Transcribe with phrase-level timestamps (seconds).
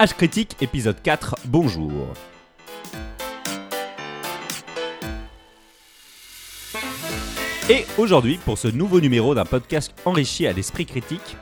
[0.00, 1.92] H Critique, épisode 4, bonjour.
[7.70, 11.36] Et aujourd'hui, pour ce nouveau numéro d'un podcast enrichi à l'esprit critique,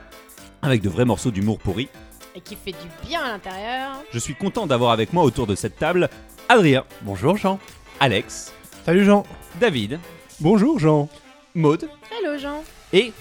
[0.62, 1.88] avec de vrais morceaux d'humour pourri,
[2.34, 3.90] Et qui fait du bien à l'intérieur.
[4.12, 6.08] je suis content d'avoir avec moi autour de cette table
[6.48, 7.58] Adrien, Bonjour Jean.
[8.00, 8.52] Alex,
[8.84, 9.24] Salut Jean.
[9.60, 9.98] David,
[10.40, 11.08] Bonjour Jean.
[11.54, 12.62] Maude Hello Jean,
[12.96, 13.12] et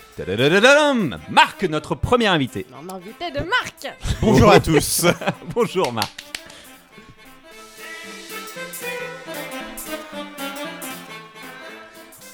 [1.30, 2.66] Marc, notre premier invité.
[2.82, 3.94] mon invité de Marc.
[4.22, 5.06] Bonjour à tous.
[5.54, 6.24] Bonjour Marc.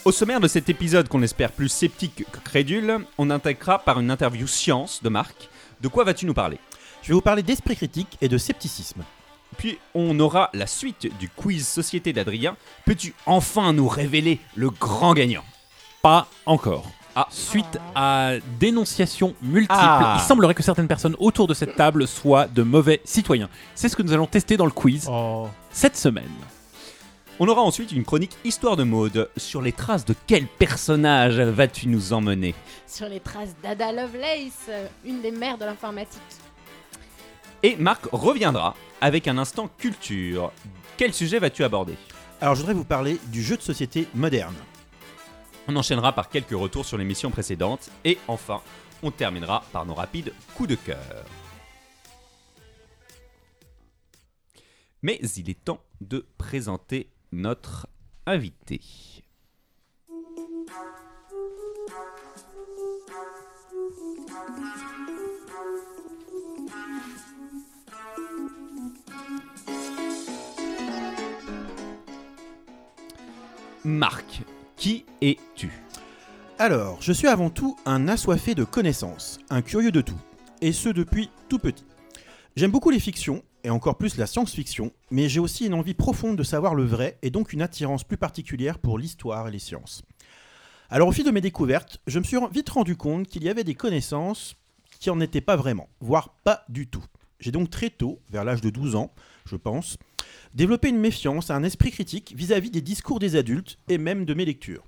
[0.04, 4.12] Au sommaire de cet épisode qu'on espère plus sceptique que crédule, on intégrera par une
[4.12, 5.48] interview science de Marc.
[5.80, 6.58] De quoi vas-tu nous parler?
[7.02, 9.02] Je vais vous parler d'esprit critique et de scepticisme.
[9.58, 12.56] Puis on aura la suite du quiz société d'Adrien.
[12.84, 15.44] Peux-tu enfin nous révéler le grand gagnant?
[16.02, 16.86] Pas encore.
[17.14, 17.26] Ah.
[17.30, 20.16] Suite à dénonciations multiples, Ah.
[20.18, 23.48] il semblerait que certaines personnes autour de cette table soient de mauvais citoyens.
[23.74, 25.08] C'est ce que nous allons tester dans le quiz
[25.70, 26.24] cette semaine.
[27.38, 29.28] On aura ensuite une chronique histoire de mode.
[29.36, 32.54] Sur les traces de quel personnage vas-tu nous emmener
[32.86, 34.70] Sur les traces d'Ada Lovelace,
[35.04, 36.20] une des mères de l'informatique.
[37.62, 40.52] Et Marc reviendra avec un instant culture.
[40.96, 41.94] Quel sujet vas-tu aborder?
[42.40, 44.54] Alors je voudrais vous parler du jeu de société moderne.
[45.68, 47.90] On enchaînera par quelques retours sur l'émission précédente.
[48.04, 48.62] Et enfin,
[49.02, 51.24] on terminera par nos rapides coups de cœur.
[55.02, 57.88] Mais il est temps de présenter notre
[58.26, 58.80] invité.
[73.84, 74.42] Marc,
[74.82, 75.70] qui es-tu?
[76.58, 80.18] Alors, je suis avant tout un assoiffé de connaissances, un curieux de tout,
[80.60, 81.84] et ce depuis tout petit.
[82.56, 86.36] J'aime beaucoup les fictions, et encore plus la science-fiction, mais j'ai aussi une envie profonde
[86.36, 90.02] de savoir le vrai, et donc une attirance plus particulière pour l'histoire et les sciences.
[90.90, 93.62] Alors au fil de mes découvertes, je me suis vite rendu compte qu'il y avait
[93.62, 94.56] des connaissances
[94.98, 97.04] qui en étaient pas vraiment, voire pas du tout.
[97.38, 99.12] J'ai donc très tôt, vers l'âge de 12 ans,
[99.44, 99.96] je pense,
[100.54, 104.44] développé une méfiance, un esprit critique vis-à-vis des discours des adultes et même de mes
[104.44, 104.84] lectures.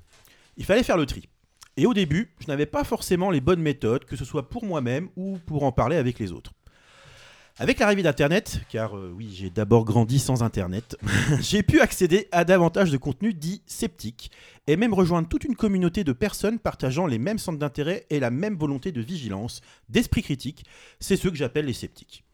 [0.57, 1.29] Il fallait faire le tri.
[1.77, 5.09] Et au début, je n'avais pas forcément les bonnes méthodes, que ce soit pour moi-même
[5.17, 6.53] ou pour en parler avec les autres.
[7.57, 10.97] Avec l'arrivée d'Internet, car euh, oui, j'ai d'abord grandi sans Internet,
[11.41, 14.33] j'ai pu accéder à davantage de contenus dits sceptiques
[14.67, 18.31] et même rejoindre toute une communauté de personnes partageant les mêmes centres d'intérêt et la
[18.31, 20.65] même volonté de vigilance, d'esprit critique.
[20.99, 22.25] C'est ceux que j'appelle les sceptiques.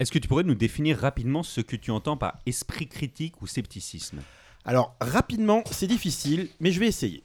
[0.00, 3.48] Est-ce que tu pourrais nous définir rapidement ce que tu entends par esprit critique ou
[3.48, 4.20] scepticisme?
[4.64, 7.24] Alors, rapidement, c'est difficile, mais je vais essayer.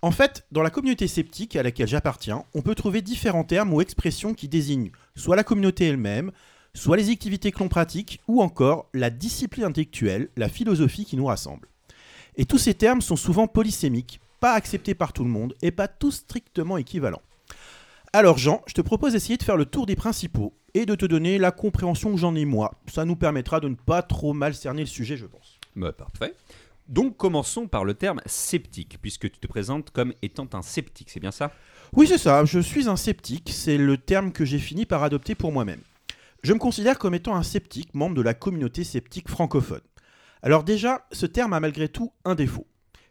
[0.00, 3.82] En fait, dans la communauté sceptique à laquelle j'appartiens, on peut trouver différents termes ou
[3.82, 6.32] expressions qui désignent soit la communauté elle-même,
[6.72, 11.26] soit les activités que l'on pratique, ou encore la discipline intellectuelle, la philosophie qui nous
[11.26, 11.68] rassemble.
[12.36, 15.88] Et tous ces termes sont souvent polysémiques, pas acceptés par tout le monde, et pas
[15.88, 17.22] tous strictement équivalents.
[18.14, 21.06] Alors Jean, je te propose d'essayer de faire le tour des principaux, et de te
[21.06, 22.74] donner la compréhension que j'en ai moi.
[22.86, 25.58] Ça nous permettra de ne pas trop mal cerner le sujet, je pense.
[25.74, 26.34] Bah, Parfait.
[26.88, 31.20] Donc commençons par le terme sceptique, puisque tu te présentes comme étant un sceptique, c'est
[31.20, 31.52] bien ça?
[31.94, 35.34] Oui, c'est ça, je suis un sceptique, c'est le terme que j'ai fini par adopter
[35.34, 35.80] pour moi-même.
[36.42, 39.82] Je me considère comme étant un sceptique, membre de la communauté sceptique francophone.
[40.42, 42.66] Alors déjà, ce terme a malgré tout un défaut.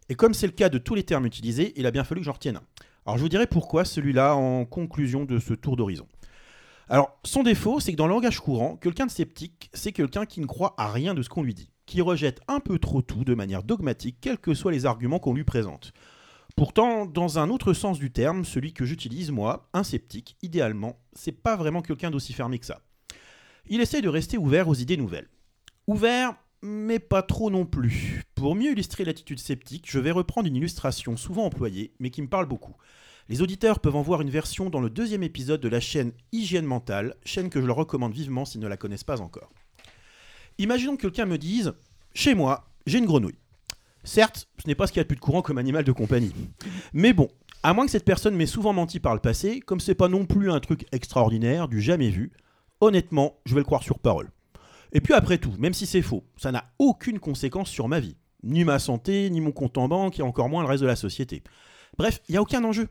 [0.09, 2.25] Et comme c'est le cas de tous les termes utilisés, il a bien fallu que
[2.25, 2.63] j'en retienne un.
[3.05, 6.07] Alors je vous dirai pourquoi celui-là en conclusion de ce tour d'horizon.
[6.89, 10.39] Alors, son défaut, c'est que dans le langage courant, quelqu'un de sceptique, c'est quelqu'un qui
[10.39, 13.25] ne croit à rien de ce qu'on lui dit, qui rejette un peu trop tout
[13.25, 15.91] de manière dogmatique, quels que soient les arguments qu'on lui présente.
[16.55, 21.33] Pourtant, dans un autre sens du terme, celui que j'utilise moi, un sceptique, idéalement, c'est
[21.33, 22.79] pas vraiment quelqu'un d'aussi fermé que ça.
[23.67, 25.27] Il essaye de rester ouvert aux idées nouvelles.
[25.87, 28.23] Ouvert, mais pas trop non plus.
[28.33, 32.29] Pour mieux illustrer l'attitude sceptique, je vais reprendre une illustration souvent employée, mais qui me
[32.29, 32.77] parle beaucoup.
[33.29, 36.65] Les auditeurs peuvent en voir une version dans le deuxième épisode de la chaîne Hygiène
[36.65, 39.49] Mentale, chaîne que je leur recommande vivement s'ils ne la connaissent pas encore.
[40.59, 41.73] Imaginons que quelqu'un me dise
[42.13, 43.37] Chez moi, j'ai une grenouille.
[44.05, 45.91] Certes, ce n'est pas ce qu'il y a de plus de courant comme animal de
[45.91, 46.33] compagnie.
[46.93, 47.27] Mais bon,
[47.63, 50.25] à moins que cette personne m'ait souvent menti par le passé, comme c'est pas non
[50.25, 52.31] plus un truc extraordinaire, du jamais vu,
[52.79, 54.31] honnêtement, je vais le croire sur parole.
[54.93, 58.15] Et puis après tout, même si c'est faux, ça n'a aucune conséquence sur ma vie.
[58.43, 60.95] Ni ma santé, ni mon compte en banque, et encore moins le reste de la
[60.95, 61.43] société.
[61.97, 62.87] Bref, il n'y a aucun enjeu.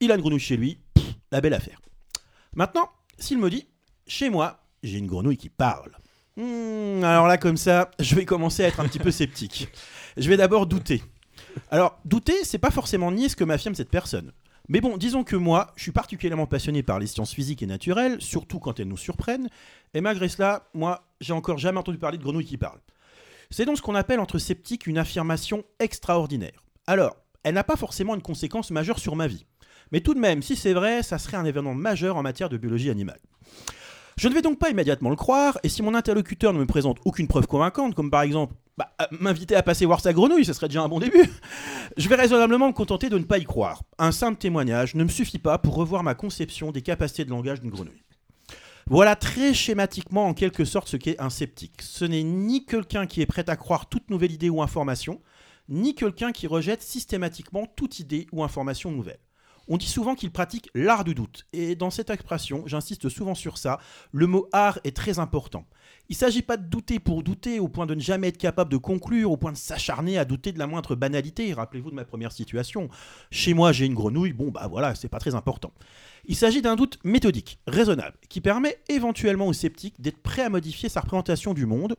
[0.00, 0.78] Il a une grenouille chez lui,
[1.32, 1.80] la belle affaire.
[2.54, 3.66] Maintenant, s'il me dit,
[4.06, 5.90] chez moi, j'ai une grenouille qui parle.
[6.36, 9.68] Hmm, alors là, comme ça, je vais commencer à être un petit peu sceptique.
[10.16, 11.02] Je vais d'abord douter.
[11.72, 14.32] Alors, douter, c'est pas forcément nier ce que m'affirme cette personne.
[14.68, 18.20] Mais bon, disons que moi, je suis particulièrement passionné par les sciences physiques et naturelles,
[18.20, 19.48] surtout quand elles nous surprennent,
[19.94, 22.80] et malgré cela, moi, j'ai encore jamais entendu parler de grenouilles qui parlent.
[23.50, 26.62] C'est donc ce qu'on appelle entre sceptiques une affirmation extraordinaire.
[26.86, 29.46] Alors, elle n'a pas forcément une conséquence majeure sur ma vie.
[29.92, 32.56] Mais tout de même, si c'est vrai, ça serait un événement majeur en matière de
[32.56, 33.20] biologie animale.
[34.18, 36.98] Je ne vais donc pas immédiatement le croire, et si mon interlocuteur ne me présente
[37.04, 40.52] aucune preuve convaincante, comme par exemple bah, euh, m'inviter à passer voir sa grenouille, ce
[40.52, 41.30] serait déjà un bon début,
[41.96, 43.82] je vais raisonnablement me contenter de ne pas y croire.
[43.98, 47.60] Un simple témoignage ne me suffit pas pour revoir ma conception des capacités de langage
[47.60, 48.02] d'une grenouille.
[48.90, 51.82] Voilà très schématiquement en quelque sorte ce qu'est un sceptique.
[51.82, 55.20] Ce n'est ni quelqu'un qui est prêt à croire toute nouvelle idée ou information,
[55.68, 59.20] ni quelqu'un qui rejette systématiquement toute idée ou information nouvelle.
[59.68, 63.58] On dit souvent qu'il pratique l'art du doute, et dans cette expression, j'insiste souvent sur
[63.58, 63.78] ça,
[64.12, 65.66] le mot art est très important.
[66.08, 68.72] Il ne s'agit pas de douter pour douter, au point de ne jamais être capable
[68.72, 71.52] de conclure, au point de s'acharner à douter de la moindre banalité.
[71.52, 72.88] Rappelez-vous de ma première situation.
[73.30, 75.72] Chez moi, j'ai une grenouille, bon bah voilà, c'est pas très important.
[76.24, 80.88] Il s'agit d'un doute méthodique, raisonnable, qui permet éventuellement au sceptique d'être prêt à modifier
[80.88, 81.94] sa représentation du monde,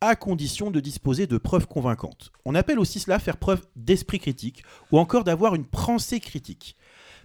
[0.00, 2.32] à condition de disposer de preuves convaincantes.
[2.44, 6.76] On appelle aussi cela faire preuve d'esprit critique, ou encore d'avoir une pensée critique.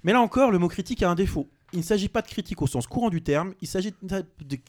[0.05, 1.49] Mais là encore, le mot critique a un défaut.
[1.73, 3.67] Il ne s'agit pas de critique au sens courant du terme, il,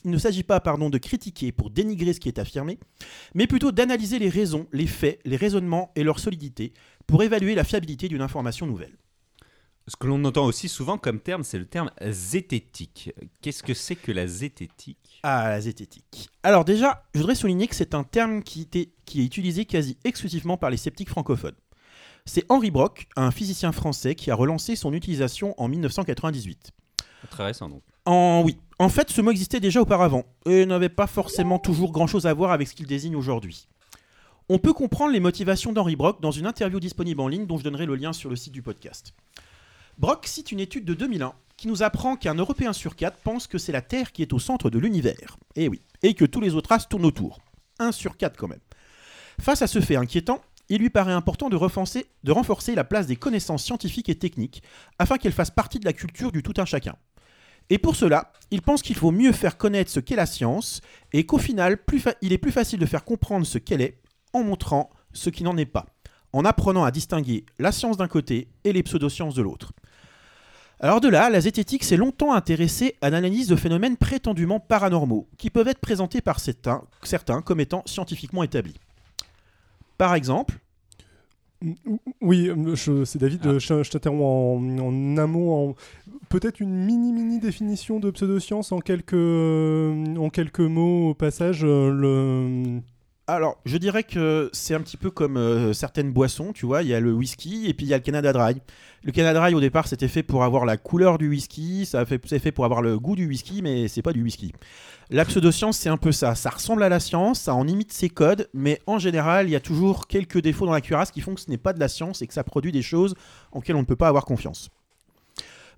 [0.07, 2.79] ne s'agit pas pardon, de critiquer pour dénigrer ce qui est affirmé,
[3.35, 6.73] mais plutôt d'analyser les raisons, les faits, les raisonnements et leur solidité
[7.07, 8.97] pour évaluer la fiabilité d'une information nouvelle.
[9.87, 13.13] Ce que l'on entend aussi souvent comme terme, c'est le terme zététique.
[13.43, 15.21] Qu'est-ce que c'est que la zététique?
[15.23, 16.31] Ah, la zététique.
[16.43, 18.67] Alors déjà, je voudrais souligner que c'est un terme qui,
[19.05, 21.55] qui est utilisé quasi exclusivement par les sceptiques francophones.
[22.27, 26.73] C'est Henri Brock, un physicien français, qui a relancé son utilisation en 1998.
[27.31, 27.83] Très récent donc.
[28.05, 28.59] En, oui.
[28.79, 32.51] En fait, ce mot existait déjà auparavant et n'avait pas forcément toujours grand-chose à voir
[32.51, 33.69] avec ce qu'il désigne aujourd'hui.
[34.49, 37.65] On peut comprendre les motivations d'Henri Brock dans une interview disponible en ligne dont je
[37.65, 39.15] donnerai le lien sur le site du podcast.
[39.99, 43.59] Brock cite une étude de 2001 qui nous apprend qu'un Européen sur quatre pense que
[43.59, 45.39] c'est la Terre qui est au centre de l'univers.
[45.55, 47.41] Et eh oui, et que tous les autres as tournent autour.
[47.79, 48.61] Un sur quatre quand même.
[49.41, 52.07] Face à ce fait inquiétant, il lui paraît important de renforcer,
[52.75, 54.63] la place des connaissances scientifiques et techniques
[54.99, 56.97] afin qu'elles fassent partie de la culture du tout un chacun.
[57.71, 60.81] Et pour cela, il pense qu'il faut mieux faire connaître ce qu'est la science
[61.13, 61.79] et qu'au final,
[62.23, 63.99] il est plus facile de faire comprendre ce qu'elle est
[64.33, 65.87] en montrant ce qui n'en est pas,
[66.33, 69.73] en apprenant à distinguer la science d'un côté et les pseudosciences de l'autre.
[70.79, 75.49] Alors de là, la zététique s'est longtemps intéressée à l'analyse de phénomènes prétendument paranormaux, qui
[75.49, 78.79] peuvent être présentés par certains comme étant scientifiquement établis.
[79.99, 80.59] Par exemple,
[82.21, 82.51] oui,
[83.05, 83.59] c'est David, ah.
[83.59, 85.75] je, t'interromps en, un mot,
[86.29, 91.65] peut-être une mini-mini définition de pseudoscience en quelques, en quelques mots au passage.
[91.65, 92.81] Euh, le...
[93.29, 96.89] Alors, je dirais que c'est un petit peu comme euh, certaines boissons, tu vois, il
[96.89, 98.63] y a le whisky et puis il y a le Canada Dry.
[99.03, 102.39] Le Canada Dry, au départ, c'était fait pour avoir la couleur du whisky, ça c'est
[102.39, 104.53] fait pour avoir le goût du whisky, mais c'est pas du whisky.
[105.11, 106.37] La pseudoscience, c'est un peu ça.
[106.37, 109.57] Ça ressemble à la science, ça en imite ses codes, mais en général, il y
[109.57, 111.89] a toujours quelques défauts dans la cuirasse qui font que ce n'est pas de la
[111.89, 113.17] science et que ça produit des choses
[113.51, 114.71] en lesquelles on ne peut pas avoir confiance.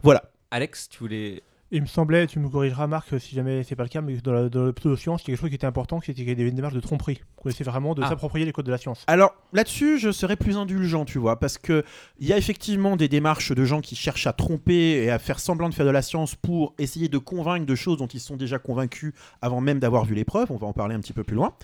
[0.02, 0.22] Voilà.
[0.50, 3.90] Alex, tu voulais il me semblait, tu me corrigeras Marc si jamais c'est pas le
[3.90, 6.00] cas, mais dans la, dans la pseudo-science, il y a quelque chose qui était important,
[6.00, 7.20] c'était qu'il y avait des démarches de tromperie.
[7.36, 8.08] Qu'on essaie vraiment de ah.
[8.08, 9.04] s'approprier les codes de la science.
[9.06, 11.84] Alors là-dessus, je serais plus indulgent, tu vois, parce que
[12.18, 15.40] il y a effectivement des démarches de gens qui cherchent à tromper et à faire
[15.40, 18.36] semblant de faire de la science pour essayer de convaincre de choses dont ils sont
[18.36, 20.50] déjà convaincus avant même d'avoir vu les preuves.
[20.50, 21.54] On va en parler un petit peu plus loin.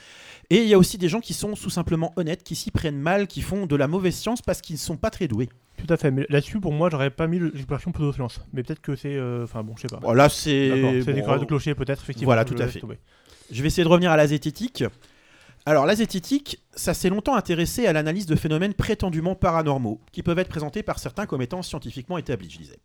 [0.51, 3.01] Et il y a aussi des gens qui sont tout simplement honnêtes, qui s'y prennent
[3.01, 5.49] mal, qui font de la mauvaise science parce qu'ils ne sont pas très doués.
[5.77, 8.41] Tout à fait, mais là-dessus, pour moi, j'aurais pas mis l'expression pseudo-science.
[8.53, 9.17] Mais peut-être que c'est.
[9.17, 9.99] Euh, enfin, bon, je sais pas.
[10.03, 11.03] Voilà, c'est.
[11.05, 12.29] C'est des de clocher, peut-être, effectivement.
[12.29, 12.81] Voilà, tout à fait.
[13.51, 14.85] Je vais essayer de revenir à la zététique.
[15.67, 20.39] Alors, la zététique, ça s'est longtemps intéressé à l'analyse de phénomènes prétendument paranormaux, qui peuvent
[20.39, 22.79] être présentés par certains comme étant scientifiquement établis, je disais.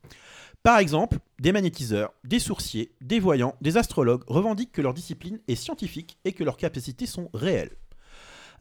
[0.63, 5.55] Par exemple, des magnétiseurs, des sourciers, des voyants, des astrologues revendiquent que leur discipline est
[5.55, 7.71] scientifique et que leurs capacités sont réelles.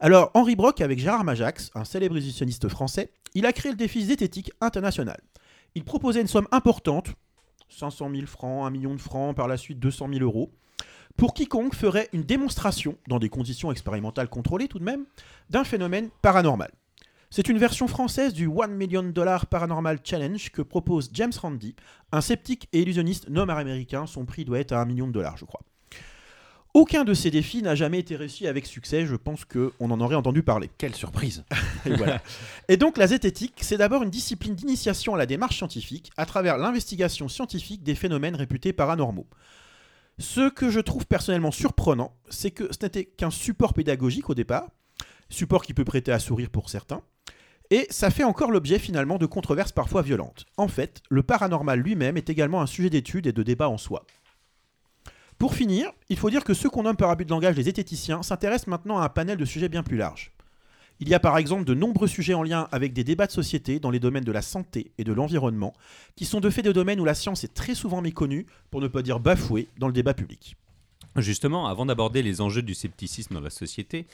[0.01, 4.01] Alors, Henri Brock, avec Gérard Majax, un célèbre illusionniste français, il a créé le défi
[4.05, 5.19] zététique international.
[5.75, 7.07] Il proposait une somme importante,
[7.67, 10.53] 500 000 francs, 1 million de francs, par la suite 200 000 euros,
[11.17, 15.05] pour quiconque ferait une démonstration, dans des conditions expérimentales contrôlées tout de même,
[15.49, 16.71] d'un phénomène paranormal.
[17.29, 21.75] C'est une version française du 1 Million Dollar Paranormal Challenge que propose James Randi,
[22.13, 24.07] un sceptique et illusionniste nord-américain.
[24.07, 25.61] Son prix doit être à 1 million de dollars, je crois.
[26.75, 30.15] Aucun de ces défis n'a jamais été réussi avec succès, je pense qu'on en aurait
[30.15, 30.69] entendu parler.
[30.77, 31.43] Quelle surprise
[31.85, 32.21] et, voilà.
[32.67, 36.57] et donc la zététique, c'est d'abord une discipline d'initiation à la démarche scientifique à travers
[36.57, 39.27] l'investigation scientifique des phénomènes réputés paranormaux.
[40.19, 44.67] Ce que je trouve personnellement surprenant, c'est que ce n'était qu'un support pédagogique au départ,
[45.29, 47.01] support qui peut prêter à sourire pour certains,
[47.71, 50.45] Et ça fait encore l'objet finalement de controverses parfois violentes.
[50.57, 54.05] En fait, le paranormal lui-même est également un sujet d'étude et de débat en soi.
[55.39, 58.21] Pour finir, il faut dire que ceux qu'on nomme par abus de langage les zététiciens
[58.23, 60.33] s'intéressent maintenant à un panel de sujets bien plus large.
[60.99, 63.79] Il y a par exemple de nombreux sujets en lien avec des débats de société
[63.79, 65.73] dans les domaines de la santé et de l'environnement,
[66.17, 68.89] qui sont de fait des domaines où la science est très souvent méconnue, pour ne
[68.89, 70.57] pas dire bafouée, dans le débat public.
[71.15, 74.07] Justement, avant d'aborder les enjeux du scepticisme dans la société,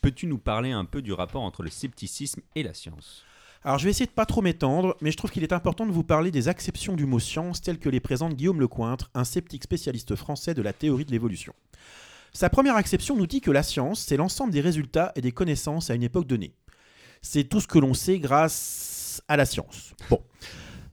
[0.00, 3.22] peux-tu nous parler un peu du rapport entre le scepticisme et la science?
[3.62, 5.92] Alors je vais essayer de pas trop m'étendre, mais je trouve qu'il est important de
[5.92, 9.64] vous parler des acceptions du mot science telles que les présente Guillaume Lecointre, un sceptique
[9.64, 11.52] spécialiste français de la théorie de l'évolution.
[12.32, 15.90] Sa première acception nous dit que la science, c'est l'ensemble des résultats et des connaissances
[15.90, 16.54] à une époque donnée.
[17.20, 19.92] C'est tout ce que l'on sait grâce à la science.
[20.08, 20.22] Bon.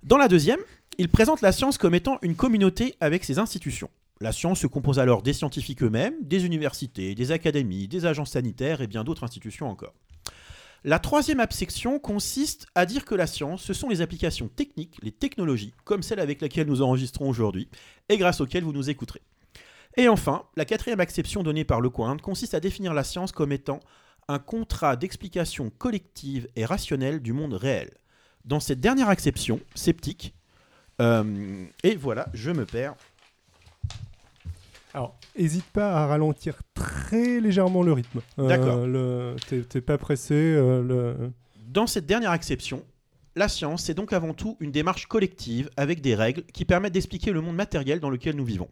[0.03, 0.59] Dans la deuxième,
[0.97, 3.89] il présente la science comme étant une communauté avec ses institutions.
[4.19, 8.81] La science se compose alors des scientifiques eux-mêmes, des universités, des académies, des agences sanitaires
[8.81, 9.93] et bien d'autres institutions encore.
[10.87, 15.11] La troisième absection consiste à dire que la science, ce sont les applications techniques, les
[15.11, 17.67] technologies, comme celle avec laquelle nous enregistrons aujourd'hui,
[18.07, 19.21] et grâce auxquelles vous nous écouterez.
[19.97, 23.81] Et enfin, la quatrième acception donnée par Lecointe consiste à définir la science comme étant
[24.29, 27.91] un contrat d'explication collective et rationnelle du monde réel.
[28.45, 30.35] Dans cette dernière acception, sceptique,
[31.01, 32.95] euh, et voilà, je me perds.
[34.97, 38.19] Alors, hésite pas à ralentir très légèrement le rythme.
[38.39, 39.37] Euh, D'accord.
[39.69, 40.33] T'es pas pressé.
[40.33, 41.31] euh, le...
[41.67, 42.83] Dans cette dernière acception,
[43.35, 47.31] la science, c'est donc avant tout une démarche collective avec des règles qui permettent d'expliquer
[47.31, 48.69] le monde matériel dans lequel nous vivons.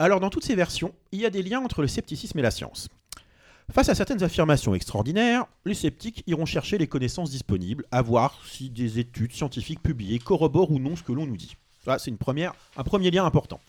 [0.00, 2.50] Alors dans toutes ces versions, il y a des liens entre le scepticisme et la
[2.50, 2.88] science.
[3.70, 8.68] Face à certaines affirmations extraordinaires, les sceptiques iront chercher les connaissances disponibles, à voir si
[8.68, 11.56] des études scientifiques publiées corroborent ou non ce que l'on nous dit.
[11.84, 13.60] Ça, c'est une première, un premier lien important.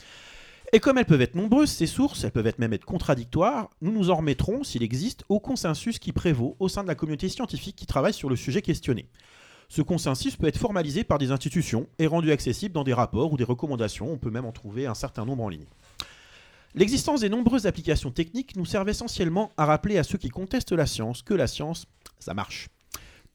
[0.74, 3.94] Et comme elles peuvent être nombreuses, ces sources, elles peuvent être même être contradictoires, nous
[3.94, 7.78] nous en remettrons, s'il existe, au consensus qui prévaut au sein de la communauté scientifique
[7.78, 9.08] qui travaille sur le sujet questionné.
[9.70, 13.38] Ce consensus peut être formalisé par des institutions et rendu accessible dans des rapports ou
[13.38, 15.68] des recommandations, on peut même en trouver un certain nombre en ligne.
[16.76, 20.86] L'existence des nombreuses applications techniques nous servent essentiellement à rappeler à ceux qui contestent la
[20.86, 21.86] science que la science,
[22.20, 22.68] ça marche.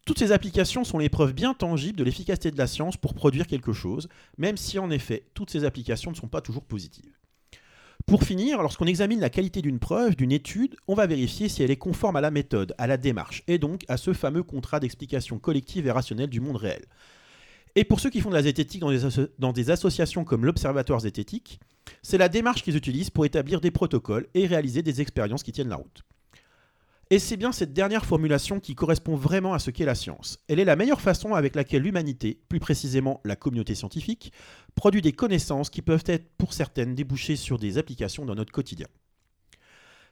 [0.04, 3.46] Toutes ces applications sont les preuves bien tangibles de l'efficacité de la science pour produire
[3.46, 7.12] quelque chose, même si en effet toutes ces applications ne sont pas toujours positives.
[8.06, 11.71] Pour finir, lorsqu'on examine la qualité d'une preuve, d'une étude, on va vérifier si elle
[11.71, 15.38] est conforme à la méthode, à la démarche, et donc à ce fameux contrat d'explication
[15.38, 16.82] collective et rationnelle du monde réel.
[17.75, 18.82] Et pour ceux qui font de la zététique
[19.38, 21.61] dans des, associations comme l'Observatoire zététique,
[22.02, 25.71] c'est la démarche qu'ils utilisent pour établir des protocoles et réaliser des expériences qui tiennent
[25.71, 26.02] la route.
[27.12, 30.38] Et c'est bien cette dernière formulation qui correspond vraiment à ce qu'est la science.
[30.49, 34.33] Elle est la meilleure façon avec laquelle l'humanité, plus précisément la communauté scientifique,
[34.76, 38.87] produit des connaissances qui peuvent être pour certaines débouchées sur des applications dans notre quotidien.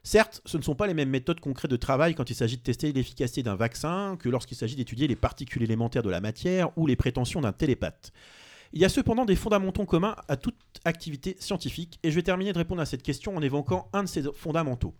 [0.03, 2.61] Certes, ce ne sont pas les mêmes méthodes concrètes de travail quand il s'agit de
[2.61, 6.85] tester l'efficacité d'un vaccin que lorsqu'il s'agit d'étudier les particules élémentaires de la matière ou
[6.85, 8.11] les prétentions d'un télépathe.
[8.73, 12.53] Il y a cependant des fondamentaux communs à toute activité scientifique et je vais terminer
[12.53, 14.93] de répondre à cette question en évoquant un de ces fondamentaux.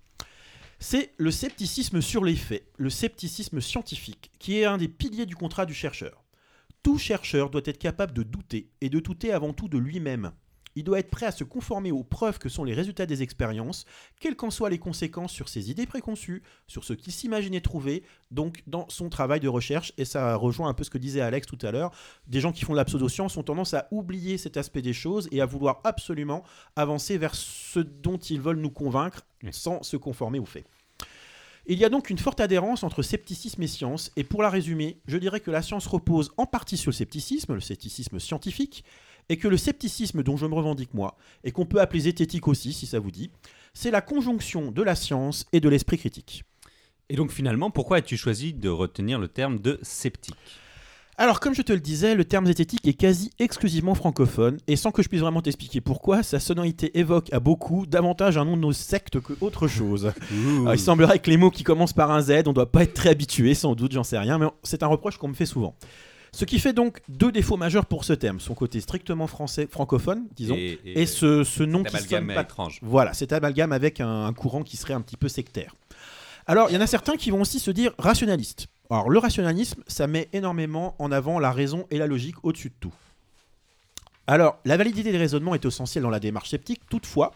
[0.83, 5.35] C'est le scepticisme sur les faits, le scepticisme scientifique, qui est un des piliers du
[5.35, 6.23] contrat du chercheur.
[6.81, 10.31] Tout chercheur doit être capable de douter, et de douter avant tout de lui-même.
[10.75, 13.85] Il doit être prêt à se conformer aux preuves que sont les résultats des expériences,
[14.19, 18.63] quelles qu'en soient les conséquences sur ses idées préconçues, sur ce qu'il s'imaginait trouver, donc
[18.67, 21.57] dans son travail de recherche, et ça rejoint un peu ce que disait Alex tout
[21.61, 21.91] à l'heure,
[22.27, 25.27] des gens qui font de la pseudoscience ont tendance à oublier cet aspect des choses
[25.31, 26.43] et à vouloir absolument
[26.75, 30.65] avancer vers ce dont ils veulent nous convaincre sans se conformer aux faits.
[31.67, 34.99] Il y a donc une forte adhérence entre scepticisme et science, et pour la résumer,
[35.05, 38.83] je dirais que la science repose en partie sur le scepticisme, le scepticisme scientifique,
[39.29, 42.73] et que le scepticisme dont je me revendique moi, et qu'on peut appeler zététique aussi
[42.73, 43.31] si ça vous dit,
[43.73, 46.43] c'est la conjonction de la science et de l'esprit critique.
[47.09, 50.35] Et donc finalement, pourquoi as-tu choisi de retenir le terme de sceptique?
[51.17, 54.91] Alors, comme je te le disais, le terme zététique est quasi exclusivement francophone, et sans
[54.91, 58.61] que je puisse vraiment t'expliquer pourquoi, sa sonorité évoque à beaucoup davantage un nom de
[58.61, 60.13] nos sectes que autre chose.
[60.61, 62.93] Alors, il semblerait que les mots qui commencent par un Z, on doit pas être
[62.93, 65.75] très habitué, sans doute, j'en sais rien, mais c'est un reproche qu'on me fait souvent.
[66.33, 70.27] Ce qui fait donc deux défauts majeurs pour ce terme, son côté strictement français, francophone,
[70.35, 72.79] disons, et, et, ce, ce nom qui amalgame sonne pas étrange.
[72.81, 75.75] Voilà, cet amalgame avec un, un courant qui serait un petit peu sectaire.
[76.47, 78.67] Alors, il y en a certains qui vont aussi se dire rationalistes.
[78.89, 82.75] Alors, le rationalisme, ça met énormément en avant la raison et la logique au-dessus de
[82.79, 82.93] tout.
[84.27, 87.33] Alors, la validité des raisonnements est essentielle dans la démarche sceptique, toutefois,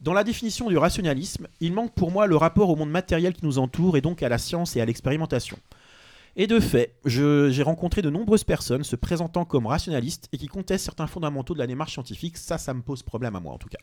[0.00, 3.44] dans la définition du rationalisme, il manque pour moi le rapport au monde matériel qui
[3.44, 5.56] nous entoure et donc à la science et à l'expérimentation.
[6.34, 10.86] Et de fait, j'ai rencontré de nombreuses personnes se présentant comme rationalistes et qui contestent
[10.86, 12.38] certains fondamentaux de la démarche scientifique.
[12.38, 13.78] Ça, ça me pose problème à moi en tout cas.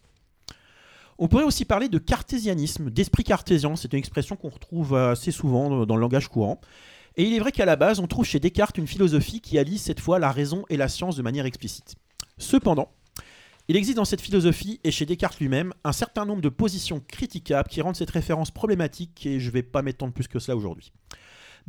[1.19, 3.75] On pourrait aussi parler de cartésianisme, d'esprit cartésien.
[3.75, 6.59] C'est une expression qu'on retrouve assez souvent dans le langage courant.
[7.17, 9.77] Et il est vrai qu'à la base, on trouve chez Descartes une philosophie qui allie
[9.77, 11.95] cette fois la raison et la science de manière explicite.
[12.37, 12.93] Cependant,
[13.67, 17.69] il existe dans cette philosophie et chez Descartes lui-même un certain nombre de positions critiquables
[17.69, 20.93] qui rendent cette référence problématique et je ne vais pas m'étendre plus que cela aujourd'hui.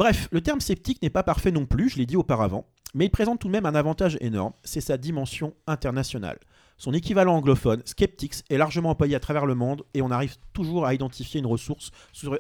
[0.00, 3.10] Bref, le terme sceptique n'est pas parfait non plus, je l'ai dit auparavant, mais il
[3.10, 6.38] présente tout de même un avantage énorme, c'est sa dimension internationale.
[6.78, 10.86] Son équivalent anglophone, skeptics, est largement employé à travers le monde et on arrive toujours
[10.86, 11.90] à identifier une ressource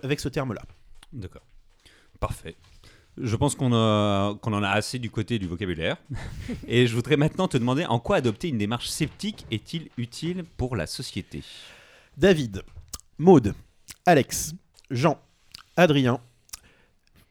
[0.02, 0.62] avec ce terme-là.
[1.12, 1.42] D'accord.
[2.18, 2.56] Parfait.
[3.18, 5.98] Je pense qu'on en a assez du côté du vocabulaire.
[6.66, 10.76] Et je voudrais maintenant te demander en quoi adopter une démarche sceptique est-il utile pour
[10.76, 11.42] la société?
[12.16, 12.62] David,
[13.18, 13.52] Maude,
[14.06, 14.54] Alex,
[14.90, 15.20] Jean,
[15.76, 16.22] Adrien.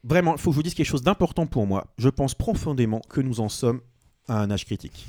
[0.04, 1.88] Vraiment, il faut que je vous dise quelque chose d'important pour moi.
[1.98, 3.82] Je pense profondément que nous en sommes
[4.28, 5.06] à un âge critique.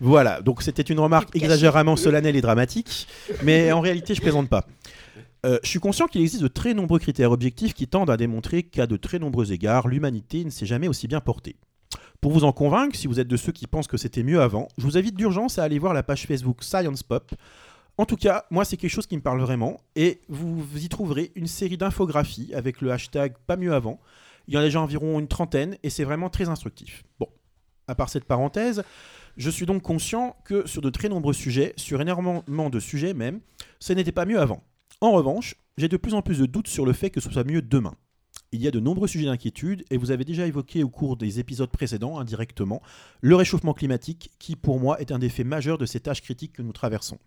[0.00, 3.06] voilà, donc c'était une remarque exagérément solennelle et dramatique,
[3.42, 4.66] mais en réalité, je plaisante pas.
[5.46, 8.62] Euh, je suis conscient qu'il existe de très nombreux critères objectifs qui tendent à démontrer
[8.62, 11.56] qu'à de très nombreux égards, l'humanité ne s'est jamais aussi bien portée.
[12.20, 14.68] Pour vous en convaincre, si vous êtes de ceux qui pensent que c'était mieux avant,
[14.76, 17.32] je vous invite d'urgence à aller voir la page Facebook Science Pop.
[17.98, 21.32] En tout cas, moi, c'est quelque chose qui me parle vraiment, et vous y trouverez
[21.34, 24.00] une série d'infographies avec le hashtag pas mieux avant.
[24.48, 27.02] Il y en a déjà environ une trentaine, et c'est vraiment très instructif.
[27.18, 27.28] Bon,
[27.88, 28.82] à part cette parenthèse,
[29.36, 33.40] je suis donc conscient que sur de très nombreux sujets, sur énormément de sujets même,
[33.78, 34.62] ce n'était pas mieux avant.
[35.00, 37.44] En revanche, j'ai de plus en plus de doutes sur le fait que ce soit
[37.44, 37.94] mieux demain.
[38.52, 41.38] Il y a de nombreux sujets d'inquiétude et vous avez déjà évoqué au cours des
[41.38, 42.82] épisodes précédents indirectement
[43.20, 46.54] le réchauffement climatique qui pour moi est un des faits majeurs de cet âge critique
[46.54, 47.18] que nous traversons.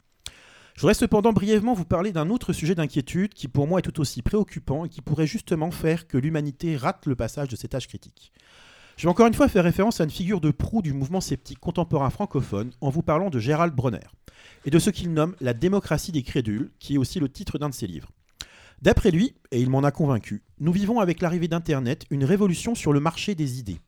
[0.76, 4.00] Je voudrais cependant brièvement vous parler d'un autre sujet d'inquiétude qui pour moi est tout
[4.00, 7.88] aussi préoccupant et qui pourrait justement faire que l'humanité rate le passage de cet âge
[7.88, 8.32] critique.
[8.98, 11.60] Je vais encore une fois faire référence à une figure de proue du mouvement sceptique
[11.60, 14.00] contemporain francophone en vous parlant de Gérald Bronner
[14.66, 17.70] et de ce qu'il nomme la démocratie des crédules, qui est aussi le titre d'un
[17.70, 18.10] de ses livres.
[18.82, 22.94] D'après lui, et il m'en a convaincu, nous vivons avec l'arrivée d'Internet une révolution sur
[22.94, 23.80] le marché des idées.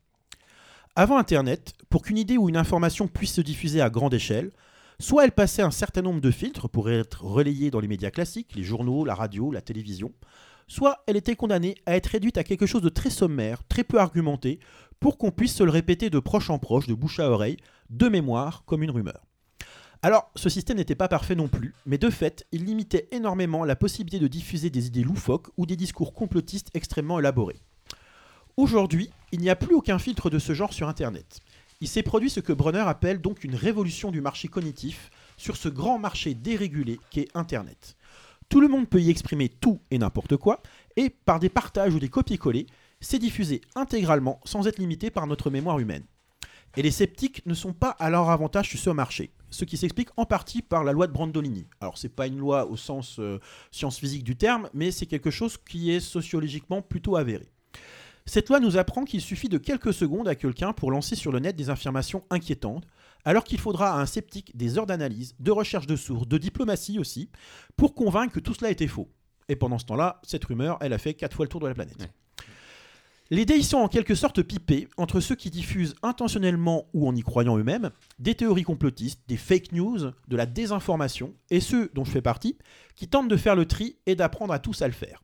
[0.96, 4.52] Avant Internet, pour qu'une idée ou une information puisse se diffuser à grande échelle,
[5.00, 8.56] soit elle passait un certain nombre de filtres pour être relayée dans les médias classiques,
[8.56, 10.12] les journaux, la radio, la télévision,
[10.68, 14.00] soit elle était condamnée à être réduite à quelque chose de très sommaire, très peu
[14.00, 14.60] argumenté,
[15.00, 17.58] pour qu'on puisse se le répéter de proche en proche, de bouche à oreille,
[17.90, 19.26] de mémoire, comme une rumeur.
[20.02, 23.76] Alors, ce système n'était pas parfait non plus, mais de fait, il limitait énormément la
[23.76, 27.60] possibilité de diffuser des idées loufoques ou des discours complotistes extrêmement élaborés.
[28.58, 31.40] Aujourd'hui, il n'y a plus aucun filtre de ce genre sur Internet.
[31.82, 35.68] Il s'est produit ce que Brunner appelle donc une révolution du marché cognitif sur ce
[35.68, 37.98] grand marché dérégulé qu'est Internet.
[38.48, 40.62] Tout le monde peut y exprimer tout et n'importe quoi,
[40.96, 42.68] et par des partages ou des copier-coller,
[43.02, 46.06] c'est diffusé intégralement sans être limité par notre mémoire humaine.
[46.78, 50.10] Et les sceptiques ne sont pas à leur avantage sur ce marché, ce qui s'explique
[50.16, 51.68] en partie par la loi de Brandolini.
[51.82, 53.40] Alors c'est pas une loi au sens euh,
[53.72, 57.50] science physique du terme, mais c'est quelque chose qui est sociologiquement plutôt avéré.
[58.28, 61.40] Cette loi nous apprend qu'il suffit de quelques secondes à quelqu'un pour lancer sur le
[61.40, 62.86] net des affirmations inquiétantes,
[63.24, 67.00] alors qu'il faudra à un sceptique des heures d'analyse, de recherche de sources, de diplomatie
[67.00, 67.30] aussi,
[67.76, 69.10] pour convaincre que tout cela était faux.
[69.48, 71.76] Et pendant ce temps-là, cette rumeur, elle a fait quatre fois le tour de la
[71.76, 71.98] planète.
[73.32, 77.22] Les dés sont en quelque sorte pipés entre ceux qui diffusent intentionnellement ou en y
[77.22, 82.12] croyant eux-mêmes des théories complotistes, des fake news, de la désinformation, et ceux dont je
[82.12, 82.58] fais partie
[82.96, 85.24] qui tentent de faire le tri et d'apprendre à tous à le faire.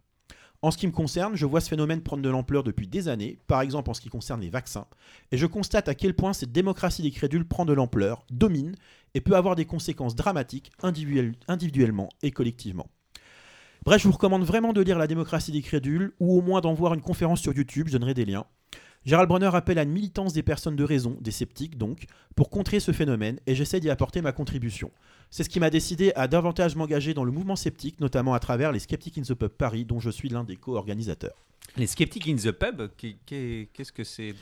[0.63, 3.39] En ce qui me concerne, je vois ce phénomène prendre de l'ampleur depuis des années,
[3.47, 4.85] par exemple en ce qui concerne les vaccins,
[5.31, 8.75] et je constate à quel point cette démocratie des crédules prend de l'ampleur, domine
[9.15, 12.87] et peut avoir des conséquences dramatiques individuellement et collectivement.
[13.83, 16.75] Bref, je vous recommande vraiment de lire La démocratie des crédules, ou au moins d'en
[16.75, 18.45] voir une conférence sur YouTube, je donnerai des liens.
[19.05, 22.79] Gérald Bronner appelle à une militance des personnes de raison, des sceptiques donc, pour contrer
[22.79, 24.91] ce phénomène, et j'essaie d'y apporter ma contribution.
[25.31, 28.71] C'est ce qui m'a décidé à davantage m'engager dans le mouvement sceptique, notamment à travers
[28.71, 31.35] les Skeptics in the Pub Paris, dont je suis l'un des co-organisateurs.
[31.77, 34.35] Les Skeptics in the Pub, qu'est-ce que c'est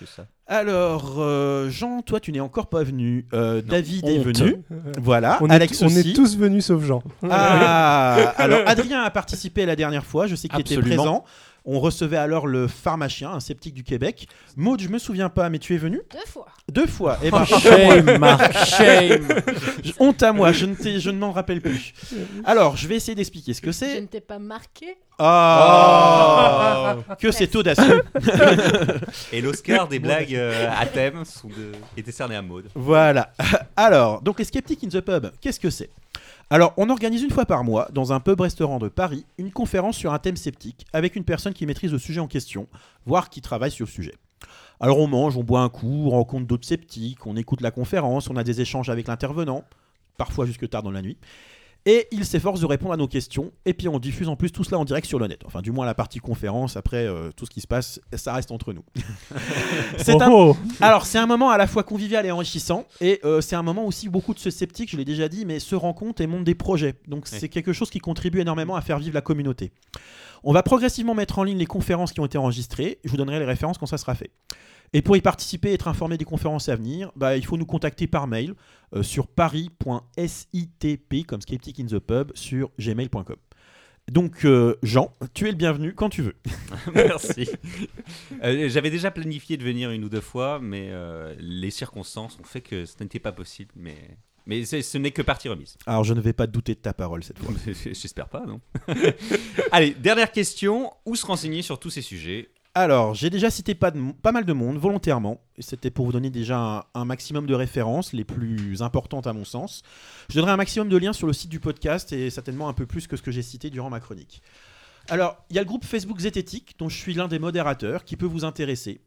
[0.00, 0.26] que ça?
[0.46, 3.26] Alors, euh, Jean, toi, tu n'es encore pas venu.
[3.34, 4.62] Euh, David est venu.
[4.98, 5.38] Voilà.
[5.42, 5.94] On Alex est, aussi.
[5.94, 7.02] On est tous venus sauf Jean.
[7.28, 10.26] Ah, alors Adrien a participé la dernière fois.
[10.26, 11.24] Je sais qu'il était présent.
[11.64, 14.28] On recevait alors le pharmacien, un sceptique du Québec.
[14.56, 16.46] Maud, je me souviens pas, mais tu es venu Deux fois.
[16.70, 17.18] Deux fois.
[17.22, 19.26] Eh ben, shame, Marc, shame.
[19.98, 21.92] honte à moi, je ne, je ne m'en rappelle plus.
[22.44, 24.00] Alors, je vais essayer d'expliquer ce que Je c'est.
[24.00, 24.96] ne t'ai pas marqué.
[25.18, 28.02] Ah Que c'est audacieux.
[29.32, 31.72] Et l'Oscar des blagues euh, à thème sont de...
[31.96, 32.66] est décerné à Maude.
[32.74, 33.32] Voilà.
[33.76, 35.90] Alors, donc les Skeptics in the Pub, qu'est-ce que c'est?
[36.52, 40.12] Alors, on organise une fois par mois, dans un pub-restaurant de Paris, une conférence sur
[40.12, 42.66] un thème sceptique avec une personne qui maîtrise le sujet en question,
[43.06, 44.16] voire qui travaille sur le sujet.
[44.80, 48.28] Alors, on mange, on boit un coup, on rencontre d'autres sceptiques, on écoute la conférence,
[48.28, 49.62] on a des échanges avec l'intervenant,
[50.16, 51.18] parfois jusque tard dans la nuit.
[51.86, 53.52] Et il s'efforce de répondre à nos questions.
[53.64, 55.40] Et puis on diffuse en plus tout cela en direct sur le net.
[55.46, 56.76] Enfin, du moins la partie conférence.
[56.76, 58.84] Après, euh, tout ce qui se passe, ça reste entre nous.
[59.96, 60.30] c'est un...
[60.30, 60.68] Oh, oh.
[60.80, 62.84] Alors, c'est un moment à la fois convivial et enrichissant.
[63.00, 65.46] Et euh, c'est un moment aussi où beaucoup de ce sceptiques, je l'ai déjà dit,
[65.46, 66.94] mais se rencontrent et montent des projets.
[67.08, 69.72] Donc, c'est quelque chose qui contribue énormément à faire vivre la communauté.
[70.44, 72.98] On va progressivement mettre en ligne les conférences qui ont été enregistrées.
[73.04, 74.30] Je vous donnerai les références quand ça sera fait.
[74.92, 77.66] Et pour y participer et être informé des conférences à venir, bah, il faut nous
[77.66, 78.54] contacter par mail
[78.94, 83.36] euh, sur paris.sitp comme Skeptic in the Pub sur gmail.com.
[84.10, 86.34] Donc euh, Jean, tu es le bienvenu quand tu veux.
[86.94, 87.48] Merci.
[88.42, 92.44] Euh, J'avais déjà planifié de venir une ou deux fois, mais euh, les circonstances ont
[92.44, 93.70] fait que ce n'était pas possible.
[93.76, 95.76] Mais, mais ce n'est que partie remise.
[95.84, 97.52] Alors je ne vais pas douter de ta parole cette fois.
[97.66, 98.60] J'espère pas, non
[99.72, 100.90] Allez, dernière question.
[101.04, 102.48] Où se renseigner sur tous ces sujets?
[102.74, 107.04] Alors, j'ai déjà cité pas, mal de monde volontairement, c'était pour vous donner déjà un,
[107.04, 109.82] maximum de références, les plus importantes à mon sens.
[110.28, 112.86] Je donnerai un maximum de liens sur le site du podcast et certainement un peu
[112.86, 114.40] plus que ce que j'ai cité durant ma chronique.
[115.08, 118.16] Alors, il y a le groupe Facebook Zététique, dont je suis l'un des modérateurs, qui
[118.16, 119.00] peut vous intéresser.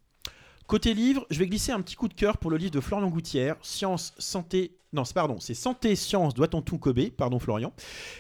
[0.68, 3.08] Côté livre, je vais glisser un petit coup de cœur pour le livre de Florian
[3.08, 4.76] Gouttière, Science, Santé.
[4.92, 7.72] Non, pardon, c'est Santé, Science, doit-on tout Kobe, pardon Florian,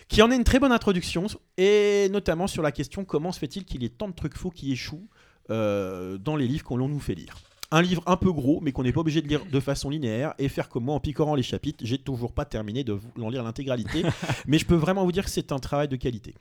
[0.07, 1.27] qui en est une très bonne introduction,
[1.57, 4.49] et notamment sur la question comment se fait-il qu'il y ait tant de trucs faux
[4.49, 5.07] qui échouent?
[5.49, 7.35] Euh, dans les livres qu'on l'on nous fait lire.
[7.71, 10.33] Un livre un peu gros, mais qu'on n'est pas obligé de lire de façon linéaire
[10.37, 11.83] et faire comme moi en picorant les chapitres.
[11.83, 14.03] J'ai toujours pas terminé de vous- en lire l'intégralité,
[14.47, 16.35] mais je peux vraiment vous dire que c'est un travail de qualité.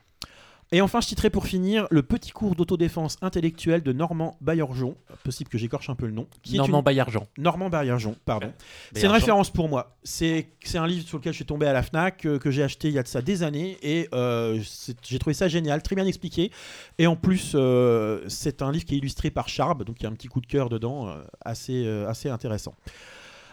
[0.73, 5.49] Et enfin, je citerai pour finir le petit cours d'autodéfense intellectuelle de Normand Baillargeon, possible
[5.49, 7.27] que j'écorche un peu le nom, qui Normand une- Baillargeon.
[7.37, 8.51] Normand Baillargeon, pardon.
[8.93, 9.95] C'est une référence pour moi.
[10.03, 12.63] C'est c'est un livre sur lequel je suis tombé à la Fnac, euh, que j'ai
[12.63, 14.59] acheté il y a de ça des années, et euh,
[15.03, 16.51] j'ai trouvé ça génial, très bien expliqué.
[16.97, 20.05] Et en plus, euh, c'est un livre qui est illustré par Charb, donc il y
[20.07, 22.73] a un petit coup de cœur dedans, assez, assez intéressant.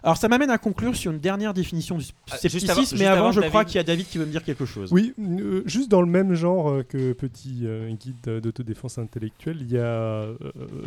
[0.02, 3.06] Alors ça m'amène à conclure sur une dernière définition du Ah, juste scepticisme, avant- mais
[3.06, 4.90] avant, avant, je crois qu'il y a David qui veut me dire quelque chose.
[4.92, 9.70] Oui, euh, juste dans le même genre euh, que petit euh, guide d'autodéfense intellectuelle, il
[9.72, 10.34] y a euh,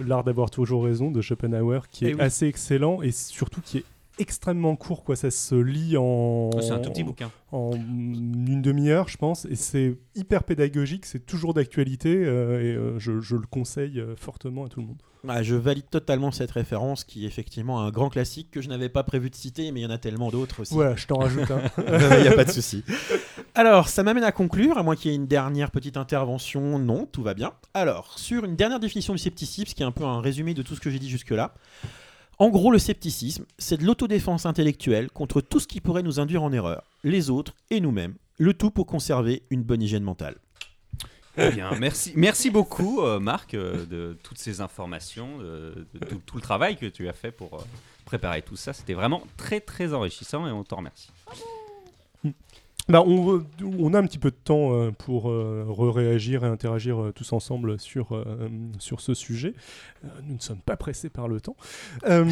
[0.06, 2.21] L'art d'avoir toujours raison de Schopenhauer qui est Eh oui.
[2.21, 3.84] assez excellent et surtout qui est
[4.19, 7.32] extrêmement court quoi ça se lit en C'est un tout petit bouquin.
[7.52, 12.99] en une demi-heure je pense et c'est hyper pédagogique c'est toujours d'actualité euh, et euh,
[12.99, 16.52] je, je le conseille euh, fortement à tout le monde Ah, je valide totalement cette
[16.52, 19.80] référence, qui est effectivement un grand classique que je n'avais pas prévu de citer, mais
[19.80, 20.73] il y en a tellement d'autres aussi.
[20.73, 21.62] voilà je t'en rajoute un
[22.17, 22.84] Il n'y a pas de souci.
[23.56, 26.80] Alors, ça m'amène à conclure, à moins qu'il y ait une dernière petite intervention.
[26.80, 27.54] Non, tout va bien.
[27.73, 30.76] Alors, sur une dernière définition du scepticisme, qui est un peu un résumé de tout
[30.76, 31.54] ce que j'ai dit jusque-là.
[32.43, 36.43] En gros, le scepticisme, c'est de l'autodéfense intellectuelle contre tout ce qui pourrait nous induire
[36.43, 40.36] en erreur, les autres et nous-mêmes, le tout pour conserver une bonne hygiène mentale.
[41.38, 46.21] Eh Bien, merci, merci beaucoup, euh, Marc, euh, de toutes ces informations, de, de tout,
[46.25, 47.63] tout le travail que tu as fait pour euh,
[48.03, 48.73] préparer tout ça.
[48.73, 51.12] C'était vraiment très, très enrichissant et on t'en remercie.
[52.89, 57.12] Bah, on, a un petit peu de temps euh, pour euh, re-réagir et interagir euh,
[57.13, 58.26] tous ensemble sur,
[58.80, 59.54] sur ce sujet.
[60.24, 61.56] Nous ne sommes pas pressés par le temps.
[62.06, 62.26] Euh,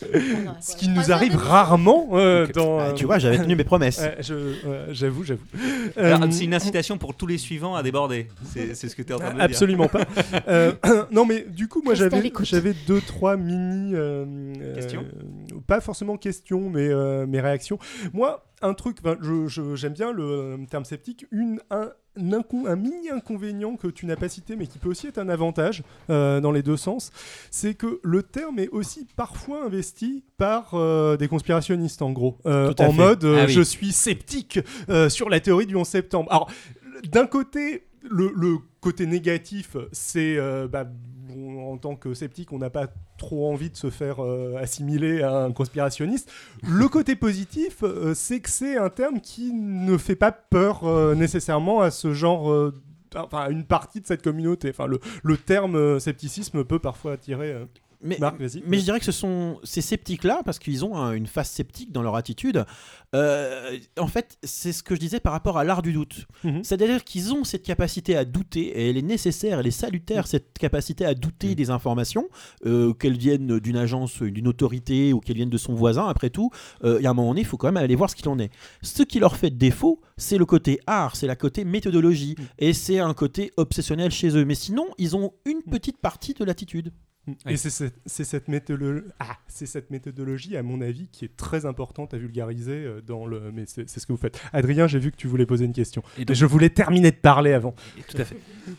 [0.60, 2.78] ce qui nous arrive rarement euh, dans...
[2.78, 4.02] Bah, tu vois, j'avais tenu mes promesses.
[4.90, 5.44] j'avoue, j'avoue.
[5.98, 8.28] Euh, C'est une incitation pour tous les suivants à déborder.
[8.44, 9.44] C'est ce que tu es en train de dire.
[9.44, 10.04] Absolument pas.
[10.48, 10.72] Euh,
[11.10, 14.24] non, mais du coup, moi j'avais deux trois mini euh,
[14.60, 15.04] euh, Questions?
[15.66, 17.78] pas forcément questions, mais euh, mes réactions.
[18.12, 18.98] Moi, un truc,
[19.48, 21.26] je- j'aime bien le euh, terme sceptique.
[21.30, 25.06] Une un un un mini inconvénient que tu n'as pas cité, mais qui peut aussi
[25.06, 27.10] être un avantage euh, dans les deux sens,
[27.52, 32.72] c'est que le terme est aussi parfois investi par euh, des conspirationnistes, en gros, Euh,
[32.78, 32.96] en fait.
[32.96, 33.52] mode Ah oui.
[33.52, 34.58] je suis sceptique
[35.08, 36.30] sur la théorie du 11 septembre.
[36.32, 36.50] Alors,
[37.10, 40.84] d'un côté, le, le côté négatif, c'est euh, bah,
[41.30, 42.88] bon, en tant que sceptique, on n'a pas
[43.18, 46.30] trop envie de se faire euh, assimiler à un conspirationniste.
[46.62, 51.14] Le côté positif, euh, c'est que c'est un terme qui ne fait pas peur euh,
[51.14, 52.72] nécessairement à ce genre.
[53.16, 54.70] Enfin, à une partie de cette communauté.
[54.70, 57.50] Enfin, le, le terme euh, scepticisme peut parfois attirer.
[57.50, 57.64] euh,
[58.02, 58.62] Mais, Marc, vas-y.
[58.66, 61.92] mais je dirais que ce sont ces sceptiques-là, parce qu'ils ont un- une face sceptique
[61.92, 62.64] dans leur attitude.
[63.14, 66.26] euh, en fait, c'est ce que je disais par rapport à l'art du doute.
[66.44, 66.62] Mhm.
[66.62, 70.56] C'est-à-dire qu'ils ont cette capacité à douter, et elle est nécessaire, elle est salutaire, cette
[70.58, 71.54] capacité à douter Mhm.
[71.54, 72.28] des informations,
[72.66, 76.50] euh, qu'elles viennent d'une agence, d'une autorité, ou qu'elles viennent de son voisin, après tout,
[76.84, 78.38] il y a un moment donné, il faut quand même aller voir ce qu'il en
[78.38, 78.50] est.
[78.82, 82.44] Ce qui leur fait défaut, c'est le côté art, c'est la côté méthodologie, Mhm.
[82.60, 84.44] et c'est un côté obsessionnel chez eux.
[84.44, 86.92] Mais sinon, ils ont une petite partie de l'attitude.
[87.46, 91.36] Et c'est cette, c'est cette, méthodolo- ah, c'est cette méthodologie, à mon avis, qui est
[91.36, 93.52] très importante à vulgariser euh, dans le.
[93.52, 94.40] Mais c'est ce que vous faites.
[94.52, 96.02] Adrien, j'ai vu que tu voulais poser une question.
[96.16, 97.74] Et Mais donc- je voulais terminer de parler avant.
[98.08, 98.36] Tout à fait.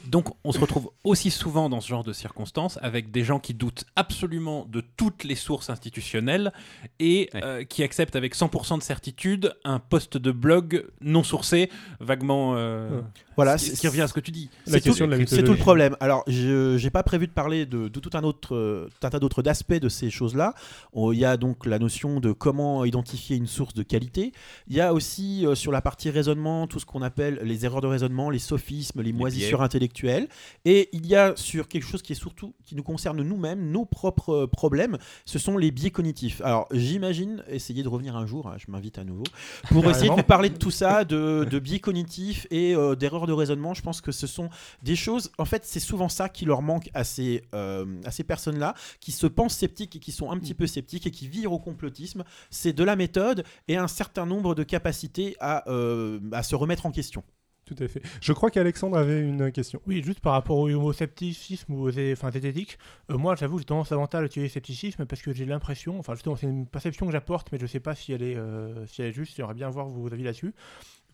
[0.07, 3.53] Donc, on se retrouve aussi souvent dans ce genre de circonstances avec des gens qui
[3.53, 6.51] doutent absolument de toutes les sources institutionnelles
[6.99, 7.41] et Ouais.
[7.43, 12.55] euh, qui acceptent avec 100% de certitude un post de blog non sourcé, vaguement.
[12.55, 13.03] euh, Ouais.
[13.37, 14.49] Voilà, ce qui- revient à ce que tu dis.
[14.65, 15.11] C'est question tout,
[15.51, 15.95] le problème.
[15.99, 19.09] Alors, je n'ai pas prévu de parler de, de tout un autre, euh, tout un
[19.09, 20.53] tas d'autres aspects de ces choses-là.
[20.95, 24.31] Il y a donc la notion de comment identifier une source de qualité.
[24.67, 27.81] Il y a aussi euh, sur la partie raisonnement tout ce qu'on appelle les erreurs
[27.81, 30.27] de raisonnement, les sophismes, les moisissures intellectuelles.
[30.65, 33.85] Et il y a sur quelque chose qui est surtout qui nous concerne nous-mêmes, nos
[33.85, 36.41] propres euh, problèmes, ce sont les biais cognitifs.
[36.41, 38.47] Alors, j'imagine essayer de revenir un jour.
[38.47, 39.23] hein, je m'invite à nouveau
[39.69, 43.27] pour essayer de vous parler de tout ça, de, de biais cognitifs et euh, d'erreurs
[43.27, 43.73] de raisonnement.
[43.73, 44.49] Je pense que ce sont
[44.83, 48.20] des choses, en fait, c'est souvent ça qui leur manque à ces, euh, à ces
[48.23, 51.53] personnes-là, qui se pensent sceptiques et qui sont un petit peu sceptiques et qui virent
[51.53, 52.23] au complotisme.
[52.49, 56.85] C'est de la méthode et un certain nombre de capacités à, euh, à se remettre
[56.85, 57.23] en question.
[57.65, 58.01] Tout à fait.
[58.21, 59.81] Je crois qu'Alexandre avait une question.
[59.85, 62.77] Oui, juste par rapport au homoscepticisme ou aux enfin, zététiques,
[63.09, 66.35] euh, moi j'avoue j'ai tendance davantage à utiliser scepticisme parce que j'ai l'impression, enfin justement
[66.35, 69.09] c'est une perception que j'apporte mais je sais pas si elle est, euh, si elle
[69.09, 70.53] est juste, j'aimerais bien voir vos avis là-dessus,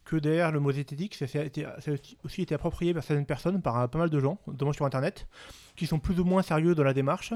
[0.08, 1.66] que derrière le mot zététique ça, a été-
[2.24, 5.28] aussi été approprié par certaines personnes, par euh, pas mal de gens, notamment sur internet,
[5.76, 7.34] qui sont plus ou moins sérieux dans la démarche,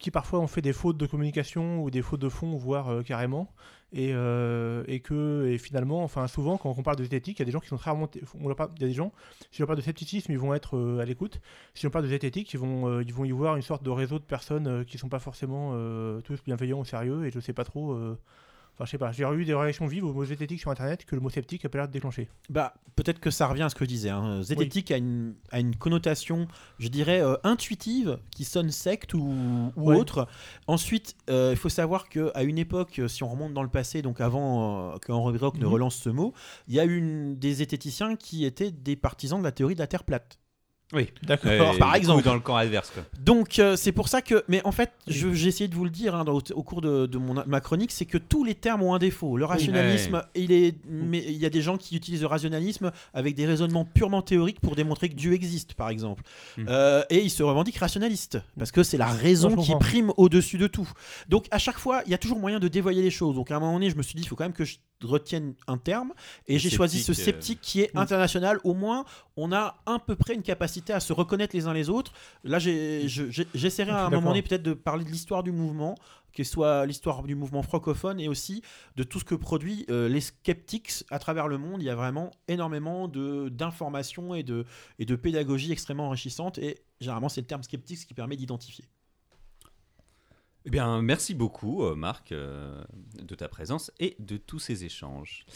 [0.00, 3.02] qui parfois ont fait des fautes de communication ou des fautes de fond, voire euh,
[3.02, 3.46] carrément,
[3.92, 7.44] et, euh, et que et finalement, enfin souvent quand on parle de zététique, il y
[7.44, 9.12] a des gens qui sont très remontés, on parle- il y a des gens
[9.52, 11.40] si on parle de scepticisme, ils vont être à l'écoute.
[11.74, 14.18] Si on parle de zététique, ils vont, ils vont y voir une sorte de réseau
[14.18, 15.72] de personnes qui sont pas forcément
[16.22, 17.24] tous bienveillants ou sérieux.
[17.26, 17.96] Et je sais pas trop.
[18.78, 19.10] Enfin, je sais pas.
[19.10, 21.68] J'ai eu des réactions vives au mot zététique sur internet que le mot sceptique a
[21.68, 22.28] pas l'air de déclencher.
[22.48, 24.10] Bah, peut-être que ça revient à ce que je disais.
[24.10, 24.40] hein.
[24.42, 26.46] Zététique a, une, a une connotation,
[26.78, 29.96] je dirais, euh, intuitive, qui sonne secte ou, ou Ouais.
[29.96, 30.28] autre.
[30.68, 34.00] Ensuite, euh, il faut savoir qu'à une époque, euh, si on remonte dans le passé,
[34.00, 35.72] donc avant euh, que Henri Brock ne Mhm.
[35.72, 36.32] relance ce mot,
[36.68, 39.88] il y a eu des zététiciens qui étaient des partisans de la théorie de la
[39.88, 40.38] Terre plate.
[40.94, 41.08] Oui.
[41.22, 41.50] D'accord.
[41.50, 42.24] Euh, par exemple.
[42.24, 42.90] dans le camp adverse.
[42.90, 43.02] Quoi.
[43.20, 45.90] Donc euh, c'est pour ça que, mais en fait, je- j'ai essayé de vous le
[45.90, 48.82] dire hein, dans- au cours de, de mon, ma chronique, c'est que tous les termes
[48.82, 49.36] ont un défaut.
[49.36, 53.34] Le rationalisme, il est, mais il y a des gens qui utilisent le rationalisme avec
[53.34, 56.22] des raisonnements purement théoriques pour démontrer que Dieu existe, par exemple.
[56.56, 56.64] Mm.
[56.68, 60.68] Euh, et ils se revendiquent rationalistes parce que c'est la raison qui prime au-dessus de
[60.68, 60.88] tout.
[61.28, 63.34] Donc à chaque fois, il y a toujours moyen de dévoyer les choses.
[63.34, 64.76] Donc à un moment donné, je me suis dit, il faut quand même que je
[65.02, 66.12] retienne un terme,
[66.46, 68.58] et j'ai choisi ce sceptique, euh, sceptique qui est international.
[68.64, 69.04] Au moins,
[69.36, 72.12] on a à peu près une capacité à se reconnaître les uns les autres.
[72.44, 75.96] Là, j'essaierai Je à un moment donné peut-être de parler de l'histoire du mouvement,
[76.32, 78.62] que ce soit l'histoire du mouvement francophone et aussi
[78.96, 81.82] de tout ce que produit euh, les skeptics à travers le monde.
[81.82, 84.64] Il y a vraiment énormément d'informations et de,
[84.98, 86.58] et de pédagogie extrêmement enrichissante.
[86.58, 88.84] Et généralement, c'est le terme sceptique qui permet d'identifier.
[90.64, 92.82] Eh bien, merci beaucoup, euh, Marc, euh,
[93.22, 95.46] de ta présence et de tous ces échanges.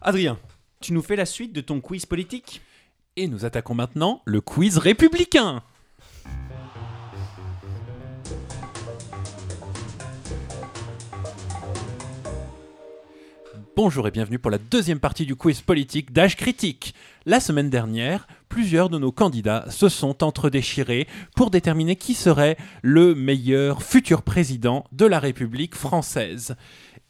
[0.00, 0.38] Adrien,
[0.80, 2.60] tu nous fais la suite de ton quiz politique?
[3.18, 5.62] Et nous attaquons maintenant le quiz républicain.
[13.76, 16.94] Bonjour et bienvenue pour la deuxième partie du quiz politique d'âge critique.
[17.26, 23.14] La semaine dernière, plusieurs de nos candidats se sont entre-déchirés pour déterminer qui serait le
[23.14, 26.56] meilleur futur président de la République française.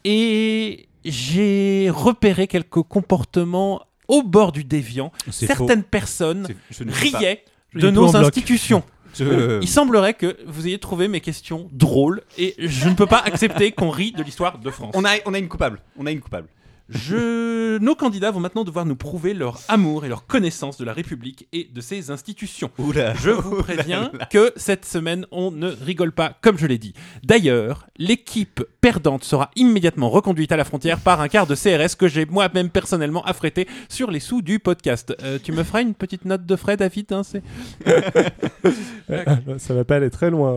[0.05, 5.13] Et j'ai repéré quelques comportements au bord du déviant.
[5.31, 6.49] Certaines personnes
[6.81, 8.83] riaient de nos institutions.
[9.17, 13.21] Je- Il semblerait que vous ayez trouvé mes questions drôles et je ne peux pas
[13.21, 14.93] accepter qu'on rit de l'histoire de France.
[14.95, 15.81] On a, on a une coupable.
[15.97, 16.49] On a une coupable.
[16.89, 17.79] Je...
[17.79, 21.49] Nos candidats vont maintenant devoir nous prouver leur amour et leur connaissance de la République
[21.53, 22.71] et de ses institutions.
[22.79, 23.13] Oula.
[23.15, 26.95] Je vous préviens que cette semaine, on ne rigole pas, comme je l'ai dit.
[27.25, 32.09] D'ailleurs, l'équipe perdante sera immédiatement reconduite à la frontière par un quart de CRS que
[32.09, 35.15] j'ai moi-même personnellement affrété sur les sous du podcast.
[35.23, 37.43] Euh, tu me feras une petite note de frais, David hein, c'est-
[39.59, 40.53] Ça va pas aller très loin.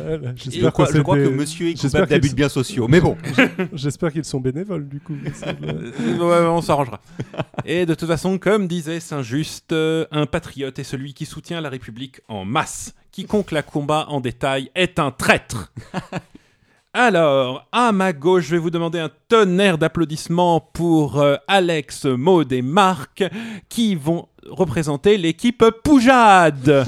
[0.00, 2.36] Euh, Je J'espère crois, que, je crois que des- monsieur est coupable d'abus qu'ils- de
[2.36, 2.88] biens sociaux.
[2.88, 3.16] Mais bon.
[3.72, 5.14] J'espère qu'ils sont bénévoles du coup.
[5.62, 7.00] Euh, ouais, on s'arrangera.
[7.64, 11.68] Et de toute façon, comme disait Saint-Just, euh, un patriote est celui qui soutient la
[11.68, 12.94] République en masse.
[13.10, 15.72] Quiconque la combat en détail est un traître.
[16.94, 22.52] Alors, à ma gauche, je vais vous demander un tonnerre d'applaudissements pour euh, Alex, Maud
[22.52, 23.24] et Marc
[23.68, 26.84] qui vont représenter l'équipe Poujade.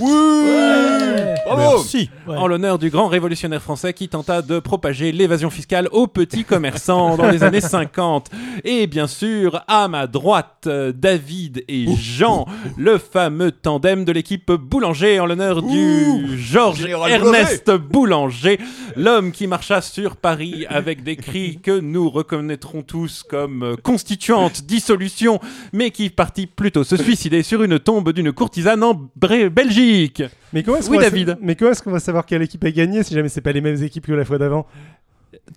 [1.46, 2.10] Merci.
[2.26, 2.36] Ouais.
[2.36, 7.16] en l'honneur du grand révolutionnaire français qui tenta de propager l'évasion fiscale aux petits commerçants
[7.16, 8.30] dans les années 50.
[8.64, 12.46] Et bien sûr, à ma droite, David et Jean,
[12.78, 18.58] le fameux tandem de l'équipe Boulanger en l'honneur du Georges Ernest Boulanger,
[18.96, 25.40] l'homme qui marcha sur Paris avec des cris que nous reconnaîtrons tous comme constituantes dissolution,
[25.72, 30.22] mais qui partit plutôt se suicider sur une tombe d'une courtisane en Bré- Belgique.
[30.54, 31.38] Mais comment est-ce Oui, qu'on va sa- David.
[31.42, 33.60] Mais comment est-ce qu'on va savoir quelle équipe a gagné si jamais c'est pas les
[33.60, 34.66] mêmes équipes que la fois d'avant?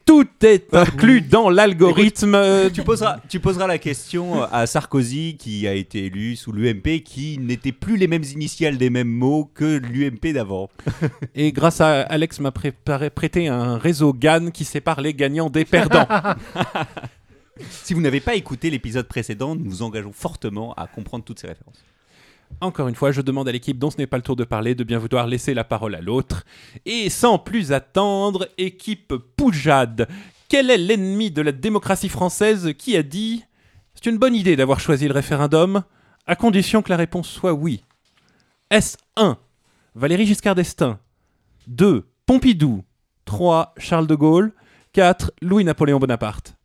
[0.06, 2.34] Tout est inclus dans l'algorithme.
[2.36, 7.04] euh, Tu poseras, tu poseras la question à Sarkozy qui a été élu sous l'UMP
[7.06, 10.70] qui n'était plus les mêmes initiales des mêmes mots que l'UMP d'avant.
[11.36, 15.64] Et grâce à Alex m'a préparé, prêté un réseau GAN qui sépare les gagnants des
[15.64, 16.08] perdants.
[17.72, 21.48] Si vous n'avez pas écouté l'épisode précédent, nous vous engageons fortement à comprendre toutes ces
[21.48, 21.84] références.
[22.60, 24.74] Encore une fois, je demande à l'équipe dont ce n'est pas le tour de parler
[24.74, 26.44] de bien vouloir laisser la parole à l'autre.
[26.86, 30.08] Et sans plus attendre, équipe Poujade,
[30.50, 33.44] quel est l'ennemi de la démocratie française qui a dit
[33.94, 35.84] C'est une bonne idée d'avoir choisi le référendum,
[36.26, 37.84] à condition que la réponse soit oui
[38.72, 39.38] Est-ce 1.
[39.94, 41.00] Valéry Giscard d'Estaing
[41.68, 42.08] 2.
[42.26, 42.84] Pompidou
[43.26, 43.74] 3.
[43.78, 44.54] Charles de Gaulle
[44.94, 45.32] 4.
[45.42, 46.56] Louis-Napoléon Bonaparte?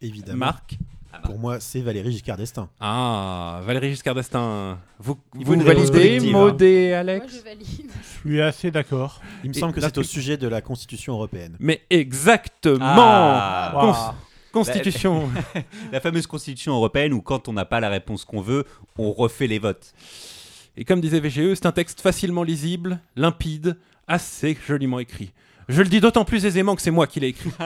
[0.00, 0.38] Évidemment.
[0.38, 0.78] Marc?
[1.24, 2.68] Pour moi, c'est Valérie Giscard d'Estaing.
[2.80, 4.78] Ah, Valéry Giscard d'Estaing.
[4.98, 7.90] Vous, vous validez, Maud et Moi, Alex je valide.
[8.02, 9.20] Je suis assez d'accord.
[9.42, 11.56] Il me Et semble que c'est au sujet de la Constitution européenne.
[11.58, 13.72] Mais exactement Ah.
[13.80, 14.14] Cons-.
[14.52, 15.28] Constitution.
[15.92, 18.64] La fameuse constitution européenne où quand on n'a pas la réponse qu'on veut,
[18.98, 19.92] on refait les votes.
[20.76, 25.32] Et comme disait VGE, c'est un texte facilement lisible, limpide, assez joliment écrit.
[25.68, 27.50] Je le dis d'autant plus aisément que c'est moi qui l'ai écrit.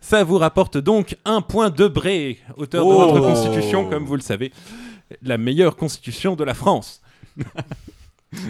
[0.00, 3.06] Ça vous rapporte donc un point de Bré, auteur de Oh.
[3.06, 4.52] notre constitution, comme vous le savez,
[5.22, 7.00] la meilleure constitution de la France.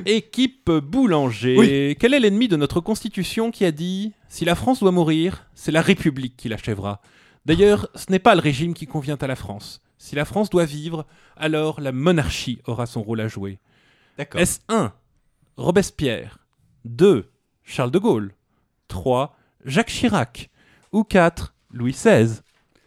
[0.05, 4.93] Équipe Boulanger, quel est l'ennemi de notre constitution qui a dit si la France doit
[4.93, 7.01] mourir, c'est la République qui l'achèvera
[7.47, 9.81] D'ailleurs, ce n'est pas le régime qui convient à la France.
[9.97, 13.59] Si la France doit vivre, alors la monarchie aura son rôle à jouer.
[14.19, 14.41] D'accord.
[14.41, 14.93] Est-ce 1.
[15.57, 16.39] Robespierre
[16.85, 17.31] 2.
[17.65, 18.35] Charles de Gaulle
[18.89, 19.35] 3.
[19.65, 20.50] Jacques Chirac
[20.93, 21.55] Ou 4.
[21.73, 22.41] Louis XVI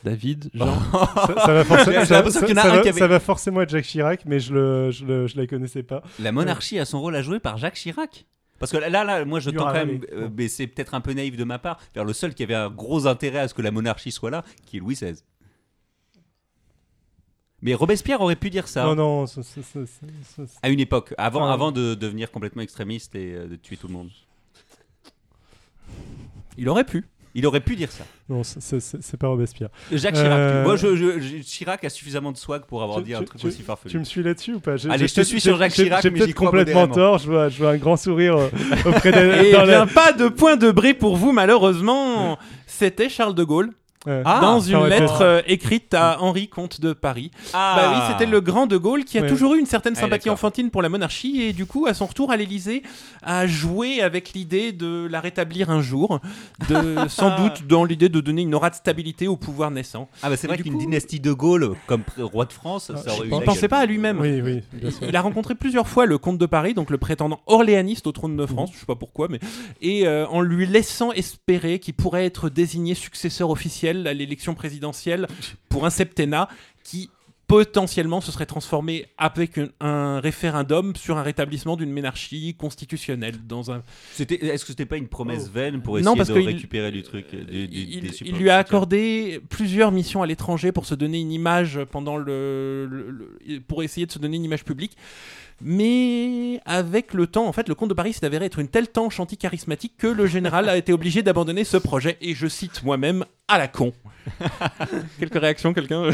[0.04, 4.39] David, Jean ça, ça va forcément, ça- ça- avait- ça va être Jacques Chirac, mais
[4.42, 6.04] je le, je le, je la connaissais pas.
[6.20, 8.26] La monarchie a son rôle à jouer par Jacques Chirac
[8.60, 11.00] Parce que là, là, là, moi, je tends quand même, euh, mais c'est peut-être un
[11.00, 13.54] peu naïf de ma part, vers le seul qui avait un gros intérêt à ce
[13.54, 15.13] que la monarchie soit là, qui est Louis XVI.
[17.62, 20.68] Mais Robespierre aurait pu dire ça Non, non, ça- ça- ça- ça- ça- ça- à
[20.68, 21.54] une époque, avant, Ah.
[21.54, 24.10] avant de devenir complètement extrémiste et euh, de tuer tout le monde.
[26.58, 27.06] Il aurait pu.
[27.36, 28.04] Il aurait pu dire ça.
[28.30, 29.69] non, c'est pas Robespierre.
[29.91, 30.32] Jacques Chirac.
[30.32, 33.26] Euh, Moi, je, je- Chirac a suffisamment de swag pour avoir Tu- dit un tu-
[33.26, 33.98] truc tu- aussi Tu farfelu.
[34.00, 34.76] me suis là-dessus ou pas?
[34.89, 37.17] Allez, je te suis sur Jacques Chirac, J'ai peut-être complètement tort.
[37.17, 38.50] Je vois, je vois un grand sourire euh,
[38.86, 39.46] auprès de.
[39.46, 42.38] Et dans bien la- pas de point de Bré pour vous malheureusement.
[42.67, 43.72] C'était Charles de Gaulle
[44.06, 44.22] Ouais.
[44.26, 47.32] Ah, dans une lettre être- euh, écrite à Henri comte de Paris.
[47.54, 47.74] Ah.
[47.78, 49.28] Bah oui, c'était le grand de Gaulle qui a Ouais.
[49.30, 52.06] toujours eu une certaine Ah, sympathie enfantine pour la monarchie et du coup, à son
[52.08, 52.84] retour à l'Élysée,
[53.22, 56.20] a joué avec l'idée de la rétablir un jour,
[56.70, 60.10] de, sans doute dans l'idée de donner une aura de stabilité au pouvoir naissant.
[60.22, 63.04] Ah bah c'est vrai qu'une coup- dynastie de Gaulle comme roi de France, Ah, ça
[63.12, 63.70] je aurait eu Il pensait gueule.
[63.70, 64.20] pas à lui-même.
[64.20, 65.08] Oui, oui, bien sûr.
[65.08, 68.36] Il a rencontré plusieurs fois le comte de Paris, donc le prétendant orléaniste au trône
[68.36, 69.39] de France, je sais pas pourquoi, mais
[69.82, 75.27] et euh, en lui laissant espérer qu'il pourrait être désigné successeur officiel à l'élection présidentielle
[75.69, 76.47] pour un septennat
[76.84, 77.10] qui
[77.45, 83.69] potentiellement se serait transformé avec un, un référendum sur un rétablissement d'une monarchie constitutionnelle dans
[83.69, 86.39] un C'était- Est-ce que c'était pas une promesse vaine pour Non, essayer parce de que
[86.39, 89.91] il- récupérer du truc euh, du- du- il, des il supports lui a accordé plusieurs
[89.91, 93.12] missions à l'étranger pour se donner une image pendant le, le-
[93.45, 94.95] le- pour essayer de se donner une image publique.
[95.62, 98.88] Mais avec le temps, en fait, le comte de Paris s'est avéré être une telle
[98.88, 102.18] tanche anti-charismatique que le général a été obligé d'abandonner ce projet.
[102.22, 103.94] Et je cite moi-même à la con.
[105.20, 106.10] Quelques réactions, quelqu'un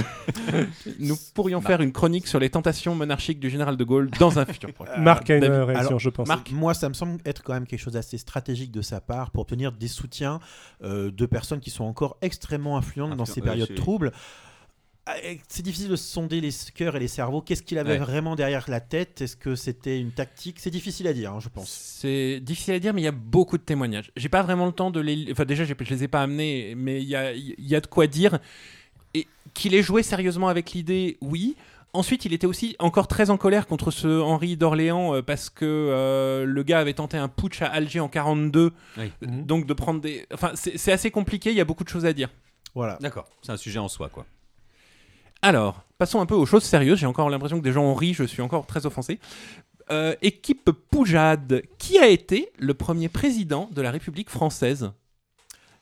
[1.00, 4.46] Nous pourrions faire une chronique sur les tentations monarchiques du général de Gaulle dans un
[4.46, 4.98] futur projet.
[4.98, 5.56] Marc a une David.
[5.56, 6.28] euh, réaction, Alors, je pense.
[6.28, 6.52] Marc.
[6.52, 9.42] Moi, ça me semble être quand même quelque chose d'assez stratégique de sa part pour
[9.42, 10.40] obtenir des soutiens
[10.84, 14.12] euh, de personnes qui sont encore extrêmement influentes dans ces périodes troubles.
[15.12, 15.16] Ah,
[15.48, 17.42] C'est difficile de sonder les cœurs et les cerveaux.
[17.42, 17.98] Qu'est-ce qu'il avait Ouais.
[17.98, 19.22] vraiment derrière la tête?
[19.22, 20.58] Est-ce que c'était une tactique?
[20.60, 21.70] C'est difficile à dire, hein, je pense.
[21.70, 24.12] C'est difficile à dire, mais il y a beaucoup de témoignages.
[24.16, 25.28] J'ai pas vraiment le temps de les.
[25.32, 27.88] Enfin, déjà, je les ai pas amenés, mais il y a, il y a de
[27.88, 28.40] quoi dire.
[29.14, 31.56] Et qu'il ait joué sérieusement avec l'idée, oui.
[31.92, 35.66] Ensuite, il était aussi encore très en colère contre ce Henri d'Orléans euh, parce que
[35.66, 38.72] euh, le gars avait tenté un putsch à Alger en 42.
[39.00, 39.12] Oui.
[39.24, 40.28] Donc de prendre des.
[40.32, 41.50] Enfin, c'est assez compliqué.
[41.50, 42.30] Il y a beaucoup de choses à dire.
[42.76, 43.00] Voilà.
[43.02, 44.28] D'accord, c'est un sujet en soi quoi.
[45.42, 47.00] Alors, passons un peu aux choses sérieuses.
[47.00, 49.20] J'ai encore l'impression que des gens ont ri, je suis encore très offensé.
[49.92, 54.92] Euh, équipe Poujade, qui a été le premier président de la République française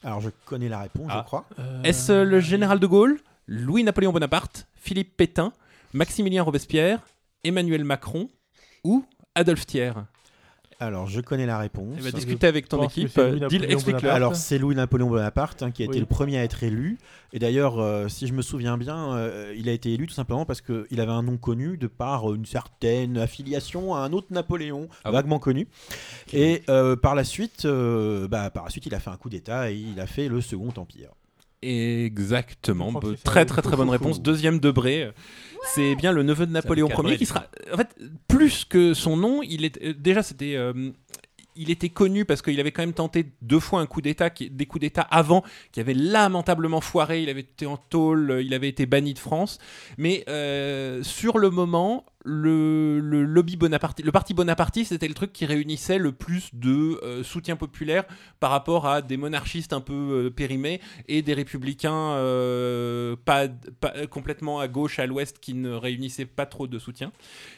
[0.03, 1.19] Alors je connais la réponse, Ah.
[1.21, 1.45] je crois.
[1.83, 5.51] Est-ce le général de Gaulle, Louis-Napoléon Bonaparte, Philippe Pétain,
[5.93, 6.99] Maximilien Robespierre,
[7.43, 8.29] Emmanuel Macron
[8.85, 9.03] ou
[9.35, 9.91] Adolphe Thiers?
[10.79, 11.95] Alors je connais la réponse.
[11.99, 13.09] Eh ben, discutez avec ton équipe.
[13.09, 13.39] c'est euh.
[13.39, 14.03] Bonaparte.
[14.05, 16.97] Alors c'est Louis-Napoléon Bonaparte hein, qui a été le premier à être élu.
[17.33, 20.45] Et d'ailleurs, euh, si je me souviens bien, euh, il a été élu tout simplement
[20.45, 24.87] parce qu'il avait un nom connu de par une certaine affiliation à un autre Napoléon,
[25.03, 25.67] Ah bon vaguement connu.
[26.31, 29.29] Et euh, par la suite, euh, bah, par la suite, il a fait un coup
[29.29, 31.09] d'État et il a fait le Second Empire.
[31.61, 32.99] Exactement.
[33.23, 34.21] Très très très bonne réponse.
[34.21, 35.11] Deuxième Debré.
[35.73, 37.45] C'est bien le neveu de Napoléon Ier qui sera.
[37.73, 37.95] En fait,
[38.27, 40.55] plus que son nom, il est euh, déjà c'était.
[40.55, 40.91] euh,
[41.57, 44.65] il était connu parce qu'il avait quand même tenté deux fois un coup d'État, des
[44.65, 47.23] coups d'État avant, qui avaient lamentablement foiré.
[47.23, 49.57] Il avait été en tôle, euh, il avait été banni de France.
[49.97, 55.97] Mais euh, sur le moment, le, lobby le parti bonapartiste, c'était le truc qui réunissait
[55.97, 58.03] le plus de euh, soutien populaire
[58.39, 63.47] par rapport à des monarchistes un peu euh, périmés et des républicains euh, pas,
[64.09, 67.11] complètement à gauche, à l'ouest, qui ne réunissaient pas trop de soutien.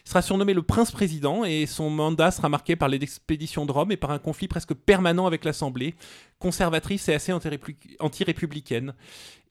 [0.06, 3.92] Il sera surnommé le prince-président et son mandat sera marqué par les expéditions de Rome
[3.92, 5.96] et par un conflit presque permanent avec l'Assemblée,
[6.38, 8.94] conservatrice et assez anti-républicaine.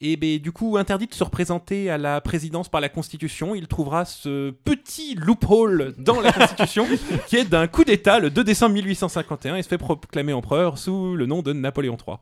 [0.00, 3.66] Et ben, du coup, interdit de se représenter à la présidence par la Constitution, il
[3.66, 6.86] trouvera ce petit loophole dans la Constitution
[7.26, 11.16] qui est d'un coup d'État le 2 décembre 1851 et se fait proclamer empereur sous
[11.16, 12.18] le nom de Napoléon III.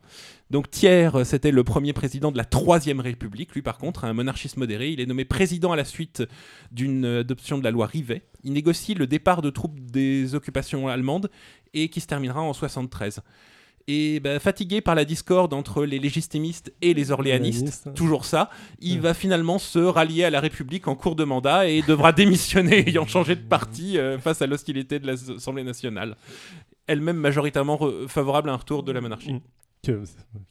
[0.50, 3.52] Donc Thiers, euh, c'était le premier président de la Troisième République.
[3.52, 4.88] Lui, par contre, un monarchiste modéré.
[4.92, 6.22] Il est nommé président à la suite
[6.72, 8.22] d'une adoption de la loi Rivet.
[8.42, 11.30] Il négocie le départ de troupes des occupations allemandes
[11.74, 13.20] et qui se terminera en 73.
[13.88, 17.94] Et ben, fatigué par la discorde entre les légitimistes et les orléanistes, Orléanistes.
[17.94, 19.00] toujours ça, il Ouais.
[19.00, 23.06] va finalement se rallier à la République en cours de mandat et devra démissionner ayant
[23.06, 26.16] changé de parti euh, face à l'hostilité de l'Assemblée nationale.
[26.88, 29.34] Elle-même majoritairement re- favorable à un retour de la monarchie.
[29.34, 29.40] Mm.
[29.84, 30.02] Que-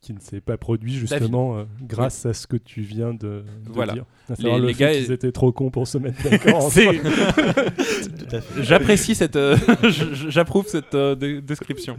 [0.02, 3.44] qui ne s'est pas produit justement euh, grâce à ce que tu viens de, de
[3.66, 3.92] Voilà.
[3.94, 4.06] dire.
[4.30, 6.72] À Les- le les fait gars- qu'ils étaient trop cons pour se mettre d'accord.
[8.62, 9.36] J'apprécie cette.
[9.36, 9.58] euh,
[10.30, 11.98] J'approuve cette euh, description.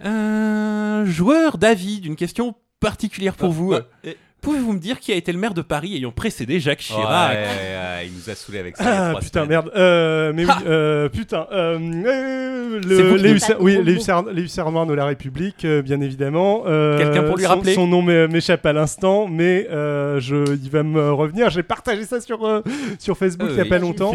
[0.00, 3.72] Un joueur d'avis d'une question particulière pour vous.
[3.72, 3.80] Ouais.
[4.04, 7.32] Et- Pouvez-vous me dire qui a été le maire de Paris ayant précédé Jacques Chirac
[7.32, 8.84] Ouais, ouais, il nous a saoulé avec ça.
[8.84, 9.48] il y a Ah putain semaines.
[9.48, 13.92] merde euh, mais oui Ha euh, putain euh, euh, C'est vous le, les, oui, les,
[13.94, 17.50] hussards, les hussards noirs de la République euh, bien évidemment Euh, Quelqu'un pour lui son-
[17.50, 21.62] rappeler son nom m'é- m'échappe à l'instant mais euh, je, il va me revenir j'ai
[21.62, 22.62] partagé ça sur, euh,
[22.98, 23.68] sur Facebook Ah il y a oui.
[23.68, 24.12] pas longtemps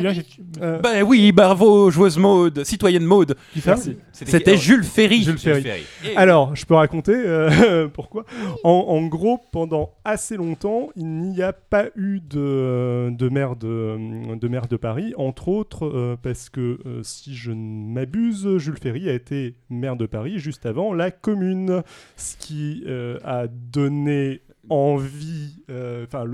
[0.62, 3.36] Euh, Ben oui, bravo, joueuse Maude, citoyenne Maude.
[3.54, 3.98] qui ça merci.
[4.12, 5.18] C'était Jules Ferry.
[5.24, 5.62] Jules Jules Ferry.
[5.64, 5.84] Ferry.
[6.06, 8.24] Et- Alors, je peux raconter euh, pourquoi?
[8.64, 9.92] En, en gros, pendant
[10.38, 15.48] longtemps, il n'y a pas eu de, de, maire de, de maire de Paris, entre
[15.48, 20.06] autres euh, parce que, euh, si je ne m'abuse, Jules Ferry a été maire de
[20.06, 21.84] Paris juste avant la Commune,
[22.18, 26.26] ce qui euh, a donné envie, euh, enfin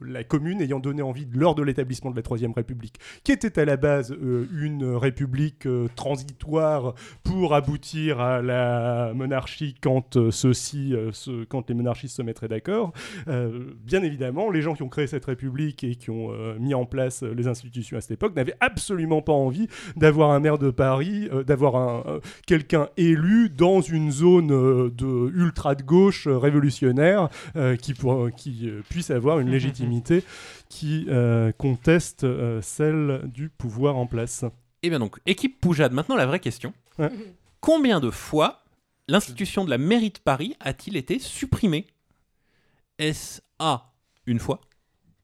[0.00, 3.64] la commune ayant donné envie lors de l'établissement de la Troisième République, qui était à
[3.64, 10.94] la base euh, une république euh, transitoire pour aboutir à la monarchie quand ceux-ci,
[11.48, 12.92] quand les monarchistes se mettraient d'accord.
[13.26, 17.22] Bien évidemment, les gens qui ont créé cette république et qui ont mis en place
[17.22, 21.76] les institutions à cette époque n'avaient absolument pas envie d'avoir un maire de Paris, d'avoir
[21.76, 27.28] un quelqu'un élu dans une zone de ultra de gauche révolutionnaire
[27.72, 30.22] euh, qui, pour- qui euh, puisse avoir une légitimité
[30.68, 34.44] qui euh, conteste euh, celle du pouvoir en place.
[34.82, 36.72] Eh bien donc, équipe Poujade, maintenant la vraie question.
[36.98, 37.10] Ouais.
[37.60, 38.62] Combien de fois
[39.08, 41.86] l'institution de la mairie de Paris a-t-il été supprimée?
[42.98, 43.92] Est-ce A,
[44.26, 44.60] une fois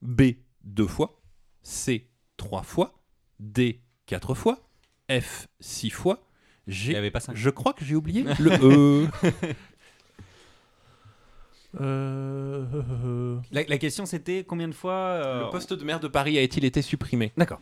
[0.03, 0.23] B,
[0.65, 1.21] deux fois
[1.63, 2.95] C, trois fois
[3.41, 4.69] D, quatre fois
[5.11, 6.27] F, six fois
[6.67, 7.37] Il avait pas cinq.
[7.37, 8.51] je crois que j'ai oublié le
[9.05, 9.09] E.
[11.81, 16.01] Euh, euh, euh, La, la question c'était combien de fois euh, Le poste de maire
[16.01, 17.33] de Paris a-t-il été supprimé?
[17.37, 17.61] D'accord.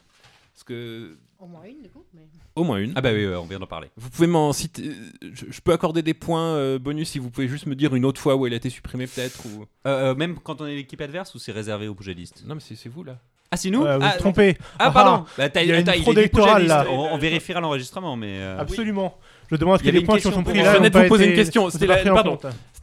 [0.55, 2.05] Parce que Au moins une, du coup.
[2.15, 2.23] Mais...
[2.55, 2.93] au moins une.
[2.97, 3.89] Ah bah oui, ouais, on vient d'en parler.
[3.97, 4.91] Vous pouvez m'en citer.
[5.23, 8.05] Je, je peux accorder des points euh, bonus si vous pouvez juste me dire une
[8.07, 9.63] autre fois où elle a été supprimée peut-être ou.
[9.87, 12.61] Euh, euh, même quand on est l'équipe adverse ou c'est réservé aux poujadistes Non mais
[12.63, 13.19] c'est vous là.
[13.51, 13.85] Ah c'est nous?
[13.85, 14.57] Euh, vous ah, vous trompez.
[14.79, 16.69] ah, Ah, pardon Bah, t'as- il y a une poujadiste.
[16.69, 16.87] là.
[16.91, 18.39] On, on vérifiera l'enregistrement mais...
[18.41, 19.19] euh, Absolument.
[19.51, 20.53] Je demande à ce Il y que avait les une points qui question sont pour
[20.53, 20.67] pris moi.
[20.69, 20.73] là.
[20.73, 21.87] Je venais de vous poser été- une question, c'était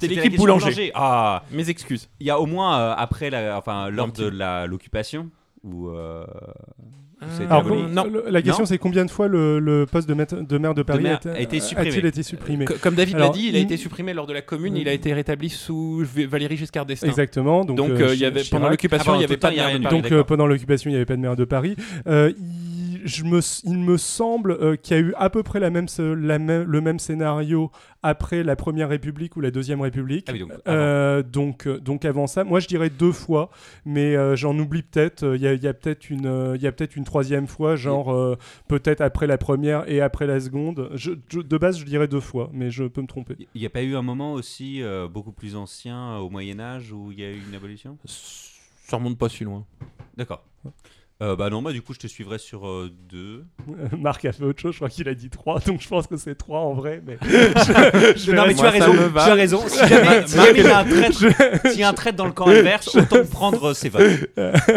[0.07, 0.91] l'équipe boulanger.
[0.95, 2.09] Ah Mes excuses.
[2.20, 5.30] Il y a au moins euh, après la, enfin lors de la l'occupation
[5.64, 6.26] ou euh,
[7.49, 8.05] Alors, non.
[8.30, 11.03] la question c'est combien de fois le, le poste de, maître- de maire de Paris
[11.03, 11.89] maire a, a été supprimé.
[11.89, 12.66] a-t-il été supprimé?
[12.66, 14.78] Co- Comme David l'a dit, il a été supprimé lors de la Commune, Mm.
[14.78, 17.09] il a été rétabli sous V- Valéry Giscard d'Estaing.
[17.09, 17.64] Exactement.
[17.64, 18.51] Donc, Donc euh, il y Chi- avait, Chirac.
[18.51, 19.84] pendant Ah, l'occupation, il n'y avait pas de maire de.
[19.84, 19.95] Paris.
[19.95, 20.18] Donc d'accord.
[20.20, 21.76] euh, pendant l'occupation, il n'y avait pas de maire de Paris.
[22.07, 22.72] Euh, il-
[23.05, 25.87] je me, il me semble euh, qu'il y a eu à peu près la même,
[25.87, 30.25] ce- la même- le même scénario après la Première République ou la Deuxième République.
[30.29, 33.49] Ah oui, donc, Euh, donc, euh, donc avant ça, moi je dirais deux fois,
[33.85, 35.23] mais euh, j'en oublie peut-être.
[35.23, 37.03] euh, Il y a, il y a peut-être une, euh, il y a peut-être une
[37.05, 38.35] troisième fois, genre euh,
[38.67, 40.89] peut-être après la première et après la seconde.
[40.95, 43.35] Je, je- de base, je dirais deux fois, mais je peux me tromper.
[43.55, 47.11] Il n'y a pas eu un moment aussi euh, beaucoup plus ancien, au Moyen-Âge, où
[47.11, 47.97] il y a eu une évolution?
[48.05, 49.65] Ça remonte pas si loin.
[50.17, 50.43] D'accord.
[51.22, 53.45] Euh, bah non, bah du coup, je te suivrai sur euh, deux.
[53.97, 56.18] Marc a fait autre chose, je crois qu'il a dit trois, donc je pense que
[56.18, 57.01] c'est trois en vrai.
[57.05, 59.24] Mais je, je Non, mais tu as Moi, raison, tu va.
[59.24, 59.61] as raison.
[59.68, 62.93] Si jamais, si jamais il y a un y a un dans le camp adverse,
[62.95, 64.28] autant prendre euh, ses votes.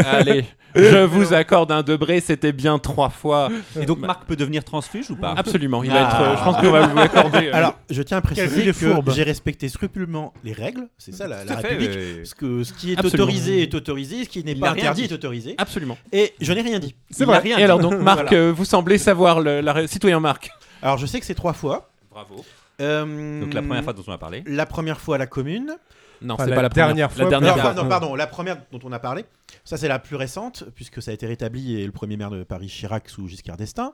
[0.07, 3.49] Allez, je vous accorde un debré, c'était bien trois fois.
[3.81, 5.33] Et donc, Marc peut devenir transfuge ou pas?
[5.37, 6.09] Absolument, il va Ah.
[6.09, 6.21] être.
[6.21, 7.47] euh, je pense qu'on va vous l'accorder.
[7.49, 11.45] euh, Alors, je tiens à préciser que j'ai respecté scrupuleusement les règles, c'est ça la,
[11.45, 12.27] la fait, République.
[12.27, 13.25] Ce, que, ce qui est Absolument.
[13.25, 15.09] autorisé est autorisé, ce qui n'est pas interdit dit.
[15.09, 15.55] est autorisé.
[15.59, 15.97] Absolument.
[16.13, 16.95] Et je n'ai rien dit.
[17.11, 17.39] C'est vrai.
[17.39, 17.65] rien Et dit.
[17.65, 18.37] alors donc, Marc, Voilà.
[18.45, 20.51] euh, vous semblez savoir le, la citoyen Marc.
[20.83, 21.91] Alors, je sais que c'est trois fois.
[22.11, 22.45] Bravo.
[22.81, 24.43] Euh, Donc, la première fois dont on a parlé.
[24.47, 25.77] La première fois à la commune.
[26.23, 27.83] Non, Enfin, c'est la pas la première, dernière La fois, dernière Alors, fois.
[27.83, 29.25] non, pardon, la première dont on a parlé.
[29.65, 32.43] Ça, c'est la plus récente, puisque ça a été rétabli et le premier maire de
[32.43, 33.93] Paris, Chirac, sous Giscard d'Estaing.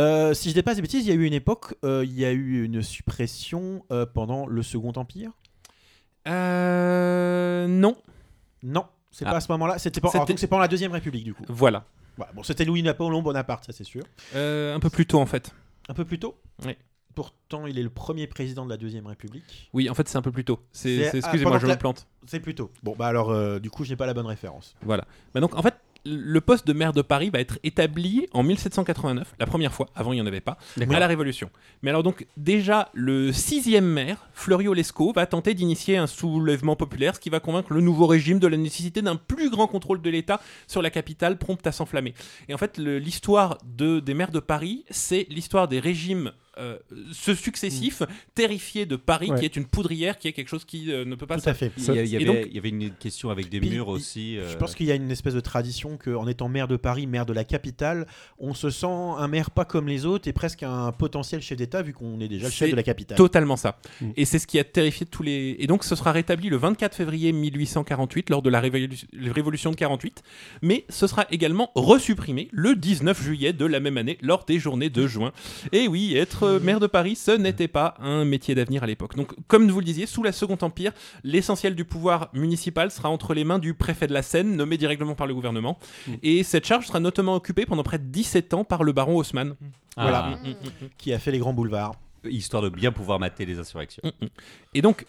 [0.00, 2.18] Euh, si je dis pas des bêtises, il y a eu une époque, euh, il
[2.18, 5.30] y a eu une suppression euh, pendant le Second Empire?
[6.28, 7.96] Euh, non.
[8.64, 9.30] Non, c'est Ah.
[9.30, 9.78] pas à ce moment-là.
[9.78, 10.08] C'était pas.
[10.08, 11.44] C'était- alors, donc c'est pendant la Deuxième République, du coup.
[11.48, 11.84] Voilà.
[12.16, 14.02] Voilà, bon, c'était Louis-Napoléon Bonaparte, ça c'est sûr.
[14.34, 15.54] Euh, un peu plus tôt en fait.
[15.88, 16.36] Un peu plus tôt?
[16.66, 16.76] Oui.
[17.14, 19.68] Pourtant, il est le premier président de la Deuxième République.
[19.74, 20.60] Oui, en fait, c'est un peu plus tôt.
[20.72, 22.06] C'est, ah, excusez-moi, je me la- plante.
[22.26, 22.70] C'est plus tôt.
[22.82, 24.74] Bon, bah alors, euh, du coup, je n'ai pas la bonne référence.
[24.82, 25.04] Voilà.
[25.34, 25.74] Bah donc, en fait,
[26.04, 29.88] le poste de maire de Paris va être établi en 1789, la première fois.
[29.94, 30.58] Avant, il n'y en avait pas.
[30.80, 31.50] À la Révolution.
[31.82, 37.14] Mais alors donc, déjà, le sixième maire, Fleurio Lescaut, va tenter d'initier un soulèvement populaire,
[37.14, 40.10] ce qui va convaincre le nouveau régime de la nécessité d'un plus grand contrôle de
[40.10, 42.14] l'État sur la capitale, prompte à s'enflammer.
[42.48, 46.78] Et en fait, l'histoire de, des maires de Paris, c'est l'histoire des régimes euh,
[47.12, 48.02] ce successifs,
[48.34, 49.38] terrifiés de Paris, Ouais.
[49.38, 51.54] qui est une poudrière, qui est quelque chose qui euh, ne peut pas Tout à
[51.54, 51.72] fait.
[51.78, 53.60] Il y, a- il y Et avait, donc- il y avait une question avec des
[53.60, 54.34] murs il- aussi.
[54.36, 57.06] Je euh, pense qu'il y a une espèce de tradition qu'en étant maire de Paris,
[57.06, 58.06] maire de la capitale,
[58.38, 61.82] on se sent un maire pas comme les autres et presque un potentiel chef d'État
[61.82, 63.16] vu qu'on est déjà le chef de la capitale.
[63.16, 63.78] Totalement ça.
[64.00, 64.10] Mm.
[64.16, 65.56] Et c'est ce qui a terrifié tous les.
[65.58, 69.76] Et donc ce sera rétabli le 24 février 1848 lors de la révolu- révolution de
[69.76, 70.22] 48,
[70.62, 74.90] mais ce sera également resupprimé le 19 juillet de la même année lors des journées
[74.90, 75.32] de juin.
[75.72, 79.16] Et oui, être maire de Paris, ce n'était pas un métier d'avenir à l'époque.
[79.16, 80.92] Donc comme vous le disiez, sous la Second Empire,
[81.24, 85.14] l'essentiel du pouvoir municipal sera entre les mains du préfet de la Seine, nommé directement
[85.14, 85.78] par le gouvernement.
[86.06, 86.12] Mm.
[86.22, 89.54] Et cette charge sera notamment occupée pendant près de 17 ans par le baron Haussmann.
[89.96, 90.22] ah, Voilà.
[90.22, 90.88] Mm, mm, mm.
[90.98, 91.94] Qui a fait les grands boulevards.
[92.24, 94.02] Histoire de bien pouvoir mater les insurrections.
[94.74, 95.06] Et donc,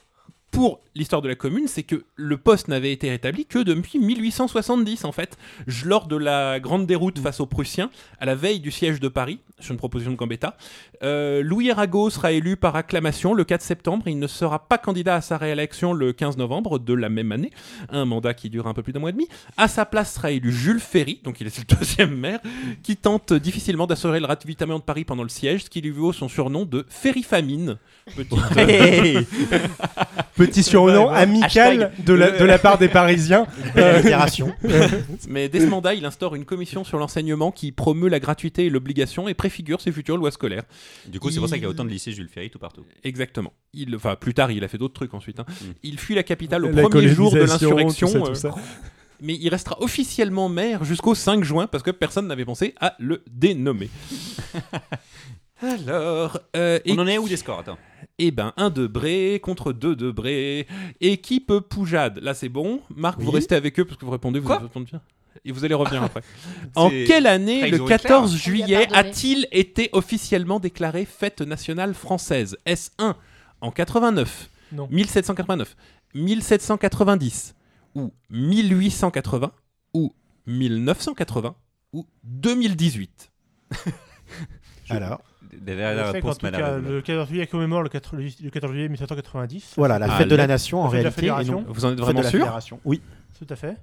[0.53, 5.03] pour l'histoire de la commune, c'est que le poste n'avait été rétabli que depuis 1870,
[5.03, 5.35] en fait,
[5.83, 7.89] lors de la grande déroute face aux Prussiens,
[8.19, 10.55] à la veille du siège de Paris, sur une proposition de Gambetta.
[11.01, 14.07] Euh, Louis Arago sera élu par acclamation le 4 septembre.
[14.07, 17.51] Il ne sera pas candidat à sa réélection le 15 novembre de la même année,
[17.89, 19.27] un mandat qui dure un peu plus d'un mois et demi.
[19.57, 22.39] À sa place sera élu Jules Ferry, donc il est le deuxième maire,
[22.83, 26.13] qui tente difficilement d'assurer le ravitaillement de Paris pendant le siège, ce qui lui vaut
[26.13, 27.77] son surnom de Ferry Famine.
[28.15, 28.37] Petite,
[30.45, 31.17] Petit surnom Ouais, ouais.
[31.19, 33.45] amical de la, de la part des Parisiens.
[35.27, 38.69] Mais dès ce mandat, il instaure une commission sur l'enseignement qui promeut la gratuité et
[38.69, 40.63] l'obligation et préfigure ses futures lois scolaires.
[41.07, 42.83] Du coup, c'est pour ça qu'il y a autant de lycées Jules Ferry tout partout.
[43.03, 43.53] Exactement.
[43.73, 45.39] Il, enfin, plus tard, il a fait d'autres trucs ensuite.
[45.39, 45.45] hein.
[45.49, 45.65] Mm.
[45.83, 48.07] Il fuit la capitale au La premier jour de l'insurrection.
[48.07, 48.55] tout ça, tout euh, ça.
[49.21, 53.23] mais il restera officiellement maire jusqu'au 5 juin parce que personne n'avait pensé à le
[53.31, 53.89] dénommer.
[55.63, 57.77] Alors, euh, On en est où des scores Attends?
[58.19, 60.67] Eh ben, un Debré contre deux Debré.
[60.99, 62.19] Équipe Poujade.
[62.19, 62.81] Là, c'est bon.
[62.93, 65.01] Marc, vous restez avec eux parce que vous répondez, vous répondez bien.
[65.45, 66.21] Et vous allez revenir après.
[66.75, 68.43] en quelle année, le trahison 14 éclair.
[68.43, 72.57] juillet, a-t-il été officiellement déclaré fête nationale française?
[72.65, 73.15] Est-ce 1
[73.61, 74.87] en 89, Non.
[74.91, 75.75] 1789,
[76.13, 77.55] 1790
[77.95, 79.51] ou 1880
[79.93, 80.13] ou
[80.45, 81.55] 1980
[81.93, 83.31] ou 2018
[84.89, 85.21] Alors,
[85.61, 89.73] Derrière la réponse, le 14 juillet commémore le 4, le 14 juillet 1790.
[89.77, 91.09] voilà, la Ah, fête de la nation en réalité.
[91.13, 91.61] Et fédération.
[91.61, 92.77] non, Vous en êtes vraiment la sûr.
[92.85, 93.01] Oui,
[93.37, 93.77] Tout à fait.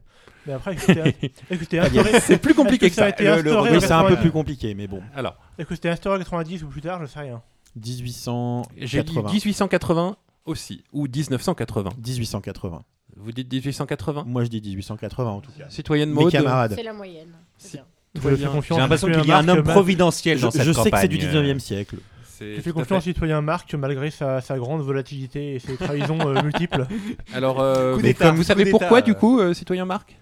[0.46, 1.14] Mais après, écoutez,
[1.50, 2.02] écoutez bien.
[2.02, 3.04] instauré- C'est plus compliqué que ça.
[3.06, 5.02] a été Le- le- instauré oui en c'est un peu 80 plus compliqué, mais bon.
[5.14, 5.36] Alors,
[5.68, 7.42] c'était instauré en 90 ou plus tard Je sais rien.
[7.76, 8.64] 1880.
[8.86, 10.16] j'ai dit 1880
[10.46, 11.90] aussi, ou 1980.
[12.04, 12.82] 1880.
[13.16, 15.64] Vous dites 1880 Moi, je dis 1880 en tout cas.
[15.68, 16.72] Citoyenne Mes Maud camarades.
[16.74, 17.32] C'est la moyenne.
[17.58, 17.84] C'est bien.
[18.22, 20.72] J'ai à l'impression citoyen qu'il y a un Marc, homme providentiel Je, dans cette je
[20.72, 21.56] sais que c'est du campagne.
[21.56, 21.96] 19e siècle.
[22.40, 23.10] Je fais confiance au fait.
[23.12, 26.86] citoyen Marc malgré sa, sa grande volatilité et ses trahisons euh, multiples.
[27.34, 29.02] Alors, euh, Coup mais d'état, vous coup savez pourquoi euh.
[29.02, 30.16] du coup, euh, citoyen Marc?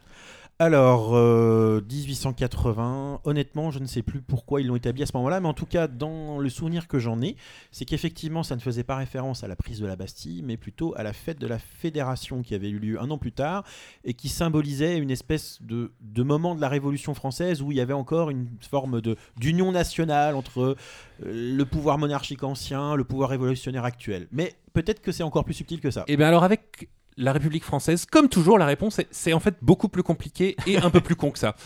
[0.61, 5.39] Alors, euh, 1880, honnêtement, je ne sais plus pourquoi ils l'ont établi à ce moment-là,
[5.39, 7.37] mais en tout cas, dans le souvenir que j'en ai,
[7.71, 10.95] c'est qu'effectivement, ça ne faisait pas référence à la prise de la Bastille, mais plutôt
[10.97, 13.63] à la fête de la Fédération qui avait eu lieu un an plus tard
[14.05, 15.93] et qui symbolisait une espèce de,
[16.25, 19.01] moment de la Révolution française où il y avait encore une forme
[19.37, 20.77] d'union nationale entre
[21.23, 24.27] euh, le pouvoir monarchique ancien, le pouvoir révolutionnaire actuel.
[24.33, 26.03] Mais peut-être que c'est encore plus subtil que ça.
[26.09, 26.89] Et bien alors avec
[27.19, 30.79] la République française, comme toujours, la réponse est c'est en fait beaucoup plus compliqué et
[30.79, 31.55] un peu plus con que ça.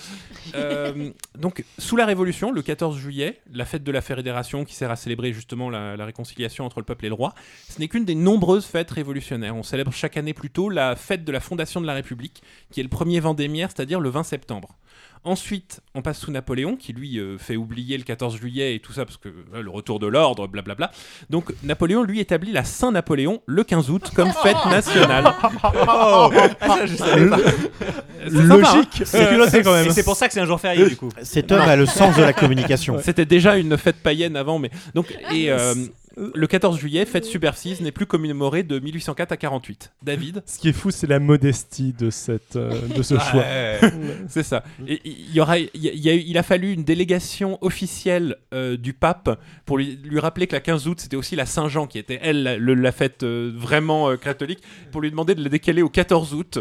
[0.56, 4.90] Euh, donc sous la Révolution, le 14 juillet, la fête de la Fédération qui sert
[4.90, 7.32] à célébrer justement la, la réconciliation entre le peuple et le roi,
[7.68, 9.54] ce n'est qu'une des nombreuses fêtes révolutionnaires.
[9.54, 12.82] On célèbre chaque année plutôt la fête de la fondation de la République, qui est
[12.82, 14.76] le premier vendémiaire, c'est-à-dire le 20 septembre.
[15.24, 18.92] Ensuite, on passe sous Napoléon, qui lui euh, fait oublier le 14 juillet et tout
[18.92, 20.90] ça, parce que euh, le retour de l'ordre, blablabla.
[21.30, 25.32] Donc Napoléon, lui, établit la Saint-Napoléon le 15 août comme fête nationale.
[25.64, 26.28] Ah,
[26.60, 27.36] ça, je savais pas.
[27.36, 29.90] Hein Logique, c'est culotté quand même.
[29.90, 31.08] C'est pour ça que c'est un jour férié du coup.
[31.22, 32.98] Cet homme a le sens de la communication.
[33.02, 35.74] C'était déjà une fête païenne avant, mais donc et euh,
[36.16, 39.92] le 14 juillet, fête subversive n'est plus commémorée de 1804 à 48.
[40.02, 43.40] David, Ce qui est fou, c'est la modestie de, cette, euh, de ce choix.
[43.42, 43.78] Ouais.
[44.28, 44.62] c'est ça.
[44.86, 46.84] Et il y aura, il y a- il y a eu- il a fallu une
[46.84, 51.36] délégation officielle euh, du pape pour lui, lui rappeler que la 15 août c'était aussi
[51.36, 54.60] la Saint-Jean qui était elle la, le- la fête euh, vraiment euh, catholique,
[54.90, 56.58] pour lui demander de la décaler au 14 août.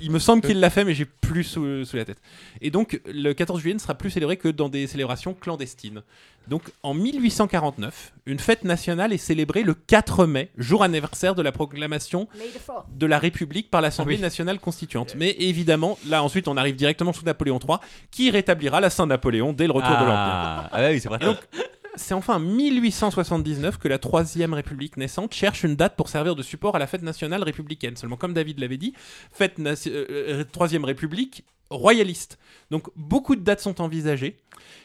[0.00, 2.20] Il me semble qu'il l'a fait, mais j'ai plus sous, sous la tête.
[2.60, 6.02] Et donc, le 14 juillet ne sera plus célébré que dans des célébrations clandestines.
[6.48, 11.52] Donc, en 1849, une fête nationale est célébrée le 4 mai, jour anniversaire de la
[11.52, 12.28] proclamation
[12.92, 14.20] de la République par l'Assemblée Oui.
[14.22, 15.14] nationale constituante.
[15.16, 17.76] Mais évidemment, là ensuite, on arrive directement sous Napoléon III,
[18.10, 20.10] qui rétablira la Saint-Napoléon dès le retour de l'Empire.
[20.12, 21.18] Ah, ah oui, c'est vrai.
[21.18, 21.36] Donc,
[22.00, 26.42] c'est enfin en 1879 que la Troisième République naissante cherche une date pour servir de
[26.42, 27.96] support à la fête nationale républicaine.
[27.96, 28.94] Seulement, comme David l'avait dit,
[29.30, 32.38] fête euh, euh, Troisième République royaliste.
[32.70, 34.36] Donc, beaucoup de dates sont envisagées.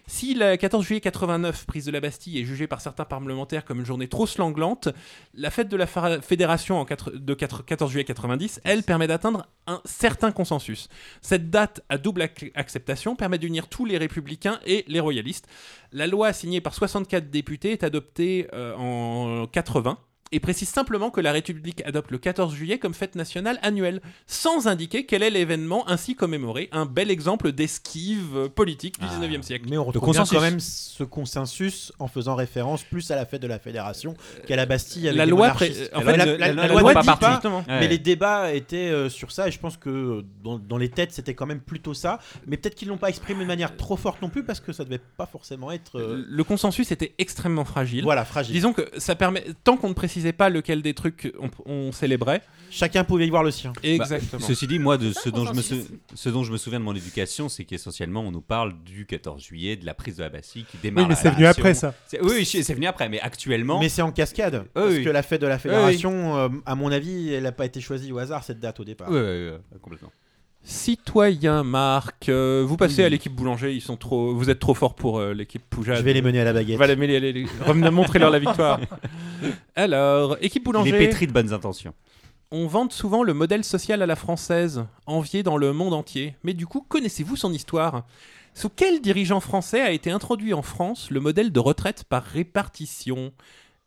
[0.08, 3.80] Si la 14 juillet 89, prise de la Bastille, est jugée par certains parlementaires comme
[3.80, 4.90] une journée trop sanglante,
[5.34, 5.88] la fête de la
[6.22, 10.88] Fédération en de quatre- 14 juillet 90, elle permet d'atteindre un certain consensus.
[11.22, 15.48] Cette date à double ac- acceptation permet d'unir tous les républicains et les royalistes.
[15.92, 19.98] La loi signée par 64 députés est adoptée euh, en 80
[20.32, 24.68] et précise simplement que la République adopte le 14 juillet comme fête nationale annuelle, sans
[24.68, 26.68] indiquer quel est l'événement ainsi commémoré.
[26.72, 29.14] Un bel exemple d'esquive politique du Ah.
[29.20, 29.66] 19e siècle.
[29.70, 33.48] Mais on retrouve quand même ce consensus en faisant référence plus à la fête de
[33.48, 34.16] la Fédération
[34.48, 35.08] qu'à la Bastille.
[35.08, 37.42] Avec La loi, en fait, la, le- la- la la loi loi dit pas.
[37.46, 37.62] Ouais.
[37.68, 40.90] mais les débats étaient euh, sur ça et je pense que euh, dans, dans les
[40.90, 42.20] têtes c'était quand même plutôt ça.
[42.48, 44.84] Mais peut-être qu'ils l'ont pas exprimé de manière trop forte non plus parce que ça
[44.84, 48.04] devait pas forcément être euh, Le consensus était extrêmement fragile.
[48.04, 48.54] voilà fragile.
[48.54, 52.42] Disons que ça permet, tant qu'on ne précisait pas lequel des trucs on, on célébrait.
[52.72, 53.74] Chacun pouvait y voir le sien.
[53.84, 54.42] Exactement.
[54.46, 55.88] Ceci dit, moi, de ce dont, je me consensus.
[55.88, 59.06] sou- ce dont je me souviens de mon éducation, c'est qu'essentiellement, on nous parle du
[59.06, 61.04] 14 juillet, de la prise de la Bastille qui démarre.
[61.04, 61.94] Oui, mais c'est venu après ça.
[62.22, 63.80] Oui, oui, c'est venu après, mais actuellement.
[63.80, 64.56] Mais c'est en cascade.
[64.56, 65.04] Oui, parce oui.
[65.04, 68.12] que la fête de la Fédération, euh, à mon avis, elle n'a pas été choisie
[68.14, 69.10] au hasard cette date au départ.
[69.12, 69.52] Ouais,
[69.82, 70.12] complètement.
[70.66, 74.96] Citoyen Marc, euh, vous passez à l'équipe Boulanger, ils sont trop, vous êtes trop fort
[74.96, 75.98] pour euh, l'équipe Poujade.
[75.98, 76.80] Je vais les mener à la baguette.
[76.80, 78.80] Va les mêler, les- les- revenez montrer-leur la victoire.
[79.76, 81.94] Alors, équipe Il est Boulanger, pétri de bonnes intentions.
[82.52, 86.36] on vante souvent le modèle social à la française, envié dans le monde entier.
[86.44, 88.04] Mais du coup, connaissez-vous son histoire?
[88.56, 93.34] Sous quel dirigeant français a été introduit en France le modèle de retraite par répartition?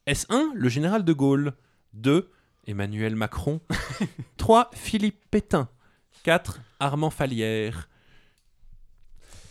[0.06, 1.54] Est-ce 1 le général de Gaulle
[1.94, 2.30] 2
[2.68, 3.60] Emmanuel Macron
[4.36, 5.68] 3 Philippe Pétain
[6.22, 7.88] 4 Armand Falière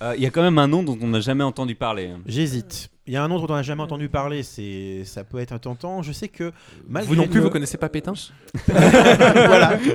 [0.01, 2.07] Euh, Il y a quand même un nom dont on n'a jamais entendu parler.
[2.07, 2.21] hein.
[2.27, 2.89] J'hésite.
[3.07, 5.53] Il y a un nom dont on n'a jamais entendu parler, c'est ça peut être
[5.53, 6.01] un tentant.
[6.03, 6.51] Je sais que
[6.89, 8.13] malgré Vous non plus, le- vous connaissez pas Pétain?
[8.67, 9.79] Voilà.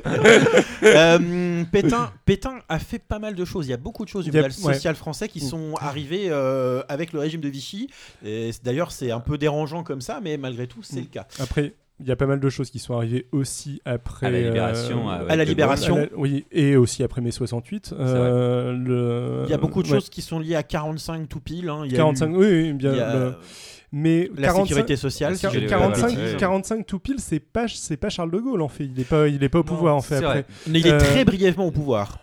[0.83, 3.67] Euh, Pétain, Pétain a fait pas mal de choses.
[3.67, 4.75] Il y a beaucoup de choses du modèle ouais.
[4.75, 7.89] social français qui sont arrivées euh, avec le régime de Vichy.
[8.25, 11.05] Et c'est- D'ailleurs, c'est un peu dérangeant comme ça, mais malgré tout, c'est Mm.
[11.05, 11.27] le cas.
[11.39, 14.27] Après, il y a pas mal de choses qui sont arrivées aussi après.
[14.27, 15.97] À la Libération, euh, à- À la Libération.
[15.97, 17.95] à la- oui, et aussi après mai 68.
[17.99, 21.41] euh, le- Il y a beaucoup de ouais, choses qui sont liées à 45 tout
[21.41, 21.69] pile.
[21.69, 21.83] hein.
[21.85, 22.93] Il y a 45, eu- oui, oui, bien.
[22.93, 23.35] il y a le-
[23.93, 25.37] mais la 45 sécurité sociale.
[25.37, 26.37] si Quar- je dis pas 45, de bêtises.
[26.39, 28.85] 45 tout pile, c'est pas, c'est pas Charles de Gaulle en fait.
[28.85, 30.45] Il est pas, il est pas au Non, pouvoir en fait après.
[30.67, 32.19] Mais il est Euh, très brièvement au pouvoir.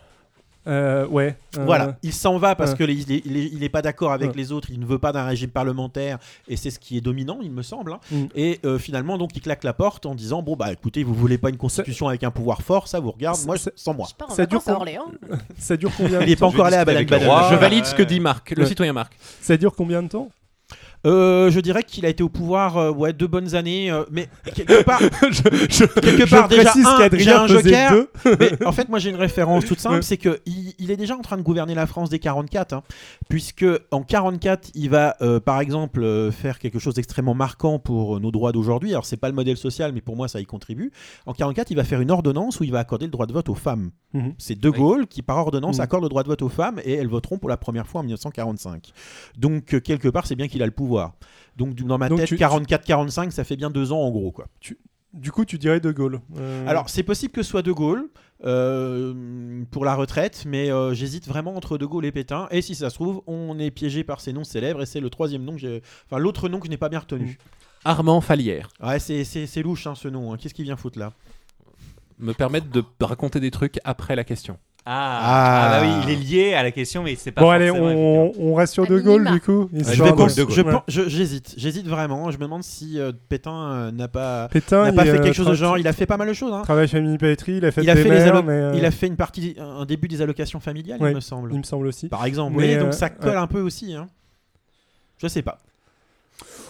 [0.66, 1.36] Euh, ouais.
[1.56, 2.74] euh, Voilà, il s'en va parce euh.
[2.74, 4.98] que il est, il est- il est pas d'accord avec les autres, il ne veut
[4.98, 7.92] pas d'un régime parlementaire et c'est ce qui est dominant, il me semble.
[7.94, 8.00] hein.
[8.12, 8.24] Mm.
[8.34, 11.38] Et euh, finalement, donc, il claque la porte en disant bon bah écoutez, vous voulez
[11.38, 14.06] pas une constitution avec un pouvoir fort, ça vous regarde, moi sans moi.
[14.10, 15.10] Je pars en Ça dure à Orléans.
[15.58, 17.28] Ça dure combien Il de est pas temps encore allé à Baden-Baden.
[17.50, 19.12] Je valide ce que dit Marc, le citoyen Marc.
[19.40, 20.28] Ça dure combien de temps?
[21.06, 24.28] Euh, je dirais qu'il a été au pouvoir euh, ouais, deux bonnes années, euh, mais
[24.54, 27.92] quelque part, je, je- quelque je part déjà, précise un, j'ai un joker.
[27.92, 28.08] deux.
[28.38, 30.02] mais en fait, moi j'ai une référence toute simple, Ouais.
[30.02, 32.82] c'est que il, est déjà en train de gouverner la France dès 44, hein,
[33.30, 38.20] puisque en 44, il va euh, par exemple euh, faire quelque chose d'extrêmement marquant pour
[38.20, 38.90] nos droits d'aujourd'hui.
[38.90, 40.92] Alors c'est pas le modèle social, mais pour moi ça y contribue.
[41.24, 43.48] En 44, il va faire une ordonnance où il va accorder le droit de vote
[43.48, 43.90] aux femmes.
[44.12, 44.34] Mhm.
[44.36, 45.82] C'est De Gaulle qui, par ordonnance, Mhm.
[45.84, 48.04] accorde le droit de vote aux femmes et elles voteront pour la première fois en
[48.04, 48.90] 1945.
[49.38, 50.89] Donc, euh, quelque part, c'est bien qu'il a le pouvoir.
[51.56, 54.30] Donc, du- dans ma Donc, tête, tu- 44-45, ça fait bien deux ans en gros.
[54.32, 54.46] Quoi.
[55.12, 56.20] Du coup, tu dirais De Gaulle.
[56.38, 58.08] Euh, Alors, c'est possible que ce soit De Gaulle
[58.44, 62.46] euh, pour la retraite, mais euh, j'hésite vraiment entre De Gaulle et Pétain.
[62.50, 65.10] Et si ça se trouve, on est piégé par ces noms célèbres et c'est le
[65.10, 65.82] troisième nom que j'ai.
[66.06, 67.38] Enfin, l'autre nom que je n'ai pas bien retenu.
[67.84, 68.68] Armand Falière.
[68.82, 70.32] Ouais, c'est- c'est c'est louche hein, ce nom.
[70.32, 70.36] hein.
[70.38, 71.12] Qu'est-ce qui vient foutre là?
[72.18, 74.58] Me permettre de raconter des trucs après la question.
[74.86, 75.66] Ah, Ah.
[75.76, 78.32] ah bah oui, il est lié à la question, mais c'est pas Bon, allez, on,
[78.40, 79.68] on reste sur De Gaulle, du coup.
[79.72, 80.72] je histoire vais pense- de- De Je Ouais.
[80.72, 81.54] pense- je- J'hésite.
[81.58, 82.30] J'hésite vraiment.
[82.30, 84.48] Je me demande si euh, Pétain euh, n'a pas.
[84.48, 85.76] Pétain, n'a pas il, fait euh, quelque chose de genre.
[85.78, 86.52] Il a fait pas mal de choses.
[86.54, 86.62] hein.
[86.62, 88.72] Travail famille patrie, il a fait Il a des fait, les mères, allo- mais, euh,
[88.74, 91.52] il a fait une partie, un début des allocations familiales, Ouais, il me semble.
[91.52, 92.08] il me semble aussi.
[92.08, 92.56] Par exemple.
[92.58, 93.36] Mais, oui, donc ça colle ouais.
[93.36, 93.94] un peu aussi.
[93.94, 94.08] Hein.
[95.18, 95.58] Je sais pas.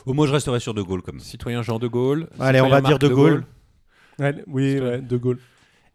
[0.06, 2.26] Oh, moi, je resterai sur De Gaulle comme Citoyen Jean de Gaulle.
[2.40, 3.44] Allez, on va dire De Gaulle.
[4.48, 5.38] Oui, De Gaulle.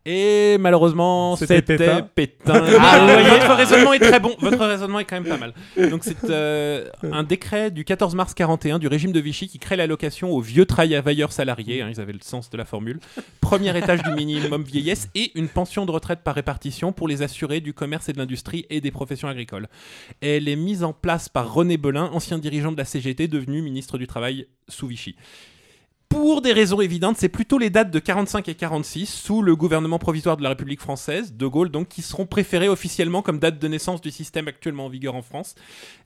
[0.05, 2.01] Et malheureusement, C'était Pétain.
[2.13, 2.63] Pétain.
[2.79, 4.35] Ah, vous voyez, votre raisonnement est très bon.
[4.39, 5.53] Votre raisonnement est quand même pas mal.
[5.89, 9.75] Donc c'est euh, un décret du 14 mars 41 du régime de Vichy qui crée
[9.75, 11.81] l'allocation aux vieux travailleurs salariés.
[11.81, 12.99] hein, ils avaient le sens de la formule.
[13.41, 17.59] Premier étage du minimum vieillesse et une pension de retraite par répartition pour les assurés
[17.59, 19.67] du commerce et de l'industrie et des professions agricoles.
[20.21, 23.97] Elle est mise en place par René Belin, ancien dirigeant de la CGT, devenu ministre
[23.97, 25.15] du Travail sous Vichy.
[26.15, 29.99] Pour des raisons évidentes, c'est plutôt les dates de 45 et 46, sous le gouvernement
[29.99, 33.67] provisoire de la République française, De Gaulle, donc, qui seront préférées officiellement comme date de
[33.67, 35.55] naissance du système actuellement en vigueur en France.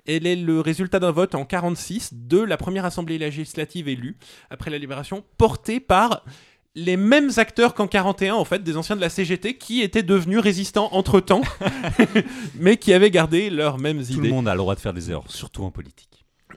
[0.08, 4.18] Elle est le résultat d'un vote en 46 de la première assemblée législative élue,
[4.50, 6.24] après la libération, portée par
[6.74, 10.40] les mêmes acteurs qu'en 41, en fait, des anciens de la CGT, qui étaient devenus
[10.40, 11.42] résistants entre-temps,
[12.56, 14.30] mais qui avaient gardé leurs mêmes Tout idées.
[14.30, 16.09] le monde a le droit de faire des erreurs, surtout en politique.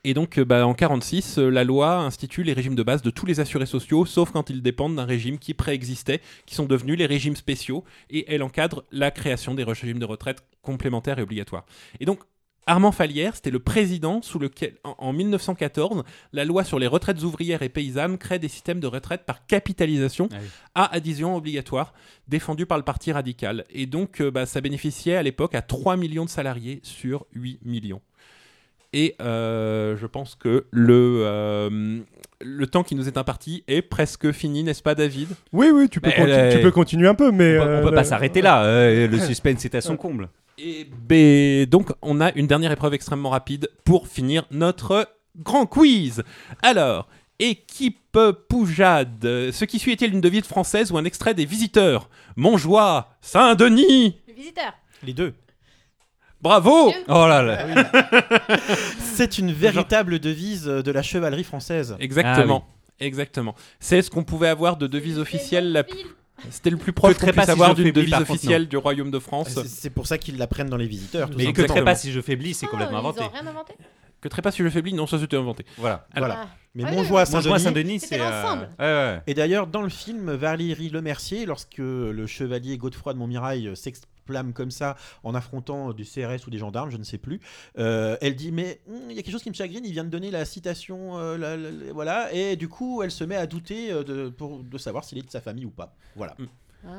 [0.05, 3.11] Et donc, euh, bah, en 46, euh, la loi institue les régimes de base de
[3.11, 6.99] tous les assurés sociaux, sauf quand ils dépendent d'un régime qui préexistait, qui sont devenus
[6.99, 11.65] les régimes spéciaux, et elle encadre la création des régimes de retraite complémentaires et obligatoires.
[12.01, 12.19] Et donc,
[12.67, 17.23] Armand Falière, c'était le président sous lequel, en, en 1914, la loi sur les retraites
[17.23, 20.49] ouvrières et paysannes crée des systèmes de retraite par capitalisation Ah oui.
[20.75, 21.93] à adhésion obligatoire,
[22.29, 23.65] défendu par le Parti radical.
[23.71, 27.61] Et donc, euh, bah, ça bénéficiait à l'époque à 3 millions de salariés sur 8
[27.65, 28.01] millions.
[28.93, 32.01] Et euh, je pense que le, euh,
[32.41, 35.29] le temps qui nous est imparti est presque fini, n'est-ce pas, David?
[35.53, 37.59] Oui, oui, tu peux, Mais, conti- euh, tu peux continuer un peu, mais.
[37.59, 38.65] On peut, on euh, peut pas le- s'arrêter là.
[38.65, 40.29] euh, le suspense est à son comble.
[40.59, 46.23] Et ben, donc, on a une dernière épreuve extrêmement rapide pour finir notre grand quiz.
[46.63, 47.99] Alors, équipe
[48.51, 52.11] Poujade, ce qui suit est-il une devise française ou un extrait des visiteurs?
[52.37, 54.75] Montjoie, Saint-Denis, Les visiteurs.
[55.03, 55.33] Les deux.
[56.43, 57.67] Bravo Oh là là.
[58.99, 61.97] C'est une véritable devise de la chevalerie française.
[62.01, 62.67] Exactement.
[63.01, 63.55] Exactement.
[63.81, 65.73] C'est ce qu'on pouvait avoir de devise officielle.
[65.73, 65.85] la-.
[66.51, 69.59] C'était le plus proche qu'on puisse si avoir d'une devise officielle du Royaume de France.
[69.67, 71.31] C'est pour ça qu'ils la prennent dans les visiteurs.
[71.31, 71.75] tout Mais que simplement.
[71.75, 73.23] très pas si je faiblis, c'est Ah, complètement ils inventé.
[73.23, 73.75] ont rien inventé.
[74.21, 75.65] Que très pas si je faiblis, non, ça c'était inventé.
[75.79, 76.07] Voilà.
[76.17, 76.39] Voilà.
[76.43, 76.49] Ah.
[76.77, 78.01] Mais Ouais, Montjoie Saint-Denis.
[78.01, 78.21] C'est.
[78.21, 78.69] euh, l'ensemble.
[78.79, 79.21] ouais, ouais.
[79.27, 83.73] Et d'ailleurs, dans le film, Valérie Lemercier, lorsque le chevalier Godefroy de Montmirail
[84.23, 87.41] s'exclame comme ça en affrontant du CRS ou des gendarmes, je ne sais plus,
[87.79, 90.05] euh, elle dit Mais hum, il y a quelque chose qui me chagrine, il vient
[90.05, 93.37] de donner la citation, euh, la- la- la- voilà, et du coup, elle se met
[93.37, 95.95] à douter euh, de, pour, de savoir s'il est de sa famille ou pas.
[96.17, 96.37] Voilà.
[96.87, 96.91] Ah.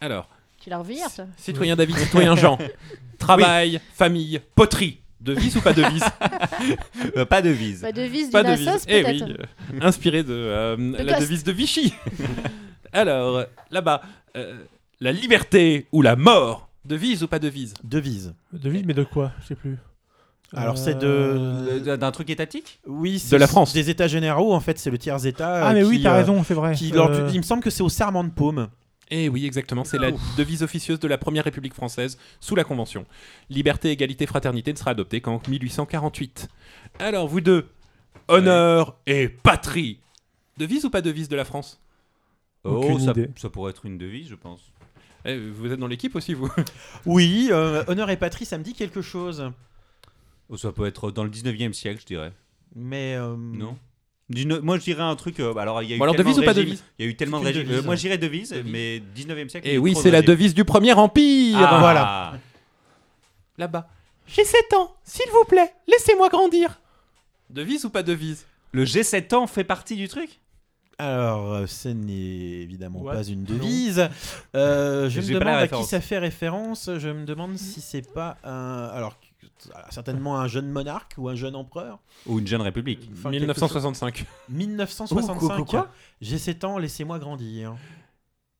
[0.00, 0.28] Alors,
[0.60, 2.58] Tu la revires, toi citoyen David, citoyen Jean,
[3.18, 5.00] travail, famille, poterie.
[5.18, 6.04] Devise ou pas devise
[7.16, 7.80] Euh, Pas de vise.
[7.80, 8.68] Pas devise Pas devise.
[8.68, 9.40] assoce, Eh oui, peut-être.
[9.40, 11.94] euh, inspiré de, euh, la devise de Vichy.
[12.92, 14.02] Alors, là-bas,
[14.36, 14.58] euh,
[15.00, 18.34] la liberté ou la mort Devise ou pas devise Devise.
[18.52, 19.32] Devise, mais de quoi?
[19.42, 19.76] Je sais plus.
[20.52, 21.90] Alors, c'est Euh, de.
[21.90, 22.78] Le- D'un truc étatique?
[22.86, 23.72] Oui, c'est la France.
[23.72, 25.66] Des États généraux, en fait, c'est le tiers État.
[25.66, 26.74] Ah, euh, mais oui, qui, t'as euh, raison, c'est vrai.
[26.76, 28.68] qui, lors du- Euh, Il me semble que c'est au serment de paume.
[29.10, 29.82] Eh oui, exactement.
[29.84, 33.04] C'est la devise officieuse de la Première République française sous la Convention.
[33.50, 36.48] Liberté, égalité, fraternité ne sera adoptée qu'en 1848.
[37.00, 37.66] Alors, vous deux,
[38.28, 39.98] honneur et patrie.
[40.58, 41.80] Devise ou pas devise de la France?
[42.64, 43.28] Aucune Oh, ça, idée.
[43.36, 44.60] ça pourrait être une devise, je pense.
[45.24, 46.50] Eh, Vous êtes dans l'équipe aussi, vous?
[47.06, 49.50] Oui, euh, honneur et patrie, ça me dit quelque chose.
[50.48, 52.32] Oh, ça peut être dans le 19e siècle, je dirais.
[52.74, 53.14] Mais.
[53.16, 53.76] euh, Non?
[54.28, 55.38] Dix-neuf- Moi, je dirais un truc.
[55.40, 56.84] euh, alors, il y a eu Bon, alors, tellement devise de ou pas régimes- devise?
[56.98, 57.68] Il y a eu tellement de C'est une régimes.
[57.70, 58.72] devise, Euh, moi, dirais devise, Devise.
[58.72, 59.66] mais 19e siècle.
[59.66, 60.34] il Eh y a eu oui, trop c'est la régimes.
[60.34, 62.38] devise du Premier Empire Ah, Voilà.
[63.58, 63.88] Là-bas.
[64.26, 66.80] J'ai 7 ans, s'il vous plaît, laissez-moi grandir.
[67.50, 68.44] Devise ou pas devise?
[68.72, 70.40] Le G7 ans fait partie du truc?
[70.98, 72.12] Alors, euh, ce n'est
[72.62, 73.12] évidemment What?
[73.14, 74.08] pas une devise.
[74.54, 76.90] Euh, je me demande à qui ça fait référence.
[76.98, 78.88] Je me demande si c'est pas un.
[78.92, 79.18] Alors,
[79.90, 81.98] certainement un jeune monarque ou un jeune empereur.
[82.26, 84.24] Ou une jeune république Enfin, quelque chose- 1965.
[84.48, 85.42] 1965.
[85.42, 85.88] Ouh, quoi, quoi
[86.20, 87.74] J'ai 7 ans, laissez-moi grandir.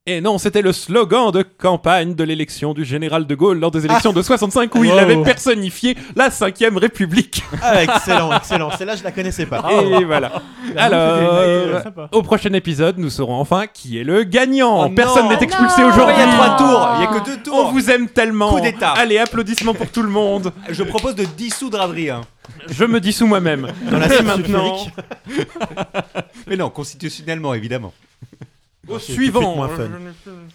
[0.08, 3.86] Et non, c'était le slogan de campagne de l'élection du général de Gaulle lors des
[3.86, 7.42] élections de 65 où il avait personnifié la 5ème République.
[7.60, 8.70] Ah, excellent, excellent.
[8.78, 9.64] Celle-là, je la connaissais pas.
[9.72, 10.30] Et voilà.
[10.76, 12.08] Alors, Euh, sympa.
[12.12, 14.86] au prochain épisode, nous saurons enfin qui est le gagnant.
[14.86, 16.14] Oh Personne n'est expulsé aujourd'hui.
[16.16, 17.72] Il y a trois tours, il y a que deux On tours.
[17.72, 18.50] vous aime tellement.
[18.50, 18.92] Coup d'état.
[18.92, 20.52] Allez, applaudissements pour tout le monde.
[20.70, 22.20] Je propose de dissoudre Adrien.
[22.70, 23.66] Je me dissous moi-même.
[23.90, 24.76] Dans la maintenant.
[26.46, 27.92] Mais non, constitutionnellement, évidemment.
[28.88, 29.68] Au suivant.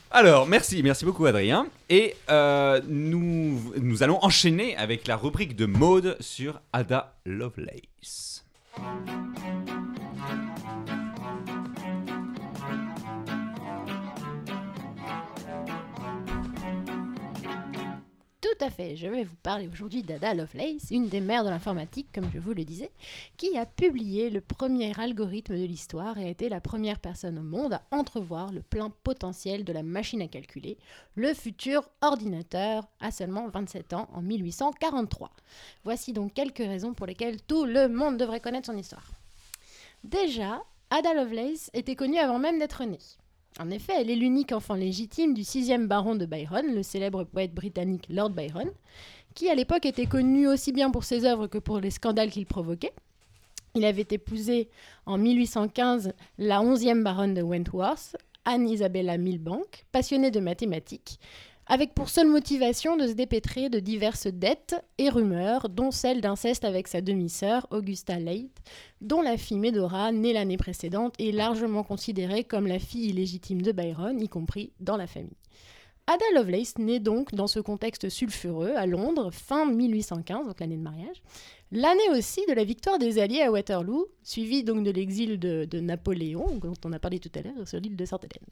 [0.09, 1.67] Alors, merci, merci beaucoup Adrien.
[1.89, 8.45] Et euh, nous, nous allons enchaîner avec la rubrique de mode sur Ada Lovelace.
[18.41, 22.07] Tout à fait, je vais vous parler aujourd'hui d'Ada Lovelace, une des mères de l'informatique,
[22.11, 22.89] comme je vous le disais,
[23.37, 27.43] qui a publié le premier algorithme de l'histoire et a été la première personne au
[27.43, 30.79] monde à entrevoir le plein potentiel de la machine à calculer,
[31.13, 35.29] le futur ordinateur, à seulement 27 ans, en 1843.
[35.83, 39.11] Voici donc quelques raisons pour lesquelles tout le monde devrait connaître son histoire.
[40.03, 42.97] Déjà, Ada Lovelace était connue avant même d'être née.
[43.61, 47.53] En effet, elle est l'unique enfant légitime du sixième baron de Byron, le célèbre poète
[47.53, 48.71] britannique Lord Byron,
[49.35, 52.47] qui à l'époque était connu aussi bien pour ses œuvres que pour les scandales qu'il
[52.47, 52.93] provoquait.
[53.75, 54.67] Il avait épousé
[55.05, 61.19] en 1815 la onzième baronne de Wentworth, Anne Isabella Milbank, passionnée de mathématiques,
[61.71, 66.65] avec pour seule motivation de se dépêtrer de diverses dettes et rumeurs, dont celle d'inceste
[66.65, 68.51] avec sa demi-sœur Augusta Leigh,
[68.99, 73.71] dont la fille Medora, née l'année précédente, est largement considérée comme la fille illégitime de
[73.71, 75.37] Byron, y compris dans la famille.
[76.07, 80.81] Ada Lovelace naît donc dans ce contexte sulfureux à Londres, fin 1815, donc l'année de
[80.81, 81.23] mariage,
[81.71, 86.57] l'année aussi de la victoire des Alliés à Waterloo, suivie donc de l'exil de, Napoléon,
[86.57, 88.47] dont on a parlé tout à l'heure sur l'île de Sainte-Hélène.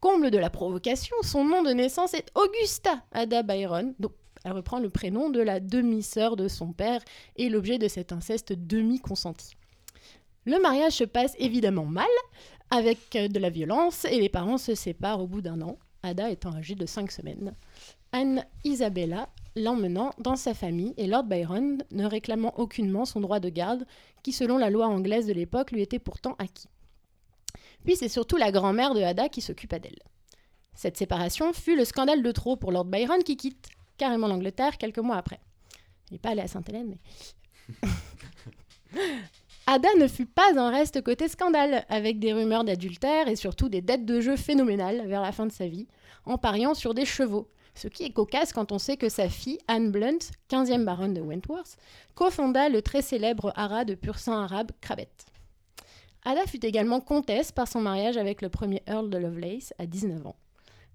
[0.00, 4.12] Comble de la provocation, son nom de naissance est Augusta Ada Byron, donc
[4.44, 7.00] elle reprend le prénom de la demi-sœur de son père
[7.36, 9.56] et l'objet de cet inceste demi-consenti.
[10.44, 12.08] Le mariage se passe évidemment mal,
[12.70, 16.54] avec de la violence, et les parents se séparent au bout d'un an, Ada étant
[16.54, 17.54] âgée de 5 semaines.
[18.12, 23.48] Anne Isabella l'emmenant dans sa famille, et Lord Byron ne réclamant aucunement son droit de
[23.48, 23.86] garde,
[24.22, 26.68] qui selon la loi anglaise de l'époque lui était pourtant acquis.
[27.84, 29.98] Puis c'est surtout la grand-mère de Ada qui s'occupa d'elle.
[30.74, 34.98] Cette séparation fut le scandale de trop pour Lord Byron qui quitte carrément l'Angleterre quelques
[34.98, 35.40] mois après.
[36.10, 37.88] Il n'est pas allé à Sainte-Hélène, mais...
[39.66, 43.80] Ada ne fut pas un reste côté scandale, avec des rumeurs d'adultère et surtout des
[43.80, 45.86] dettes de jeu phénoménales vers la fin de sa vie,
[46.26, 47.48] en pariant sur des chevaux.
[47.74, 50.18] Ce qui est cocasse quand on sait que sa fille, Anne Blunt,
[50.50, 51.76] 15e baronne de Wentworth,
[52.14, 55.08] cofonda le très célèbre haras de pur sang arabe Crabet.
[56.24, 60.26] Ada fut également comtesse par son mariage avec le premier Earl de Lovelace à 19
[60.26, 60.36] ans.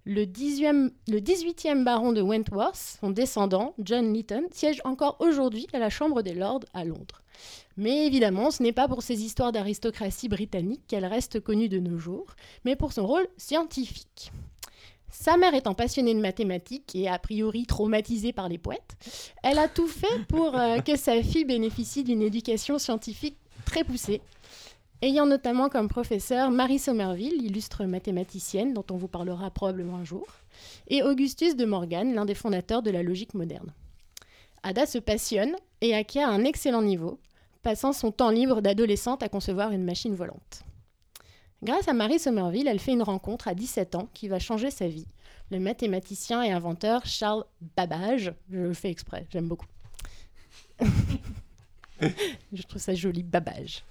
[0.06, 5.80] Le, 18e, le 18e baron de Wentworth, son descendant, John Lytton, siège encore aujourd'hui à
[5.80, 7.24] la Chambre des Lords à Londres.
[7.76, 11.98] Mais évidemment, ce n'est pas pour ses histoires d'aristocratie britannique qu'elle reste connue de nos
[11.98, 14.32] jours, mais pour son rôle scientifique.
[15.20, 18.96] Sa mère étant passionnée de mathématiques et a priori traumatisée par les poètes,
[19.42, 24.22] elle a tout fait pour euh, que sa fille bénéficie d'une éducation scientifique très poussée,
[25.02, 30.28] ayant notamment comme professeur Marie Somerville, illustre mathématicienne dont on vous parlera probablement un jour,
[30.88, 33.74] et Augustus de Morgan, l'un des fondateurs de la logique moderne.
[34.62, 37.20] Ada se passionne et acquiert un excellent niveau,
[37.64, 40.64] passant son temps libre d'adolescente à concevoir une machine volante.
[41.64, 44.88] Grâce à Marie Somerville, elle fait une rencontre à 17 ans qui va changer sa
[44.88, 45.08] vie.
[45.50, 47.46] Le mathématicien et inventeur Charles
[47.76, 49.66] Babbage, je le fais exprès, j'aime beaucoup.
[52.02, 53.84] je trouve ça joli, Babbage.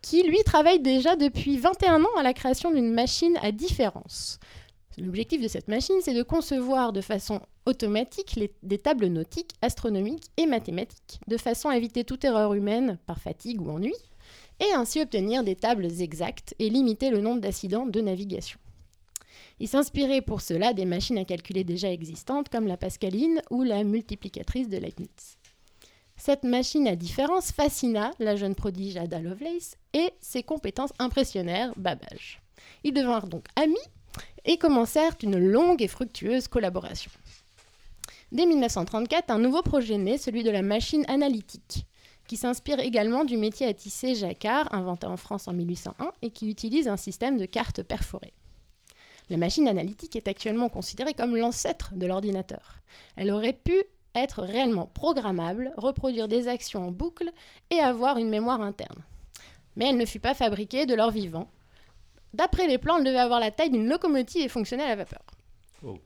[0.00, 4.38] Qui, lui, travaille déjà depuis 21 ans à la création d'une machine à différence.
[4.96, 10.46] L'objectif de cette machine, c'est de concevoir de façon automatique des tables nautiques, astronomiques et
[10.46, 13.92] mathématiques, de façon à éviter toute erreur humaine par fatigue ou ennui,
[14.60, 18.58] et ainsi obtenir des tables exactes et limiter le nombre d'accidents de navigation.
[19.58, 23.84] Il s'inspirait pour cela des machines à calculer déjà existantes comme la Pascaline ou la
[23.84, 25.38] multiplicatrice de Leibniz.
[26.16, 32.40] Cette machine à différence fascina la jeune prodige Ada Lovelace et ses compétences impressionnèrent Babbage.
[32.84, 33.76] Ils devinrent donc amis
[34.44, 37.10] et commencèrent une longue et fructueuse collaboration.
[38.32, 41.86] Dès 1934, un nouveau projet naît, celui de la machine analytique.
[42.26, 46.50] Qui s'inspire également du métier à tisser jacquard, inventé en France en 1801, et qui
[46.50, 48.34] utilise un système de cartes perforées.
[49.28, 52.80] La machine analytique est actuellement considérée comme l'ancêtre de l'ordinateur.
[53.16, 53.82] Elle aurait pu
[54.14, 57.30] être réellement programmable, reproduire des actions en boucle
[57.70, 59.04] et avoir une mémoire interne.
[59.74, 61.50] Mais elle ne fut pas fabriquée de l'or vivant.
[62.34, 65.22] D'après les plans, elle devait avoir la taille d'une locomotive et fonctionner à la vapeur.
[65.84, 65.98] Oh.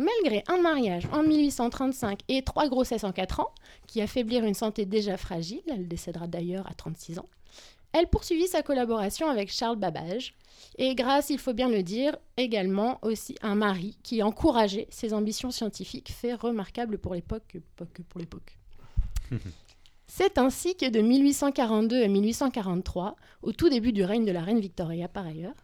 [0.00, 3.52] Malgré un mariage en 1835 et trois grossesses en 4 ans,
[3.86, 7.28] qui affaiblirent une santé déjà fragile, elle décédera d'ailleurs à 36 ans,
[7.92, 10.32] elle poursuivit sa collaboration avec Charles Babbage,
[10.78, 15.50] et grâce, il faut bien le dire, également aussi un mari qui encourageait ses ambitions
[15.50, 18.56] scientifiques, fait remarquable pour l'époque, pour l'époque.
[20.06, 24.60] C'est ainsi que de 1842 à 1843, au tout début du règne de la reine
[24.60, 25.54] Victoria par ailleurs,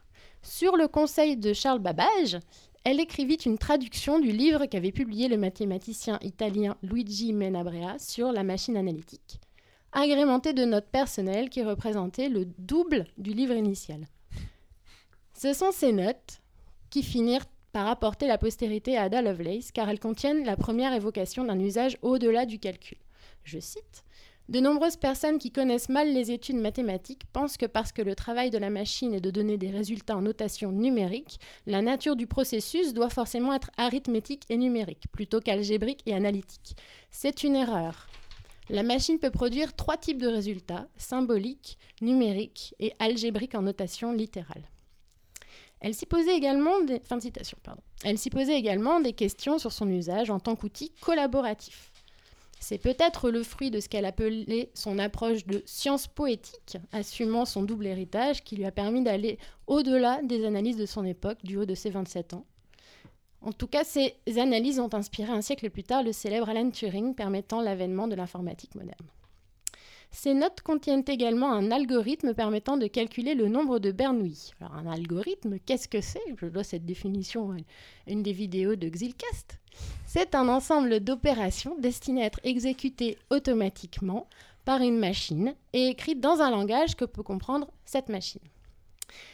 [0.43, 2.39] sur le conseil de Charles Babbage,
[2.87, 8.45] elle écrivit une traduction du livre qu'avait publié le mathématicien italien Luigi Menabrea sur la
[8.45, 9.41] machine analytique,
[9.91, 14.07] agrémenté de notes personnelles qui représentaient le double du livre initial.
[15.35, 16.41] Ce sont ces notes
[16.89, 21.43] qui finirent par apporter la postérité à Ada Lovelace car elles contiennent la première évocation
[21.43, 22.99] d'un usage au-delà du calcul.
[23.43, 24.05] Je cite
[24.49, 28.51] de nombreuses personnes qui connaissent mal les études mathématiques pensent que parce que le travail
[28.51, 32.95] de la machine est de donner des résultats en notation numérique, la nature du processus
[32.95, 36.77] doit forcément être arithmétique et numérique, plutôt qu'algébrique et analytique.
[37.11, 38.07] C'est une erreur.
[38.69, 44.71] La machine peut produire trois types de résultats, symbolique, numérique et algébrique en notation littérale.
[45.81, 47.01] Elle s'y posait également des...
[48.05, 51.93] Elle s'y posait également des questions sur son usage en tant qu'outil collaboratif.
[52.61, 57.63] C'est peut-être le fruit de ce qu'elle appelait son approche de science poétique, assumant son
[57.63, 61.67] double héritage qui lui a permis d'aller au-delà des analyses de son époque du haut
[61.67, 62.47] de ses 27 ans.
[63.43, 67.15] En tout cas, ces analyses ont inspiré un siècle plus tard le célèbre Alan Turing,
[67.15, 69.07] permettant l'avènement de l'informatique moderne.
[70.11, 74.53] Ces notes contiennent également un algorithme permettant de calculer le nombre de Bernoulli.
[74.61, 76.23] Alors un algorithme, qu'est-ce que c'est?
[76.41, 77.57] Je dois cette définition à
[78.11, 79.59] une des vidéos de Xilcast.
[80.07, 84.29] C'est un ensemble d'opérations destinées à être exécutées automatiquement
[84.65, 88.43] par une machine et écrites dans un langage que peut comprendre cette machine.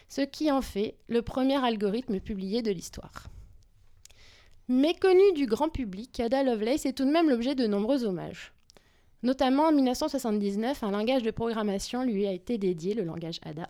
[0.09, 3.29] Ce qui en fait le premier algorithme publié de l'histoire.
[4.69, 8.53] Méconnu du grand public, Ada Lovelace est tout de même l'objet de nombreux hommages.
[9.23, 13.69] Notamment en 1979, un langage de programmation lui a été dédié, le langage ADA.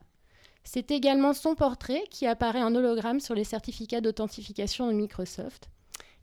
[0.64, 5.68] C'est également son portrait qui apparaît en hologramme sur les certificats d'authentification de Microsoft.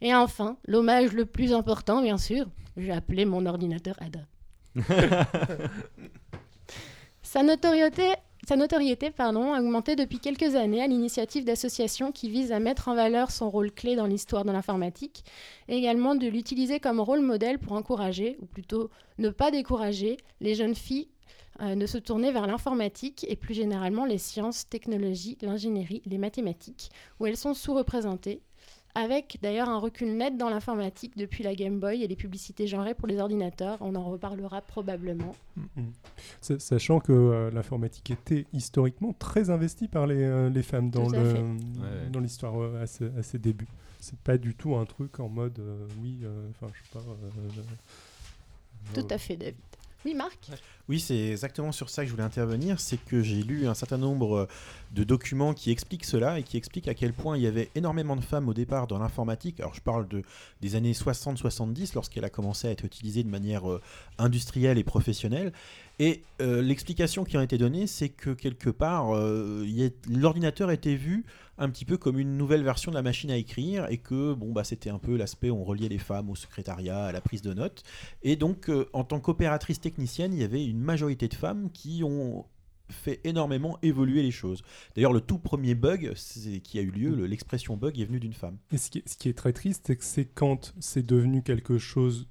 [0.01, 4.25] Et enfin, l'hommage le plus important, bien sûr, j'ai appelé mon ordinateur ADA.
[7.21, 8.13] Sa notoriété,
[8.49, 12.95] sa notoriété a augmenté depuis quelques années à l'initiative d'associations qui visent à mettre en
[12.95, 15.23] valeur son rôle clé dans l'histoire de l'informatique
[15.67, 18.89] et également de l'utiliser comme rôle modèle pour encourager, ou plutôt
[19.19, 21.09] ne pas décourager, les jeunes filles
[21.61, 26.89] euh, de se tourner vers l'informatique et plus généralement les sciences, technologies, l'ingénierie, les mathématiques,
[27.19, 28.41] où elles sont sous-représentées
[28.95, 32.93] avec d'ailleurs un recul net dans l'informatique depuis la Game Boy et les publicités genrées
[32.95, 33.77] pour les ordinateurs.
[33.81, 35.35] On en reparlera probablement.
[35.55, 35.91] Mm, mm.
[36.41, 41.07] Sa- Sachant que euh, l'informatique était historiquement très investie par les, euh, les femmes dans.
[41.09, 42.19] Ouais.
[42.21, 43.67] l'histoire euh, à, ses- à ses débuts.
[43.99, 46.99] C'est pas du tout un truc en mode euh, oui, euh, enfin je sais pas.
[47.11, 49.55] euh, Tout à fait, David.
[50.05, 50.49] Oui, Marc
[50.87, 52.79] Oui, c'est exactement sur ça que je voulais intervenir.
[52.79, 54.47] C'est que j'ai lu un certain nombre
[54.93, 58.15] de documents qui expliquent cela et qui expliquent à quel point il y avait énormément
[58.15, 59.59] de femmes au départ dans l'informatique.
[59.59, 60.23] Alors, je parle de,
[60.61, 63.81] des années 60-70, lorsqu'elle a commencé à être utilisée de manière euh,
[64.17, 65.51] industrielle et professionnelle.
[66.01, 69.65] Et euh, l'explication qui a été donnée, c'est que quelque part, euh,
[70.09, 71.25] l'ordinateur était vu
[71.57, 74.53] un petit peu comme une nouvelle version de la machine à écrire et que bon
[74.53, 77.53] bah c'était un peu l'aspect on reliait les femmes au secrétariat, à la prise de
[77.53, 77.83] notes.
[78.23, 82.01] Et donc, euh, en tant qu'opératrice technicienne, il y avait une majorité de femmes qui
[82.05, 82.45] ont
[82.89, 84.63] fait énormément évoluer les choses.
[84.95, 86.13] D'ailleurs, le tout premier bug
[86.63, 88.57] qui a eu lieu, le- l'expression bug, est venu d'une femme.
[88.71, 92.27] Et ce qui, est, ce qui est très triste, c'est quand c'est devenu quelque chose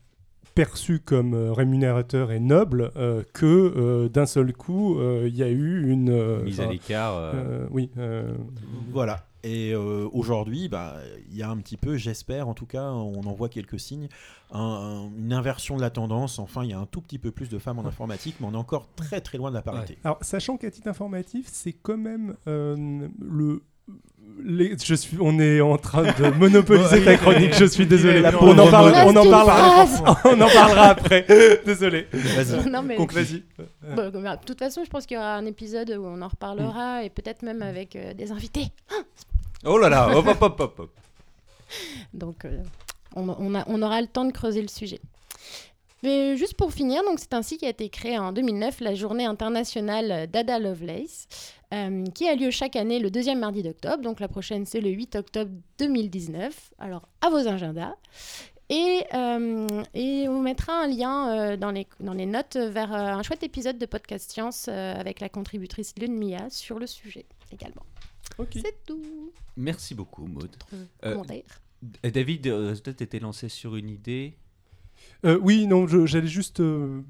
[0.63, 5.43] perçu comme euh, rémunérateur et noble euh, que euh, d'un seul coup euh, il y
[5.45, 7.15] a eu une euh, Mise à l'écart.
[7.17, 8.35] euh, euh, oui euh,
[8.91, 9.25] Voilà.
[9.45, 10.97] Et euh, aujourd'hui, bah,
[11.31, 14.09] il y a un petit peu, j'espère en tout cas, on en voit quelques signes,
[14.51, 16.41] un- un- une inversion de la tendance.
[16.41, 18.55] Enfin, il y a un tout petit peu plus de femmes en informatique, mais on
[18.55, 19.97] est encore très très loin de la parité.
[20.03, 23.63] alors sachant qu'à titre informatif c'est quand même euh, le
[24.43, 27.55] les- je suis, on est en train de monopoliser ta chronique.
[27.55, 28.23] Je suis désolé.
[28.41, 29.87] On en, parle- on en parlera.
[30.25, 31.27] on en parlera après.
[31.65, 32.07] Désolé.
[32.13, 32.69] Vas-y.
[32.71, 33.43] Non, mais vas-y.
[33.97, 36.29] Bon, comme- de toute façon, je pense qu'il y aura un épisode où on en
[36.29, 38.69] reparlera et peut-être même avec euh, des invités.
[39.65, 40.79] Oh là là, hop hop hop hop.
[40.79, 40.91] hop.
[42.15, 42.63] Donc, euh,
[43.17, 45.01] on, on a- on aura le temps de creuser le sujet.
[46.05, 50.29] Mais juste pour finir, donc c'est ainsi qu'a été créée en 2009 la journée internationale
[50.31, 51.27] Dada Lovelace,
[51.75, 54.03] euh, qui a lieu chaque année le deuxième mardi d'octobre.
[54.03, 56.73] Donc la prochaine, c'est le 8 octobre 2019.
[56.79, 57.95] Alors à vos agendas.
[58.71, 63.15] Et, euh, et on mettra un lien euh, dans, les, dans les notes vers euh,
[63.15, 67.25] un chouette épisode de Podcast Science euh, avec la contributrice Lune Mia sur le sujet
[67.51, 67.87] également.
[68.53, 69.33] C'est tout.
[69.57, 70.55] Merci beaucoup, Maud.
[71.03, 71.63] Commentaire.
[72.03, 74.35] David, euh, toi, t'étais lancé sur une idée?
[75.25, 77.03] Euh, oui, non, j'allais juste euh,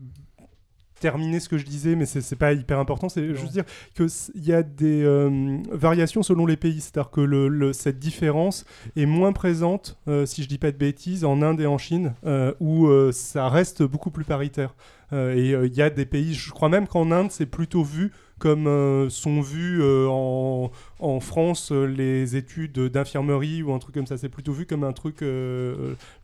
[1.01, 3.09] terminer ce que je disais, mais c'est pas hyper important.
[3.09, 4.09] C'est juste dire qu'il
[4.45, 6.81] y a des euh, variations selon les pays.
[6.81, 8.65] C'est-à-dire que le- le- cette différence
[8.97, 12.15] est moins présente, euh, si je dis pas de bêtises, en Inde et en Chine,
[12.27, 14.75] euh, où ça reste beaucoup plus paritaire.
[15.13, 18.67] Et il y a des pays, je crois même qu'en Inde, c'est plutôt vu comme
[18.67, 20.71] euh, sont vues euh, en,
[21.01, 24.17] en France euh, les études d'infirmerie ou un truc comme ça.
[24.17, 25.21] C'est plutôt vu comme un truc.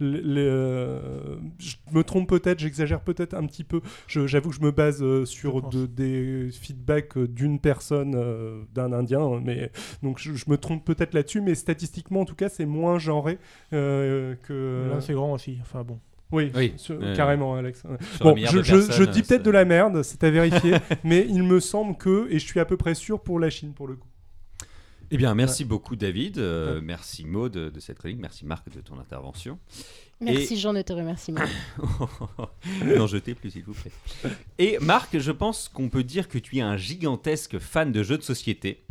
[0.00, 0.94] les-
[1.58, 3.80] je me trompe peut-être, j'exagère peut-être un petit peu.
[4.08, 9.70] J'avoue que je me base sur de- des feedbacks d'une personne, d'un Indien, mais
[10.02, 13.38] donc je, je me trompe peut-être là-dessus, mais statistiquement en tout cas, c'est moins genré
[13.70, 14.88] que.
[14.90, 15.58] L'Inde, c'est grand aussi.
[15.62, 15.98] Enfin bon.
[16.33, 17.83] Oui, Oui, sur- euh, carrément, Alex.
[18.20, 21.97] Bon, je, dis peut-être ça- de la merde, c'est à vérifier, mais il me semble
[21.97, 24.09] que, et je suis à peu près sûr pour la Chine pour le coup.
[25.11, 26.39] Eh bien, merci beaucoup, David.
[26.39, 26.81] Euh, Ouais.
[26.81, 28.18] Merci, Maud, de cette chronique.
[28.20, 29.59] Merci, Marc, de ton intervention.
[30.20, 31.35] Merci Jean de te remercier.
[31.35, 31.47] Maud.
[32.97, 33.93] N'en jetez plus, s'il vous plaît.
[34.59, 38.18] Et Marc, je pense qu'on peut dire que tu es un gigantesque fan de jeux
[38.18, 38.83] de société.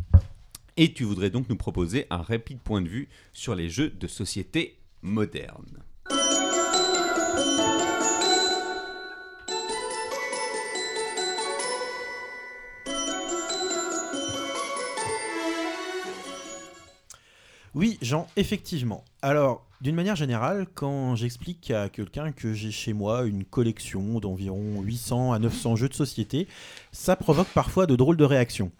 [0.76, 4.06] Et tu voudrais donc nous proposer un rapide point de vue sur les jeux de
[4.06, 5.82] société modernes.
[17.74, 19.04] Oui, Jean, effectivement.
[19.20, 24.80] Alors, d'une manière générale, quand j'explique à quelqu'un que j'ai chez moi une collection d'environ
[24.80, 26.46] 800 à 900 jeux de société,
[26.92, 28.70] ça provoque parfois de drôles de réactions.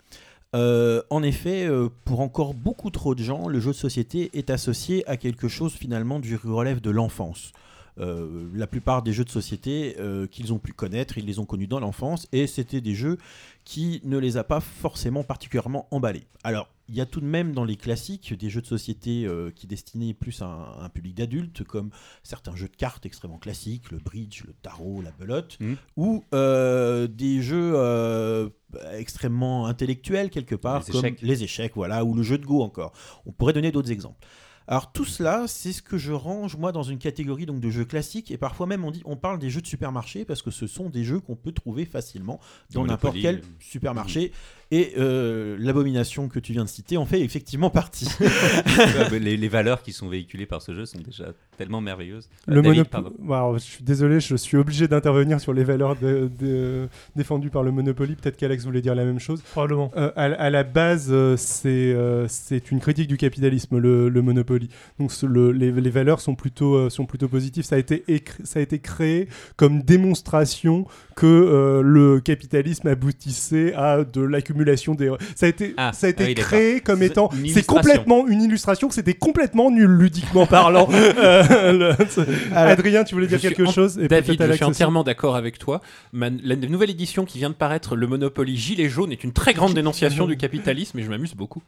[0.55, 4.49] Euh, en effet, euh, pour encore beaucoup trop de gens, le jeu de société est
[4.51, 7.53] associé à quelque chose finalement du relève de l'enfance.
[7.99, 9.97] Euh, la plupart des jeux de société
[10.31, 13.19] qu'ils ont pu connaître, ils les ont connus dans l'enfance et c'était des jeux
[13.65, 16.27] qui ne les a pas forcément particulièrement emballés.
[16.45, 19.51] Alors, il y a tout de même dans les classiques des jeux de société euh,
[19.51, 21.91] qui destinaient plus à un, un public d'adultes, comme
[22.23, 25.77] certains jeux de cartes extrêmement classiques, le bridge, le tarot, la belote, Mhm.
[25.97, 28.49] ou euh, des jeux euh,
[28.93, 31.23] extrêmement intellectuels quelque part, Les comme échecs.
[31.23, 32.93] les échecs, voilà, ou le jeu de Go encore.
[33.27, 34.27] On pourrait donner d'autres exemples.
[34.67, 37.85] Alors tout cela, c'est ce que je range moi dans une catégorie donc de jeux
[37.85, 40.67] classiques et parfois même on dit on parle des jeux de supermarché parce que ce
[40.67, 42.41] sont des jeux qu'on peut trouver facilement
[42.73, 44.33] dans n'importe quel supermarché
[44.71, 48.09] et euh, l'abomination que tu viens de citer en fait effectivement partie.
[49.11, 52.29] Mais les, les valeurs qui sont véhiculées par ce jeu sont déjà tellement merveilleuses.
[52.47, 52.89] Le David, Monopoly.
[52.91, 53.13] pardon.
[53.33, 57.63] Alors, je suis désolé, je suis obligé d'intervenir sur les valeurs de- de- défendues par
[57.63, 58.17] le Monopoly.
[58.17, 59.41] Peut-être qu'Alex voulait dire la même chose.
[59.53, 59.93] Probablement.
[59.97, 64.23] Euh, à, à la base, euh, c'est euh, c'est une critique du capitalisme, le, le
[64.23, 64.69] Monopoly.
[64.99, 67.65] Donc le- les, les valeurs sont plutôt, euh, sont plutôt positives.
[67.65, 68.03] Ça a, été
[68.43, 70.87] ça a été créé comme démonstration
[71.17, 75.11] que euh, le capitalisme aboutissait à de l'accumulation des...
[75.35, 77.29] Ça a été, Ah, ça a été ah oui, créé comme étant...
[77.33, 77.75] C'est illustration.
[77.75, 80.89] complètement une illustration que c'était complètement nul ludiquement parlant.
[81.25, 85.05] Euh, le- Adrien, tu voulais dire Je quelque en- chose et David, je suis entièrement
[85.05, 85.81] d'accord avec toi.
[86.13, 89.55] Ma- la nouvelle édition qui vient de paraître, le Monopoly Gilet jaune, est une très
[89.55, 91.63] grande dénonciation du capitalisme et je m'amuse beaucoup.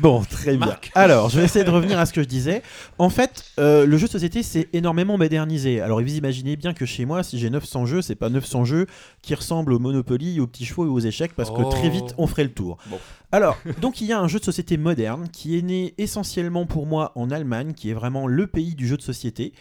[0.00, 0.66] Bon, très bien.
[0.68, 0.90] Marc.
[0.94, 2.62] Alors, je vais essayer de revenir à ce que je disais.
[2.96, 5.82] En fait, euh, le jeu de société s'est énormément modernisé.
[5.82, 8.86] Alors, vous imaginez bien que chez moi, si j'ai 900 jeux, c'est pas 900 jeux
[9.20, 11.68] qui ressemblent au Monopoly, aux petits chevaux et aux échecs, parce que Oh.
[11.68, 12.78] très vite, on ferait le tour.
[12.86, 12.98] Bon.
[13.32, 16.86] Alors, donc il y a un jeu de société moderne qui est né essentiellement pour
[16.86, 19.52] moi en Allemagne, qui est vraiment le pays du jeu de société.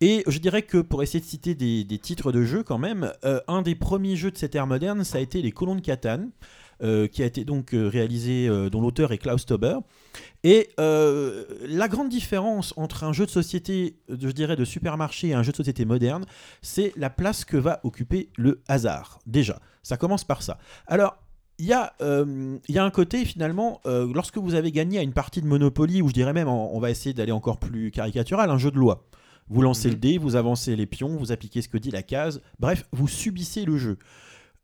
[0.00, 3.12] Et je dirais que pour essayer de citer des, des titres de jeux quand même,
[3.24, 5.80] euh, un des premiers jeux de cette ère moderne, ça a été les Colons de
[5.80, 6.30] Catane.
[6.82, 9.78] euh, qui a été donc euh, réalisé, euh, dont l'auteur est Klaus Tauber.
[10.42, 15.44] Et la grande différence entre un jeu de société, je dirais, de supermarché et un
[15.44, 16.24] jeu de société moderne,
[16.60, 19.20] c'est la place que va occuper le hasard.
[19.26, 20.58] Déjà, ça commence par ça.
[20.88, 21.21] Alors,
[21.62, 24.98] il y, a, euh, il y a un côté finalement, euh, lorsque vous avez gagné
[24.98, 27.92] à une partie de Monopoly, ou je dirais même, on va essayer d'aller encore plus
[27.92, 29.04] caricatural, un jeu de loi.
[29.48, 29.94] Vous lancez Mhm.
[29.94, 33.06] le dé, vous avancez les pions, vous appliquez ce que dit la case, bref, vous
[33.06, 33.96] subissez le jeu.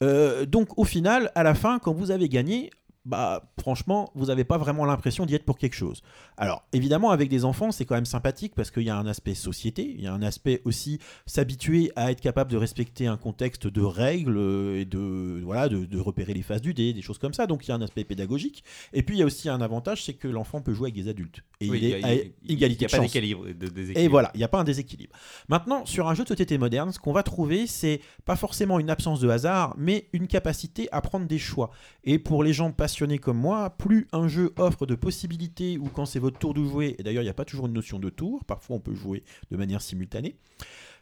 [0.02, 2.70] Euh, donc au final, à la fin, quand vous avez gagné,
[3.04, 6.02] bah franchement, vous n'avez pas vraiment l'impression d'y être pour quelque chose.
[6.36, 9.34] Alors évidemment, avec des enfants, c'est quand même sympathique parce qu'il y a un aspect
[9.34, 13.66] société, il y a un aspect aussi s'habituer à être capable de respecter un contexte
[13.66, 14.38] de règles
[14.76, 17.46] et de voilà de, de repérer les phases du dé, des choses comme ça.
[17.46, 18.62] Donc il y a un aspect pédagogique.
[18.92, 21.08] Et puis il y a aussi un avantage, c'est que l'enfant peut jouer avec des
[21.08, 22.12] adultes et Oui, il est à
[22.46, 23.16] égalité a de chance.
[23.16, 25.16] Et voilà, il n'y a pas un déséquilibre.
[25.48, 28.90] Maintenant, sur un jeu de société moderne, ce qu'on va trouver, c'est pas forcément une
[28.90, 31.70] absence de hasard, mais une capacité à prendre des choix.
[32.04, 36.06] Et pour les gens passionnés comme moi, plus un jeu offre de possibilités, ou quand
[36.06, 38.10] c'est votre tour de jouer, et d'ailleurs il n'y a pas toujours une notion de
[38.10, 40.36] tour, parfois on peut jouer de manière simultanée.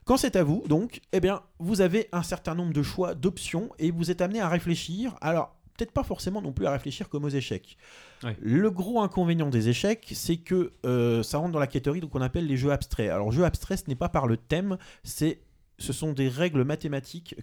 [0.04, 3.70] Quand c'est à vous, donc, eh bien, vous avez un certain nombre de choix, d'options,
[3.78, 5.16] et vous êtes amené à réfléchir.
[5.20, 7.76] Alors, peut-être pas forcément non plus à réfléchir comme aux échecs.
[8.22, 8.36] Ouais.
[8.40, 12.46] Le gros inconvénient des échecs, c'est que euh, ça rentre dans la catégorie qu'on appelle
[12.46, 13.10] les jeux abstraits.
[13.10, 15.40] Alors, jeux abstraits, ce n'est pas par le thème, c'est
[15.78, 17.34] ce sont des règles mathématiques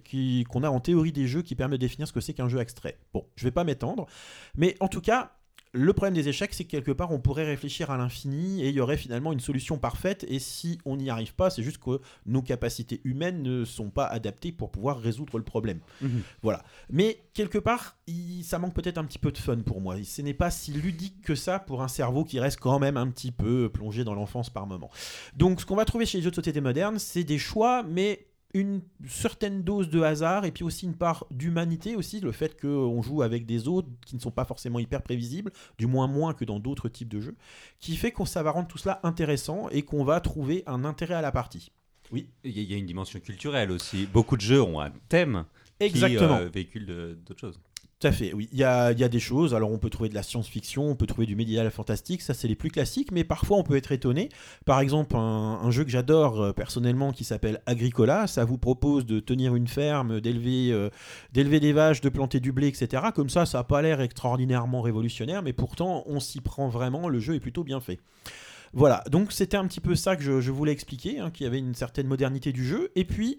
[0.50, 2.58] qu'on a en théorie des jeux qui permettent de définir ce que c'est qu'un jeu
[2.58, 2.98] abstrait.
[3.12, 4.06] Bon, je vais pas m'étendre,
[4.56, 5.36] mais en tout cas,
[5.76, 8.74] le problème des échecs, c'est que quelque part, on pourrait réfléchir à l'infini et il
[8.76, 10.24] y aurait finalement une solution parfaite.
[10.28, 14.06] Et si on n'y arrive pas, c'est juste que nos capacités humaines ne sont pas
[14.06, 15.80] adaptées pour pouvoir résoudre le problème.
[16.00, 16.22] Mhm.
[16.42, 16.62] Voilà.
[16.90, 19.96] Mais quelque part, il- ça manque peut-être un petit peu de fun pour moi.
[20.04, 23.08] Ce n'est pas si ludique que ça pour un cerveau qui reste quand même un
[23.10, 24.90] petit peu plongé dans l'enfance par moment.
[25.36, 28.26] Donc, ce qu'on va trouver chez les jeux de société modernes, c'est des choix, mais
[28.54, 33.02] une certaine dose de hasard et puis aussi une part d'humanité aussi, le fait qu'on
[33.02, 36.44] joue avec des autres qui ne sont pas forcément hyper prévisibles, du moins moins que
[36.44, 37.36] dans d'autres types de jeux,
[37.80, 41.14] qui fait qu'on ça va rendre tout cela intéressant et qu'on va trouver un intérêt
[41.14, 41.72] à la partie.
[42.12, 44.06] Oui, Il y, a- une dimension culturelle aussi.
[44.06, 45.44] Beaucoup de jeux ont un thème
[45.80, 46.36] exactement.
[46.38, 46.86] qui euh, véhicule
[47.26, 47.60] d'autres choses.
[48.00, 48.48] Tout à fait, oui.
[48.52, 49.54] Il y a, il y a des choses.
[49.54, 52.48] Alors, on peut trouver de la science-fiction, on peut trouver du médiéval fantastique, ça, c'est
[52.48, 54.28] les plus classiques, mais parfois, on peut être étonné.
[54.64, 59.20] Par exemple, un, jeu que j'adore euh, personnellement qui s'appelle Agricola, ça vous propose de
[59.20, 60.90] tenir une ferme, d'élever euh,
[61.32, 63.04] des vaches, de planter du blé, etc.
[63.14, 67.20] Comme ça, ça n'a pas l'air extraordinairement révolutionnaire, mais pourtant, on s'y prend vraiment, le
[67.20, 68.00] jeu est plutôt bien fait.
[68.72, 71.46] Voilà, donc c'était un petit peu ça que je, je voulais expliquer, hein, qu'il y
[71.46, 72.90] avait une certaine modernité du jeu.
[72.96, 73.38] Et puis,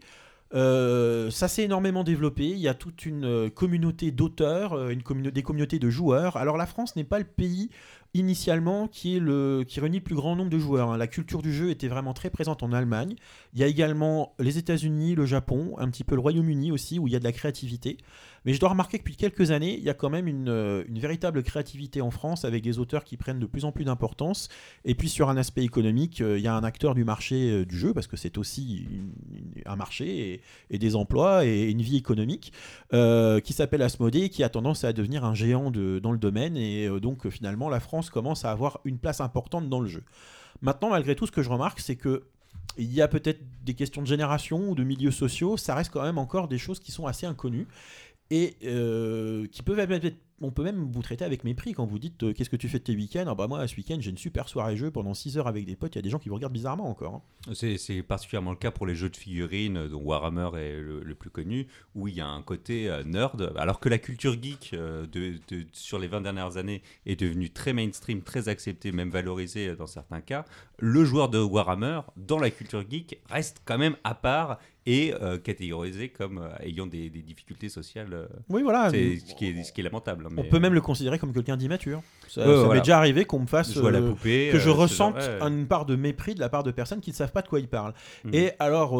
[0.53, 2.45] euh, ça s'est énormément développé.
[2.45, 6.37] Il y a toute une euh, communauté d'auteurs, euh, des communautés de joueurs.
[6.37, 7.69] Alors la France n'est pas le pays
[8.13, 10.91] initialement qui, est le, qui réunit le plus grand nombre de joueurs.
[10.91, 10.97] hein.
[10.97, 13.15] La culture du jeu était vraiment très présente en Allemagne.
[13.53, 17.07] Il y a également les États-Unis, le Japon, un petit peu le Royaume-Uni aussi, où
[17.07, 17.97] il y a de la créativité.
[18.45, 20.83] Mais je dois remarquer que depuis quelques années, il y a quand même une, euh,
[20.87, 24.49] une véritable créativité en France avec des auteurs qui prennent de plus en plus d'importance.
[24.85, 27.65] Et puis sur un aspect économique, euh, il y a un acteur du marché euh,
[27.65, 28.87] du jeu, parce que c'est aussi
[29.65, 32.53] un marché et, des emplois et une vie économique,
[32.91, 36.55] qui s'appelle Asmodée, qui a tendance à devenir un géant dans le domaine.
[36.57, 40.03] Et donc finalement, la France commence à avoir une place importante dans le jeu.
[40.61, 42.23] Maintenant, malgré tout, ce que je remarque, c'est que
[42.77, 46.03] il y a peut-être des questions de génération ou de milieux sociaux, ça reste quand
[46.03, 47.67] même encore des choses qui sont assez inconnues
[48.31, 49.79] et euh, qui peuvent.
[50.41, 52.79] On peut même vous traiter avec mépris quand vous dites euh, qu'est-ce que tu fais
[52.79, 53.23] de tes week-ends?
[53.25, 55.77] Ah bah moi ce week-end j'ai une super soirée jeu pendant 6 heures avec des
[55.77, 57.15] potes, il y a des gens qui vous regardent bizarrement encore.
[57.15, 57.21] hein.
[57.53, 61.67] C'est particulièrement le cas pour les jeux de figurines, dont Warhammer est le, plus connu,
[61.93, 65.05] où il y a un côté euh, nerd, alors que la culture geek euh,
[65.71, 69.87] sur les 20 dernières années est devenue très mainstream, très acceptée, même valorisée euh, dans
[69.87, 70.43] certains cas.
[70.79, 75.37] Le joueur de Warhammer, dans la culture geek, reste quand même à part et euh,
[75.37, 78.13] catégorisé comme euh, ayant des, des difficultés sociales.
[78.13, 78.89] euh, Oui voilà.
[78.91, 80.27] c'est ce qui, est, ce qui est lamentable.
[80.37, 82.01] On peut même le considérer comme quelqu'un d'immature.
[82.27, 84.49] Ça, m'est déjà arrivé qu'on me fasse la poupée.
[84.51, 87.15] que je genre- ressente une part de mépris de la part de personnes qui ne
[87.15, 87.93] savent pas de quoi ils parlent.
[88.25, 88.33] Mhm.
[88.33, 88.99] Et alors,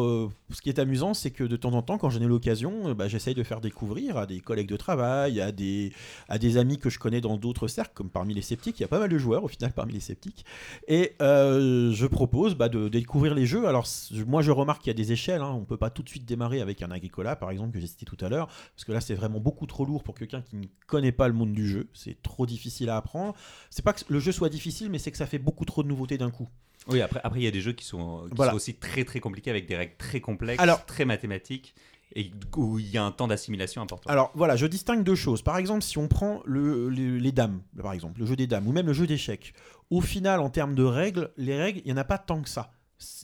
[0.50, 3.08] ce qui est amusant, c'est que de temps en temps, quand j'en ai l'occasion, bah,
[3.08, 5.92] j'essaye de faire découvrir à des collègues de travail, à des,
[6.28, 8.78] à des amis que je connais dans d'autres cercles, comme parmi les sceptiques.
[8.80, 10.44] Il y a pas mal de joueurs au final parmi les sceptiques.
[10.88, 13.66] Et je propose bah, de, de découvrir les jeux.
[13.66, 13.86] Alors,
[14.26, 15.42] moi, je remarque qu'il y a des échelles.
[15.42, 15.52] hein.
[15.54, 18.04] On peut pas tout de suite démarrer avec un Agricola, par exemple, que j'ai cité
[18.06, 20.66] tout à l'heure, parce que là, c'est vraiment beaucoup trop lourd pour quelqu'un qui ne
[20.86, 21.88] connaît pas le monde du jeu.
[21.94, 23.34] C'est trop difficile à apprendre.
[23.70, 25.88] C'est pas que le jeu soit difficile, mais c'est que ça fait beaucoup trop de
[25.88, 26.48] nouveautés d'un coup.
[26.88, 28.52] Oui, après, après il y a des jeux qui sont, qui Voilà.
[28.52, 31.74] sont aussi très très compliqués avec des règles très complexes, Alors- très mathématiques
[32.14, 34.08] et où il y a un temps d'assimilation important.
[34.08, 35.42] Alors voilà, je distingue deux choses.
[35.42, 38.72] Par exemple, si on prend le- les dames, par exemple, le jeu des dames, ou
[38.72, 39.52] même le jeu d'échecs,
[39.90, 42.48] au final, en termes de règles, les règles, il n'y en a pas tant que
[42.48, 42.72] ça.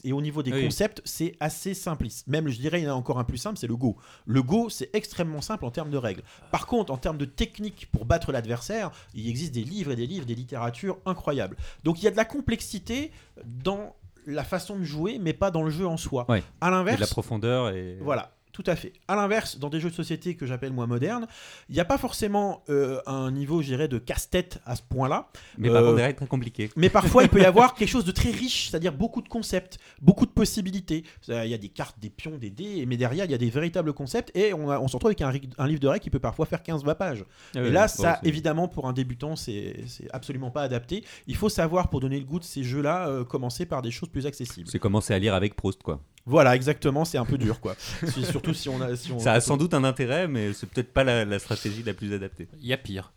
[0.03, 0.63] Et au niveau des Oui.
[0.63, 2.27] concepts, c'est assez simpliste.
[2.27, 3.97] Même, je dirais, il y en a encore un plus simple, c'est le Go.
[4.25, 6.21] Le Go, c'est extrêmement simple en termes de règles.
[6.51, 10.05] Par contre, en termes de technique pour battre l'adversaire, il existe des livres et des
[10.05, 11.57] livres, des littératures incroyables.
[11.83, 13.11] Donc il y a de la complexité
[13.45, 13.95] dans
[14.25, 16.25] la façon de jouer, mais pas dans le jeu en soi.
[16.29, 16.43] Ouais.
[16.61, 18.31] À l'inverse, de la profondeur et voilà.
[18.53, 18.93] Tout à fait.
[19.07, 21.25] À l'inverse, dans des jeux de société que j'appelle moi modernes,
[21.69, 25.27] il n'y a pas forcément euh, un niveau, je dirais, de casse-tête à ce point-là.
[25.57, 26.69] Mais par Euh, contre, derrière, très compliqué.
[26.75, 29.79] Mais parfois, il peut y avoir quelque chose de très riche, c'est-à-dire beaucoup de concepts,
[30.01, 31.03] beaucoup de possibilités.
[31.29, 33.39] Euh, Il y a des cartes, des pions, des dés, mais derrière, il y a
[33.39, 35.21] des véritables concepts et on, a- on se retrouve avec
[35.57, 37.25] un, livre de règles qui peut parfois faire 15-20 pages.
[37.55, 41.03] Et là, ça, évidemment, pour un débutant, c'est c'est absolument pas adapté.
[41.25, 44.09] Il faut savoir, pour donner le goût de ces jeux-là, euh, commencer par des choses
[44.09, 44.67] plus accessibles.
[44.69, 45.99] C'est commencer à lire avec Proust, quoi.
[46.25, 47.75] Voilà, exactement, c'est un peu dur, quoi.
[48.07, 48.95] Si- Surtout si on a.
[48.95, 49.19] Si on...
[49.19, 52.13] Ça a sans doute un intérêt, mais c'est peut-être pas la, la stratégie la plus
[52.13, 52.47] adaptée.
[52.61, 53.11] Il y a pire.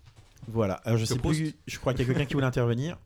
[0.49, 2.99] Voilà, alors je sais plus, je crois qu'il y a quelqu'un qui voulait intervenir.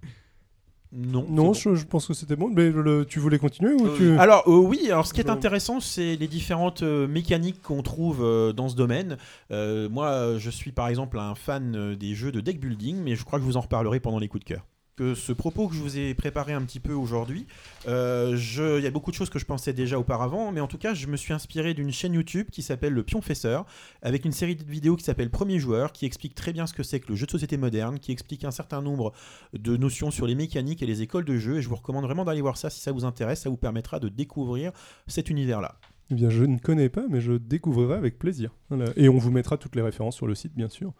[0.92, 1.24] Non.
[1.28, 1.52] Non, bon.
[1.54, 2.50] je, je pense que c'était bon.
[2.52, 4.18] Mais le- tu voulais continuer ou Euh, tu...
[4.18, 8.24] Alors euh, oui, alors ce qui est intéressant, c'est les différentes euh, mécaniques qu'on trouve
[8.24, 9.16] euh, dans ce domaine.
[9.52, 13.14] Euh, moi, je suis par exemple un fan euh, des jeux de deck building, mais
[13.14, 14.66] je crois que je vous en reparlerai pendant les coups de cœur.
[15.00, 17.46] Que ce propos que je vous ai préparé un petit peu aujourd'hui,
[17.88, 20.66] euh, je- il y a beaucoup de choses que je pensais déjà auparavant, mais en
[20.66, 23.64] tout cas, je me suis inspiré d'une chaîne YouTube qui s'appelle Le Pionfesseur,
[24.02, 26.82] avec une série de vidéos qui s'appelle Premier joueur, qui explique très bien ce que
[26.82, 29.14] c'est que le jeu de société moderne, qui explique un certain nombre
[29.54, 32.26] de notions sur les mécaniques et les écoles de jeu, et je vous recommande vraiment
[32.26, 34.70] d'aller voir ça si ça vous intéresse, ça vous permettra de découvrir
[35.06, 35.76] cet univers-là.
[36.10, 38.50] Eh bien, je ne connais pas, mais je découvrirai avec plaisir.
[38.68, 38.92] Voilà.
[38.96, 40.92] Et on vous mettra toutes les références sur le site, bien sûr.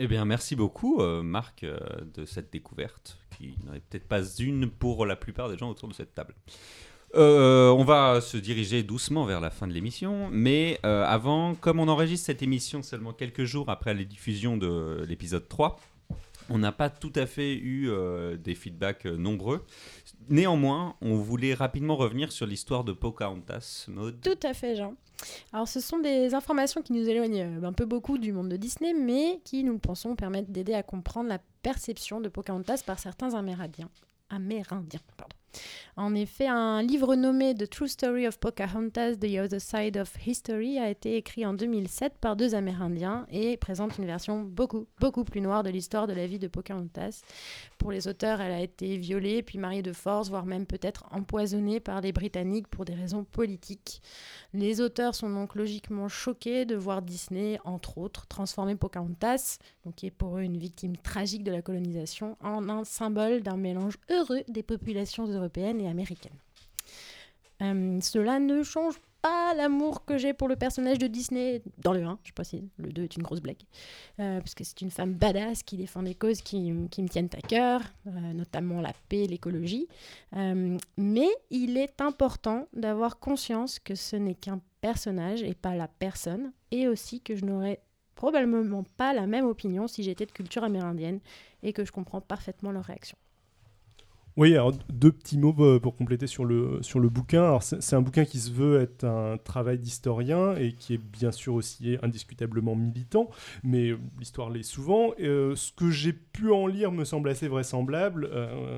[0.00, 1.78] Eh bien, merci beaucoup, euh, Marc, euh,
[2.14, 5.88] de cette découverte, qui n'en est peut-être pas une pour la plupart des gens autour
[5.88, 6.34] de cette table.
[7.16, 11.78] Euh, on va se diriger doucement vers la fin de l'émission, mais euh, avant, comme
[11.78, 15.78] on enregistre cette émission seulement quelques jours après la diffusion de l'épisode 3,
[16.50, 19.64] on n'a pas tout à fait eu euh, des feedbacks nombreux.
[20.28, 23.86] Néanmoins, on voulait rapidement revenir sur l'histoire de Pocahontas.
[24.22, 24.94] Tout à fait, Jean.
[25.52, 28.56] Alors, ce sont des informations qui nous éloignent euh, un peu beaucoup du monde de
[28.56, 33.34] Disney, mais qui, nous pensons, permettent d'aider à comprendre la perception de Pocahontas par certains
[33.34, 33.90] Amérindiens.
[34.30, 35.36] Amérindiens, pardon.
[35.96, 40.78] En effet, un livre nommé The True Story of Pocahontas, The Other Side of History
[40.80, 45.40] a été écrit en 2007 par deux Amérindiens et présente une version beaucoup, beaucoup plus
[45.40, 47.22] noire de l'histoire de la vie de Pocahontas.
[47.78, 51.78] Pour les auteurs, elle a été violée, puis mariée de force, voire même peut-être empoisonnée
[51.78, 54.02] par les Britanniques pour des raisons politiques.
[54.52, 59.58] Les auteurs sont donc logiquement choqués de voir Disney, entre autres, transformer Pocahontas,
[59.94, 63.98] qui est pour eux une victime tragique de la colonisation, en un symbole d'un mélange
[64.10, 66.38] heureux des populations européennes et américaines.
[67.62, 72.04] Euh, cela ne change pas l'amour que j'ai pour le personnage de Disney dans le
[72.04, 72.62] 1, je précise.
[72.76, 73.62] Le 2 est une grosse blague.
[74.20, 77.30] Euh, parce que c'est une femme badass qui défend des causes qui, qui me tiennent
[77.32, 79.88] à cœur, euh, notamment la paix, l'écologie.
[80.36, 85.88] Euh, mais il est important d'avoir conscience que ce n'est qu'un personnage et pas la
[85.88, 87.80] personne, et aussi que je n'aurais
[88.16, 91.20] probablement pas la même opinion si j'étais de culture amérindienne
[91.62, 93.16] et que je comprends parfaitement leur réaction.
[94.36, 97.60] Oui, alors deux petits mots euh, pour compléter sur le, sur le bouquin.
[97.60, 101.54] C'est un bouquin qui se veut être un travail d'historien et qui est bien sûr
[101.54, 103.30] aussi indiscutablement militant,
[103.62, 105.12] mais euh, l'histoire l'est souvent.
[105.20, 108.28] Euh, ce que j'ai pu en lire me semble assez vraisemblable.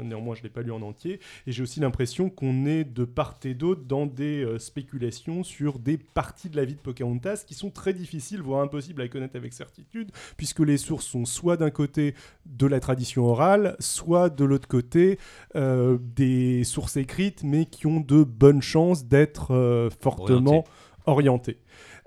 [0.04, 1.20] Néanmoins, je ne l'ai pas lu en entier.
[1.46, 5.96] Et j'ai aussi l'impression qu'on est de part et d'autre dans des spéculations sur des
[5.96, 9.54] parties de la vie de Pocahontas qui sont très difficiles, voire impossibles à connaître avec
[9.54, 12.14] certitude, puisque les sources sont soit d'un côté
[12.44, 15.18] de la tradition orale, soit de l'autre côté
[15.56, 20.64] euh, des sources écrites, mais qui ont de bonnes chances d'être euh, fortement
[21.06, 21.58] orientées.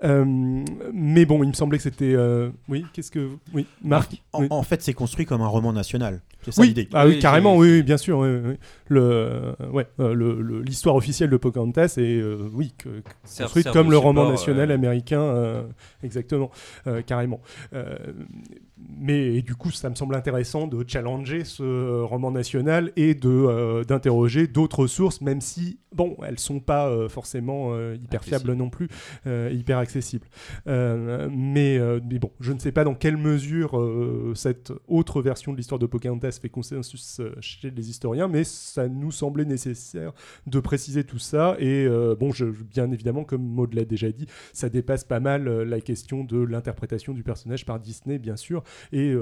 [0.02, 2.14] Mais bon, il me semblait que c'était.
[2.14, 3.30] euh, Oui, qu'est-ce que.
[3.52, 4.46] Oui, Marc En, oui.
[4.50, 6.20] en fait, c'est construit comme un roman national.
[6.42, 6.88] C'est ça Oui, l'idée.
[6.94, 8.18] ah oui, Oui, carrément, oui, oui, bien sûr.
[8.18, 8.54] oui, oui, oui.
[8.88, 13.42] Le, euh, ouais, euh, le- le- l'histoire officielle de Pocahontas est, euh, oui, que- que-
[13.42, 15.62] construite comme le roman national euh, américain, euh,
[16.02, 16.50] exactement,
[16.86, 17.40] euh, carrément.
[17.74, 17.94] Euh,
[18.98, 23.14] mais et du coup, ça me semble intéressant de challenger ce euh, roman national et
[23.14, 28.24] de euh, d'interroger d'autres sources, même si bon, elles sont pas euh, forcément euh, hyper
[28.24, 28.88] fiables non plus,
[29.26, 29.89] euh, hyper accessibles.
[30.66, 35.22] Euh, mais, euh, mais bon, je ne sais pas dans quelle mesure euh, cette autre
[35.22, 40.12] version de l'histoire de Pocahontas fait consensus chez les historiens, mais ça nous semblait nécessaire
[40.46, 41.56] de préciser tout ça.
[41.58, 41.88] Et
[42.18, 46.24] bon, je, bien évidemment, comme Maud l'a déjà dit, ça dépasse pas mal la question
[46.24, 48.62] de l'interprétation du personnage par Disney, bien sûr.
[48.92, 49.14] Et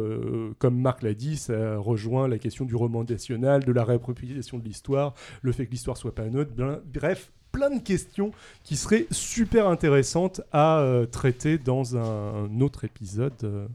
[0.59, 4.65] comme Marc l'a dit, ça rejoint la question du roman national, de la réappropriation de
[4.65, 6.53] l'histoire, le fait que l'histoire soit pas neutre.
[6.93, 8.31] Bref, plein de questions
[8.63, 13.67] qui seraient super intéressantes à euh, traiter dans un, autre épisode euh,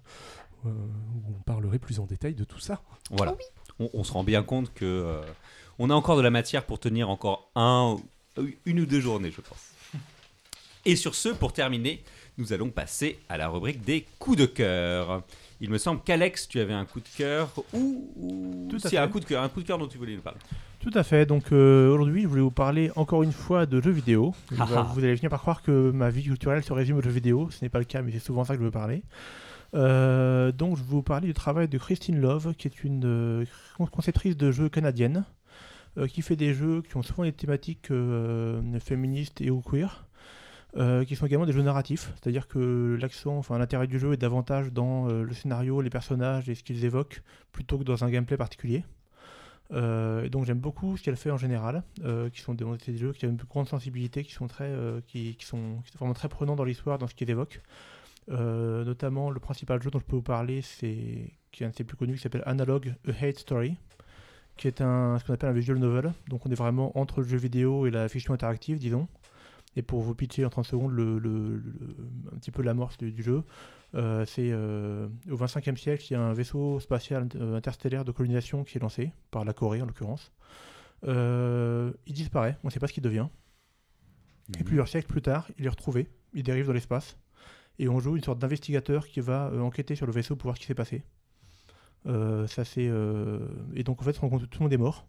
[0.66, 2.82] euh, où on parlerait plus en détail de tout ça.
[3.12, 3.36] Voilà.
[3.80, 5.22] On, on se rend bien compte que euh,
[5.80, 7.98] on a encore de la matière pour tenir encore un,
[8.66, 9.72] une ou deux journées, je pense.
[10.86, 12.02] Et sur ce, pour terminer,
[12.38, 15.24] nous allons passer à la rubrique des coups de cœur.
[15.60, 18.90] Il me semble qu'Alex, tu avais un coup de cœur ou, ou Tout à si,
[18.92, 18.98] fait.
[18.98, 20.40] un coup de cœur, un coup de cœur dont tu voulais nous parler.
[20.84, 21.26] Tout à fait.
[21.26, 24.34] Donc euh, aujourd'hui, je voulais vous parler encore une fois de jeux vidéo.
[24.52, 24.92] Vous Ah ah.
[24.94, 27.50] vous allez finir par croire que ma vie culturelle se résume aux jeux vidéo.
[27.52, 29.04] Ce n'est pas le cas, mais c'est souvent ça que je veux parler.
[29.76, 33.46] Euh, donc je vais vous parler du travail de Christine Love, qui est une euh,
[33.78, 35.24] con- conceptrice de jeux canadienne,
[36.10, 37.92] qui fait des jeux qui ont souvent des thématiques
[38.80, 40.08] féministes et ou queer.
[40.76, 44.18] euh, qui sont également des jeux narratifs, c'est-à-dire que l'accent, enfin l'intérêt du jeu est
[44.18, 48.10] davantage dans euh, le scénario, les personnages et ce qu'ils évoquent, plutôt que dans un
[48.10, 48.84] gameplay particulier.
[49.74, 52.66] Euh, donc j'aime beaucoup ce qu'elle fait en général, euh, qui sont des,
[52.98, 56.56] jeux qui ont une grande sensibilité, qui sont très, euh, qui, sont, vraiment très prenants
[56.56, 57.62] dans l'histoire, dans ce qu'ils évoquent.
[58.30, 61.84] Notamment le principal jeu dont je peux vous parler, c'est qui est un de ses
[61.84, 63.76] plus connus, qui s'appelle Analog A Hate Story,
[64.56, 66.14] qui est un ce qu'on appelle un visual novel.
[66.30, 69.08] Donc on est vraiment entre le jeu vidéo et la fiction interactive, disons.
[69.76, 71.62] Et pour vous pitcher en 30 secondes le, le-
[72.32, 73.44] un petit peu l'amorce du jeu,
[73.96, 78.12] euh, c'est euh, au 25e siècle, il y a un vaisseau spatial euh, interstellaire de
[78.12, 80.32] colonisation qui est lancé, par la Corée en l'occurrence.
[81.06, 83.28] Euh, il disparaît, on ne sait pas ce qu'il devient.
[84.60, 87.18] Et plusieurs siècles plus tard, il est retrouvé, il dérive dans l'espace.
[87.80, 90.62] Et on joue une sorte d'investigateur qui va enquêter sur le vaisseau pour voir ce
[90.62, 91.04] qui s'est passé.
[92.06, 92.92] Ça c'est
[93.74, 95.08] Et donc en fait, on se rend compte que tout le monde est mort,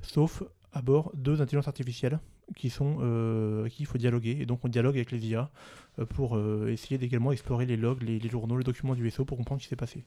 [0.00, 0.42] sauf
[0.72, 2.18] à bord deux intelligences artificielles
[2.56, 4.38] qui sont euh, qui il faut dialoguer.
[4.40, 5.50] Et donc on dialogue avec les IA
[5.98, 9.24] euh, pour euh, essayer d'également explorer les logs, les, les journaux, les documents du vaisseau
[9.24, 10.04] pour comprendre ce qui s'est passé.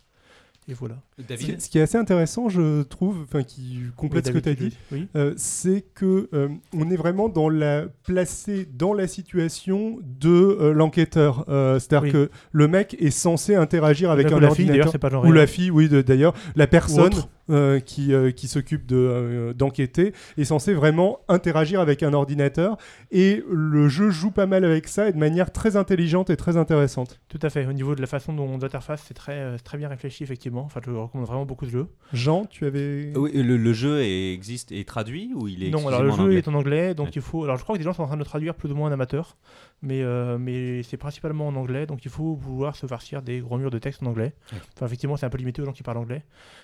[0.69, 0.95] Et voilà.
[1.27, 4.53] David Ce qui est assez intéressant, je trouve, enfin qui complète ce que tu as
[4.53, 5.07] dit, Oui.
[5.15, 10.71] euh, c'est que euh, on est vraiment dans la placé dans la situation de euh,
[10.71, 11.45] l'enquêteur.
[11.49, 12.11] Euh, C'est-à-dire Oui.
[12.11, 14.91] que le mec est censé interagir avec un la ordinateur.
[14.99, 17.11] pas ou la fille, oui, d'ailleurs, la personne
[17.49, 22.77] euh, qui, euh, qui s'occupe de, euh, d'enquêter est censée vraiment interagir avec un ordinateur.
[23.11, 26.55] Et le jeu joue pas mal avec ça et de manière très intelligente et très
[26.55, 27.19] intéressante.
[27.27, 27.65] Tout à fait.
[27.65, 30.60] Au niveau de la façon dont l'interface, c'est très, euh, très bien réfléchi, effectivement.
[30.65, 31.87] Enfin, je recommande vraiment beaucoup ce jeu.
[32.13, 33.11] Jean, tu avais.
[33.15, 36.21] Oui, le, le jeu est, existe est traduit ou il est non, alors le jeu
[36.21, 37.11] anglais est en anglais, donc Ouais.
[37.15, 37.43] il faut.
[37.43, 38.89] Alors je crois que des gens sont en train de le traduire plus ou moins
[38.89, 39.37] en amateur,
[39.81, 43.57] mais, euh, mais c'est principalement en anglais, donc il faut pouvoir se farcir des gros
[43.57, 44.33] murs de texte en anglais.
[44.51, 44.59] Ouais.
[44.75, 46.23] Enfin, effectivement, c'est un peu limité aux gens qui parlent anglais,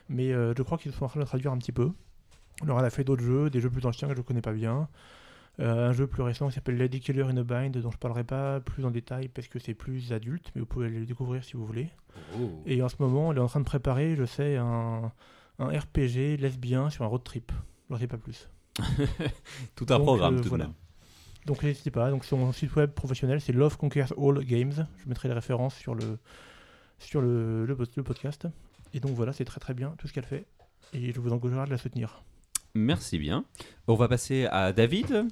[0.09, 1.91] mais euh, je crois qu'ils sont en train de le traduire un petit peu.
[2.63, 4.51] Alors, elle a fait d'autres jeux, des jeux plus anciens que je ne connais pas
[4.53, 4.87] bien.
[5.59, 8.23] Euh, un jeu plus récent qui s'appelle Lady Killer in a Bind, dont je parlerai
[8.23, 11.43] pas plus en détail parce que c'est plus adulte, mais vous pouvez aller le découvrir
[11.43, 11.89] si vous voulez.
[12.39, 12.61] Oh.
[12.67, 15.11] Et en ce moment, elle est en train de préparer, je sais, un,
[15.57, 17.51] un RPG lesbien sur un road trip.
[17.89, 18.49] Je n'en sais pas plus.
[19.75, 20.65] Tout un Donc, programme euh, tout de voilà.
[20.65, 20.73] même.
[21.47, 24.85] Donc n'hésitez pas, donc son site web professionnel c'est Love Conquers All Games.
[24.97, 26.19] Je mettrai les références sur le,
[26.99, 28.47] sur le, le, pod- le podcast.
[28.93, 30.45] Et donc voilà, c'est très très bien tout ce qu'elle fait.
[30.93, 32.21] Et je vous encouragerai de la soutenir.
[32.75, 33.45] Merci bien.
[33.87, 35.25] On va passer à David.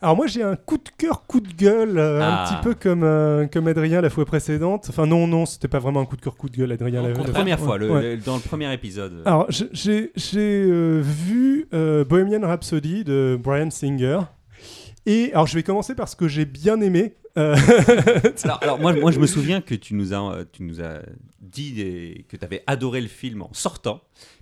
[0.00, 2.42] Alors moi j'ai un coup de cœur, coup de gueule, euh, Ah.
[2.44, 4.86] un petit peu comme, euh, comme Adrien la fois précédente.
[4.88, 7.02] Enfin non, non, c'était pas vraiment un coup de cœur, coup de gueule, Adrien.
[7.02, 8.02] la, La première fois, le- Ouais.
[8.14, 9.22] le- dans le premier épisode.
[9.24, 14.20] Alors j'ai- euh, vu Bohemian Rhapsody de Brian Singer.
[15.06, 17.14] Et alors je vais commencer par ce que j'ai bien aimé.
[17.38, 21.02] Alors, alors, moi, moi, je me souviens que tu nous as, tu nous as
[21.40, 24.00] dit des- que tu avais adoré le film en sortant.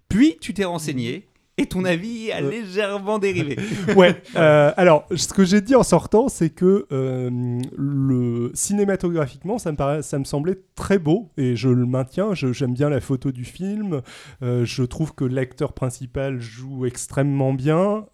[0.09, 1.29] Puis tu t'es renseigné
[1.59, 2.51] et ton avis a Euh.
[2.51, 3.57] légèrement dérivé.
[3.97, 4.21] ouais.
[4.37, 7.31] euh, alors, ce que j'ai dit en sortant, c'est que euh,
[7.77, 12.35] le cinématographiquement, ça me ça me semblait très beau et je le maintiens.
[12.35, 14.03] J'aime bien la photo du film.
[14.43, 18.07] Euh, je trouve que l'acteur principal joue extrêmement bien.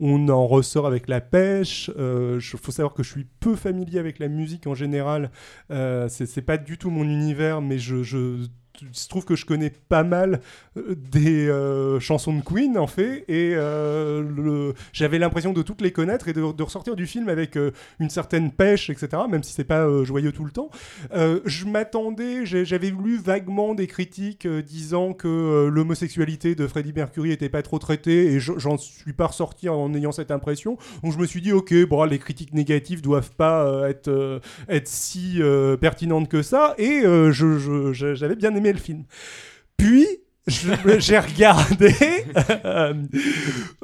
[0.00, 1.90] On en ressort avec la pêche.
[1.96, 5.30] Il faut savoir que je suis peu familier avec la musique en général.
[5.70, 8.46] C'est c'est pas du tout mon univers, mais je, je
[8.82, 10.40] il se trouve que je connais pas mal
[10.76, 15.92] euh, des euh, chansons de Queen en fait et euh, j'avais l'impression de toutes les
[15.92, 17.56] connaître et de, ressortir du film avec
[17.98, 20.70] une certaine pêche etc même si c'est pas joyeux tout le temps.
[21.12, 27.62] Je m'attendais j'avais lu vaguement des critiques disant que l'homosexualité de Freddie Mercury était pas
[27.62, 30.76] trop traitée et je- j'en suis pas ressorti en ayant cette impression.
[31.02, 35.40] Donc je me suis dit ok bon les critiques négatives doivent pas être être si
[35.80, 39.04] pertinentes que ça et euh, je- je- j'avais bien aimé le film.
[39.76, 40.06] Puis
[40.46, 41.94] j'ai regardé,
[42.64, 42.94] euh,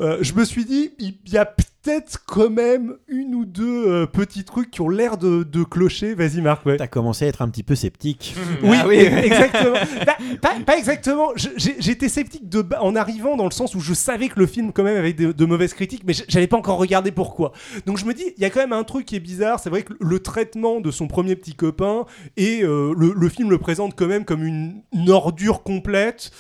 [0.01, 1.45] euh, je me suis dit, il y a
[1.87, 6.15] peut-être quand même une ou deux euh, petits trucs qui ont l'air de, de clocher.
[6.15, 6.77] Vas-y Marc, ouais.
[6.77, 8.35] T'as commencé à être un petit peu sceptique.
[8.63, 8.97] Oui, Ah oui.
[9.25, 9.77] exactement.
[10.05, 11.29] Bah, pas, pas exactement.
[11.57, 14.83] J'étais sceptique de, en arrivant dans le sens où je savais que le film quand
[14.83, 17.53] même avait de, de mauvaises critiques, mais j'avais pas encore regardé pourquoi.
[17.87, 19.61] Donc je me dis, il y a quand même un truc qui est bizarre.
[19.61, 22.05] C'est vrai que le traitement de son premier petit copain
[22.37, 26.33] et euh, le, le film le présente quand même comme une, une ordure complète.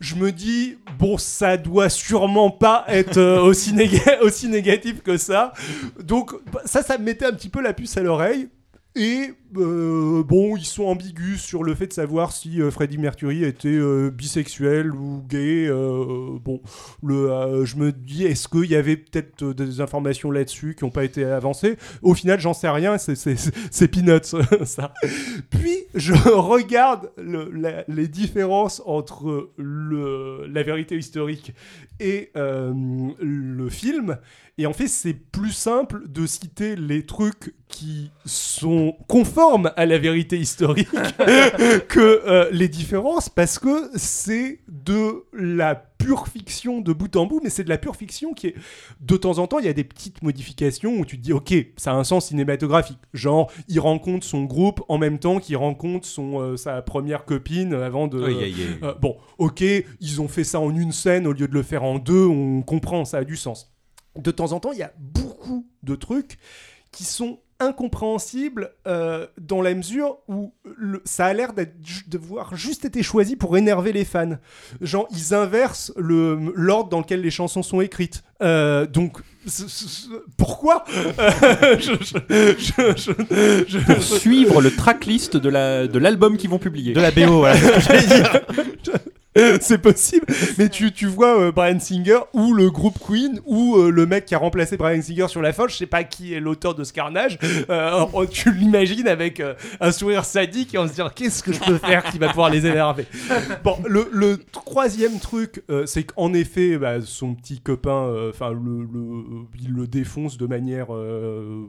[0.00, 3.74] Je me dis, bon, ça doit sûrement pas être euh, aussi,
[4.22, 5.52] aussi négatif que ça.
[6.02, 8.48] Donc, bah, ça, ça me mettait un petit peu la puce à l'oreille.
[8.94, 13.44] Et euh, bon, ils sont ambigus sur le fait de savoir si euh, Freddie Mercury
[13.44, 15.68] était euh, bisexuel ou gay.
[15.68, 16.60] bon,
[17.02, 21.04] le, je me dis, est-ce qu'il y avait peut-être des informations là-dessus qui n'ont pas
[21.04, 21.76] été avancées?
[22.02, 24.92] Au final, j'en sais rien, c'est- peanuts, ça.
[25.50, 27.10] Puis, je regarde
[27.88, 31.54] les différences entre la vérité historique
[32.00, 34.18] et le film.
[34.58, 38.96] Et en fait, c'est plus simple de citer les trucs qui sont
[39.76, 40.88] à la vérité historique
[41.88, 47.40] que euh, les différences, parce que c'est de la pure fiction de bout en bout,
[47.42, 48.54] mais c'est de la pure fiction qui est...
[49.00, 51.54] De temps en temps, il y a des petites modifications où tu te dis, ok,
[51.76, 52.98] ça a un sens cinématographique.
[53.12, 57.74] Genre, il rencontre son groupe en même temps qu'il rencontre son, euh, sa première copine
[57.74, 58.22] avant de...
[58.22, 58.54] Oui.
[58.82, 59.62] Euh, bon, ok,
[60.00, 62.62] ils ont fait ça en une scène au lieu de le faire en deux, on
[62.62, 63.74] comprend, ça a du sens.
[64.16, 66.38] De temps en temps, il y a beaucoup de trucs
[66.90, 71.52] qui sont incompréhensibles euh, dans la mesure où le- ça a l'air
[72.06, 74.36] d'avoir juste été choisi pour énerver les fans.
[74.80, 78.22] Genre, ils inversent le- l'ordre dans lequel les chansons sont écrites.
[78.42, 80.84] Euh, donc, c- c- c- pourquoi?
[80.90, 86.58] Je- je- je- je- je- Pour suivre le tracklist de la- de l'album qu'ils vont
[86.58, 86.92] publier.
[86.92, 87.56] De la BO, voilà.
[89.60, 90.26] c'est possible,
[90.58, 94.24] mais tu, tu vois euh, Brian Singer ou le groupe Queen ou euh, le mec
[94.24, 96.84] qui a remplacé Brian Singer sur la fin, je sais pas qui est l'auteur de
[96.84, 97.38] ce carnage,
[97.70, 101.52] euh, oh, tu l'imagines avec euh, un sourire sadique et en se disant qu'est-ce que
[101.52, 103.06] je peux faire qui va pouvoir les énerver?
[103.64, 108.50] Bon, le, le troisième truc, euh, c'est qu'en effet, bah, son petit copain, euh, enfin,
[108.52, 109.24] le, le-
[109.60, 111.66] il le défonce de manière euh,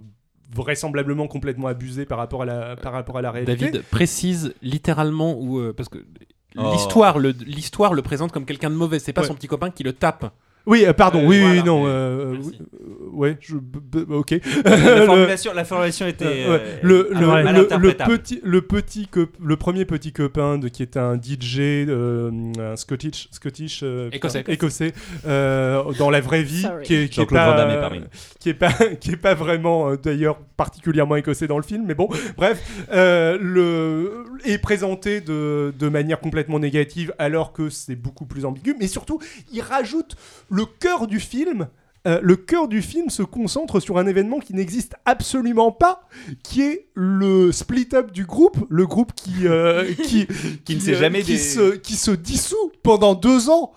[0.56, 3.56] vraisemblablement complètement abusée par rapport à la, par rapport à la réalité.
[3.56, 6.37] David précise littéralement où euh, parce que Oh.
[6.58, 9.00] L'histoire le l'histoire le présente comme quelqu'un de mauvais.
[9.00, 9.28] C'est pas Ouais.
[9.28, 10.32] son petit copain qui le tape.
[10.68, 11.64] Oui, euh, pardon, Euh, oui, oui, voilà.
[11.64, 12.60] non, euh, Merci.
[12.60, 13.60] oui, ouais, je, b-
[14.06, 14.32] b- ok.
[14.66, 18.18] La Le- formulation, la formulation était ouais, le, mal- le- mal le- le interprétable.
[18.18, 22.30] petit, le, petit cop- le premier petit copain de, qui est un DJ, euh,
[22.60, 24.40] un Scottish, Scottish euh, Écossais.
[24.40, 24.94] putain, écossais
[25.26, 26.84] euh, dans la vraie vie, Sorry.
[26.84, 28.06] qui est, qui est Jean-Claude pas, Van Damme est parmi nous.
[28.40, 32.10] qui est pas, qui est pas vraiment d'ailleurs particulièrement écossais dans le film, mais bon,
[32.36, 32.62] bref,
[32.92, 38.76] euh, le est présenté de, de manière complètement négative alors que c'est beaucoup plus ambigu,
[38.80, 39.20] mais surtout
[39.54, 40.16] il rajoute
[40.50, 41.68] le cœur du film.
[42.06, 46.02] euh, le cœur du film se concentre sur un événement qui n'existe absolument pas,
[46.44, 50.28] qui est le split-up du groupe, le groupe qui euh, qui,
[50.64, 53.74] Qui ne euh, jamais qui, se, qui se dissout pendant deux ans,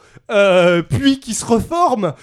[0.89, 2.15] puis qui se reforme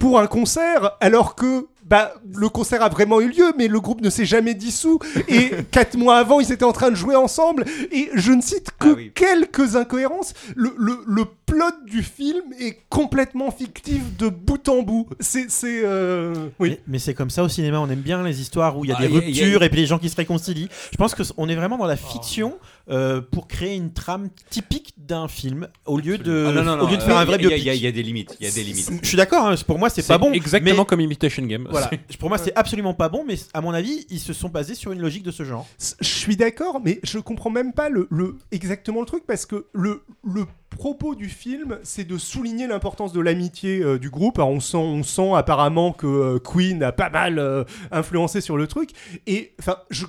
[0.00, 4.00] pour un concert, alors que bah, le concert a vraiment eu lieu, mais le groupe
[4.00, 4.98] ne s'est jamais dissous.
[5.28, 7.66] Et quatre mois avant, ils étaient en train de jouer ensemble.
[7.90, 9.12] Et je ne cite que Ah oui.
[9.14, 10.32] quelques incohérences.
[10.56, 15.06] Le, le, le plot du film est complètement fictif de bout en bout.
[15.20, 15.50] C'est.
[15.50, 16.70] c'est, euh, Oui.
[16.70, 18.92] Mais, mais c'est comme ça au cinéma, on aime bien les histoires où il y
[18.92, 20.70] a Ah, des y a- y a- ruptures et puis les gens qui se réconcilient.
[20.92, 22.54] Je pense qu'on est vraiment dans la fiction
[22.90, 26.84] euh, pour créer une trame typique d'un film au lieu de, Ah non, non, non,
[26.84, 27.58] au lieu de faire euh, un vrai y a- biopic.
[27.58, 28.36] Il y, a- il y a des limites.
[28.40, 28.90] Il y a des limites.
[29.02, 30.32] Je suis d'accord, hein, pour moi c'est pas bon.
[30.32, 31.66] Exactement mais- comme Imitation Game.
[31.70, 34.74] Voilà, pour moi c'est absolument pas bon, mais à mon avis ils se sont basés
[34.74, 35.66] sur une logique de ce genre.
[36.00, 39.66] Je suis d'accord, mais je comprends même pas le, le- exactement le truc parce que
[39.72, 44.38] le, le propos du film, c'est de souligner l'importance de l'amitié euh, du groupe.
[44.38, 48.56] Alors, on sent, on sent apparemment que euh, Queen a pas mal euh, influencé sur
[48.56, 48.90] le truc.
[49.26, 50.06] Et enfin, je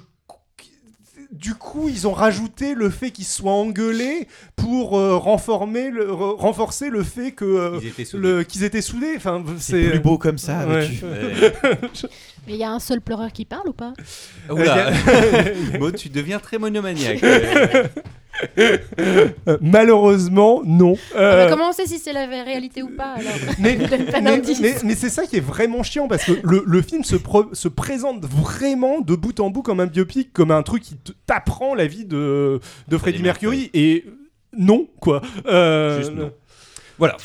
[1.34, 6.35] du coup, ils ont rajouté le fait qu'ils soient engueulés pour euh, renformer le, re-
[6.38, 8.22] renforcer le fait que euh, Ils étaient soudés.
[8.27, 9.14] le- qu'ils étaient soudés.
[9.18, 10.65] Enfin, C'est plus beau comme ça.
[10.68, 10.88] Ouais.
[12.47, 13.93] Mais il y a un seul pleureur qui parle ou pas?
[14.49, 14.91] Oula.
[15.80, 17.23] Maud, tu deviens très monomaniaque.
[18.57, 18.77] Euh,
[19.47, 20.95] Euh, malheureusement, non.
[21.15, 24.38] Euh, comment on sait si c'est la réalité ou pas alors mais, Donne pas mais,
[24.38, 24.60] d'indice.
[24.60, 27.15] mais- mais c'est ça qui est vraiment chiant parce que le, le film se,
[27.68, 30.95] présente vraiment de bout en bout comme un biopic, comme un truc qui
[31.26, 33.69] t'apprend la vie de, de Freddie Freddie Mercury.
[33.73, 34.05] Et
[34.57, 35.22] non, quoi.
[35.45, 36.31] Euh, Juste non.
[36.97, 37.18] Voilà.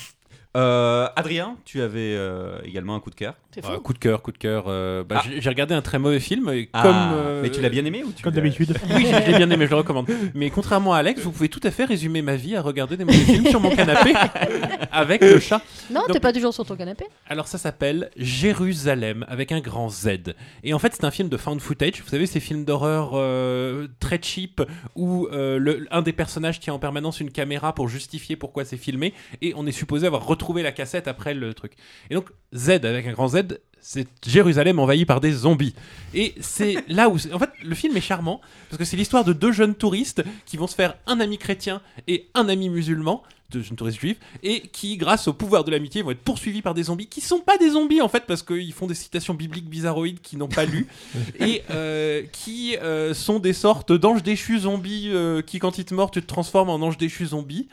[0.56, 3.34] Euh, Adrien, tu avais euh, également un coup de cœur.
[3.82, 4.64] Coup de cœur, coup de cœur.
[4.68, 5.28] euh, bah, Ah.
[5.40, 6.48] j'ai- regardé un très mauvais film.
[6.50, 8.72] et Ah, comme, euh, Mais tu l'as bien aimé ou tu Comme d'habitude.
[8.94, 10.06] Oui, je l'ai bien aimé, je le recommande.
[10.34, 13.04] Mais contrairement à Alex, vous pouvez tout à fait résumer ma vie à regarder des
[13.04, 14.14] mauvais films sur mon canapé
[14.92, 15.60] avec le chat.
[15.90, 20.34] Non, t'es pas toujours sur ton canapé Alors ça s'appelle Jérusalem avec un grand Z.
[20.64, 22.00] Et en fait c'est un film de found footage.
[22.02, 24.62] Vous savez ces films d'horreur euh, très cheap
[24.94, 28.76] où euh, le- un des personnages tient en permanence une caméra pour justifier pourquoi c'est
[28.76, 29.12] filmé
[29.42, 31.72] et on est supposé avoir retrouvé la cassette après le truc.
[32.10, 35.74] Et donc Z avec un grand Z, c'est Jérusalem envahie par des zombies.
[36.14, 38.40] Et c'est là où, en fait, le film est charmant
[38.70, 41.82] parce que c'est l'histoire de deux jeunes touristes qui vont se faire un ami chrétien
[42.06, 43.22] et un ami musulman,
[43.52, 46.82] jeunes touristes juifs, et qui, grâce au pouvoir de l'amitié, vont être poursuivis par des
[46.84, 50.20] zombies qui sont pas des zombies en fait parce qu'ils font des citations bibliques bizarroïdes
[50.20, 50.86] qu'ils n'ont pas lues
[51.40, 55.94] et euh, qui euh, sont des sortes d'anges déchus zombies euh, qui, quand ils te
[55.94, 57.68] mordent, tu te transformes en ange déchu zombie.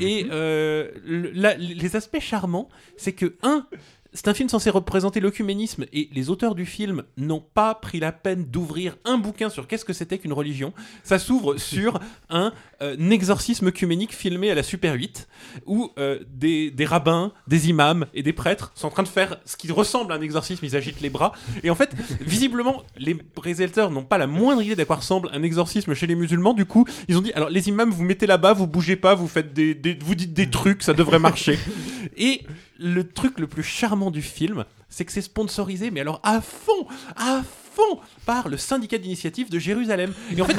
[0.00, 3.64] Et le- la- les aspects charmants, c'est que un
[4.14, 8.12] c'est un film censé représenter l'œcuménisme et les auteurs du film n'ont pas pris la
[8.12, 10.72] peine d'ouvrir un bouquin sur qu'est-ce que c'était qu'une religion.
[11.02, 11.98] Ça s'ouvre sur
[12.30, 12.52] un,
[12.82, 15.28] euh, un exorcisme œcuménique filmé à la Super 8
[15.66, 19.38] où euh, des, des rabbins, des imams et des prêtres sont en train de faire
[19.44, 21.32] ce qui ressemble à un exorcisme, ils agitent les bras.
[21.62, 21.90] Et en fait,
[22.20, 26.14] visiblement, les réalisateurs n'ont pas la moindre idée d'à quoi ressemble un exorcisme chez les
[26.14, 26.54] musulmans.
[26.54, 29.28] Du coup, ils ont dit alors les imams, vous mettez là-bas, vous bougez pas, vous
[29.28, 31.58] faites des, des- vous dites des trucs, ça devrait marcher.
[32.16, 32.42] Et
[32.82, 36.86] le truc le plus charmant du film, c'est que c'est sponsorisé, mais alors à fond,
[37.16, 37.42] à
[38.26, 40.12] par le syndicat d'initiative de Jérusalem.
[40.36, 40.54] Et en fait,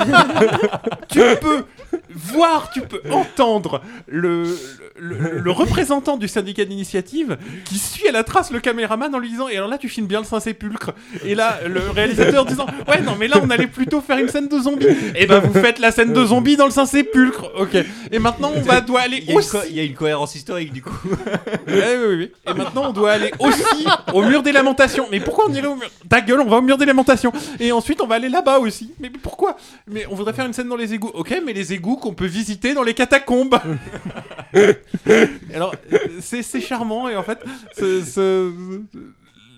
[1.10, 1.66] tu peux
[2.14, 4.58] voir, tu peux entendre le,
[4.98, 9.30] le, le représentant du syndicat d'initiative qui suit à la trace le caméraman en lui
[9.30, 10.92] disant Et alors là, tu filmes bien le Saint-Sépulcre.
[11.26, 14.48] Et là, le réalisateur disant Ouais, non, mais là, on allait plutôt faire une scène
[14.48, 14.88] de zombies.
[15.16, 17.52] Et ben, vous faites la scène de zombies dans le Saint-Sépulcre.
[17.58, 17.78] Ok.
[18.12, 19.58] Et maintenant, on va, doit aller Il y, a une aussi.
[19.70, 20.98] il y a une cohérence historique du coup.
[21.68, 22.32] Ouais, oui, oui, oui.
[22.48, 25.08] Et maintenant, on doit aller aussi au mur des lamentations.
[25.12, 25.90] Mais pourquoi on irait au mur?
[26.10, 27.03] Ta gueule, on va au mur des lamentations.
[27.60, 28.94] Et ensuite, on va aller là-bas aussi.
[29.00, 29.58] Mais pourquoi?
[29.88, 31.12] Mais on voudrait faire une scène dans les égouts.
[31.14, 33.60] Ok, mais les égouts qu'on peut visiter dans les catacombes.
[35.54, 35.76] Alors,
[36.22, 37.10] c'est charmant.
[37.10, 37.40] Et en fait,
[37.78, 38.82] ce-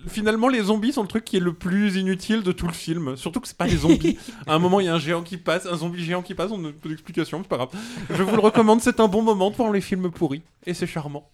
[0.08, 3.16] Finalement, les zombies sont le truc qui est le plus inutile de tout le film.
[3.16, 4.16] Surtout que c'est pas des zombies.
[4.46, 6.52] À un moment, il y a un géant qui passe, un zombie géant qui passe,
[6.52, 7.70] on a peu d'explication, c'est pas grave.
[8.10, 10.42] Je vous le recommande, c'est un bon moment de voir les films pourris.
[10.64, 11.28] Et c'est charmant.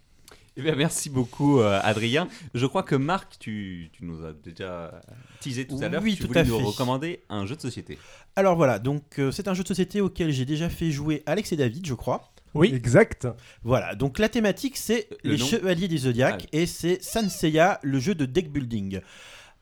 [0.57, 2.29] Eh bien, merci beaucoup, euh, Adrien.
[2.55, 5.01] Je crois que Marc, tu, tu nous as déjà
[5.41, 6.03] teasé tout à l'heure.
[6.03, 6.65] Oui, tu tout voulais à nous fait.
[6.65, 7.99] recommander un jeu de société.
[8.37, 11.53] Alors voilà, donc euh, c'est un jeu de société auquel j'ai déjà fait jouer Alex
[11.53, 12.33] et David, je crois.
[12.55, 13.27] Oui, exact.
[13.63, 17.99] Voilà, donc la thématique c'est Le les nom Chevaliers du Zodiac et c'est Sanseiya, le
[17.99, 19.01] jeu de deck building.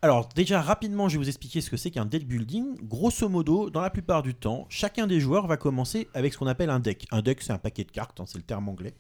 [0.03, 2.75] Alors déjà rapidement je vais vous expliquer ce que c'est qu'un deck building.
[2.85, 6.47] Grosso modo, dans la plupart du temps, chacun des joueurs va commencer avec ce qu'on
[6.47, 7.07] appelle un deck.
[7.11, 8.95] Un deck c'est un paquet de cartes, hein, c'est le terme anglais.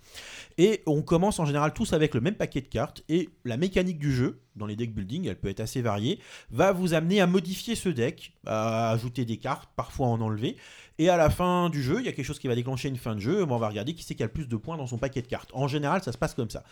[0.58, 3.98] Et on commence en général tous avec le même paquet de cartes et la mécanique
[3.98, 6.18] du jeu, dans les deck building, elle peut être assez variée,
[6.50, 10.58] va vous amener à modifier ce deck, à ajouter des cartes, parfois en enlever.
[10.98, 12.98] Et à la fin du jeu, il y a quelque chose qui va déclencher une
[12.98, 13.42] fin de jeu.
[13.42, 15.28] On va regarder qui c'est qui a le plus de points dans son paquet de
[15.28, 15.48] cartes.
[15.54, 16.62] En général, ça se passe comme ça.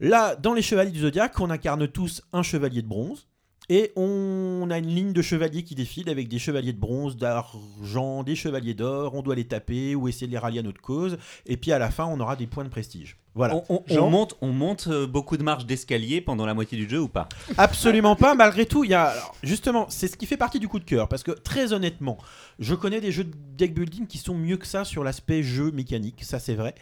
[0.00, 3.28] Là, dans les chevaliers du zodiaque, on incarne tous un chevalier de bronze.
[3.68, 8.22] Et on a une ligne de chevaliers qui défile avec des chevaliers de bronze, d'argent,
[8.22, 9.14] des chevaliers d'or.
[9.14, 11.18] On doit les taper ou essayer de les rallier à notre cause.
[11.46, 13.21] Et puis à la fin, on aura des points de prestige.
[13.34, 13.54] Voilà.
[13.56, 16.76] On, on- on Jean monte, on monte euh, beaucoup de marches d'escalier pendant la moitié
[16.76, 17.28] du jeu ou pas?
[17.56, 18.34] Absolument pas.
[18.34, 20.84] Malgré tout, il y a alors, justement, c'est ce qui fait partie du coup de
[20.84, 22.18] cœur, parce que très honnêtement,
[22.58, 25.70] je connais des jeux de deck building qui sont mieux que ça sur l'aspect jeu
[25.70, 26.74] mécanique, ça c'est vrai.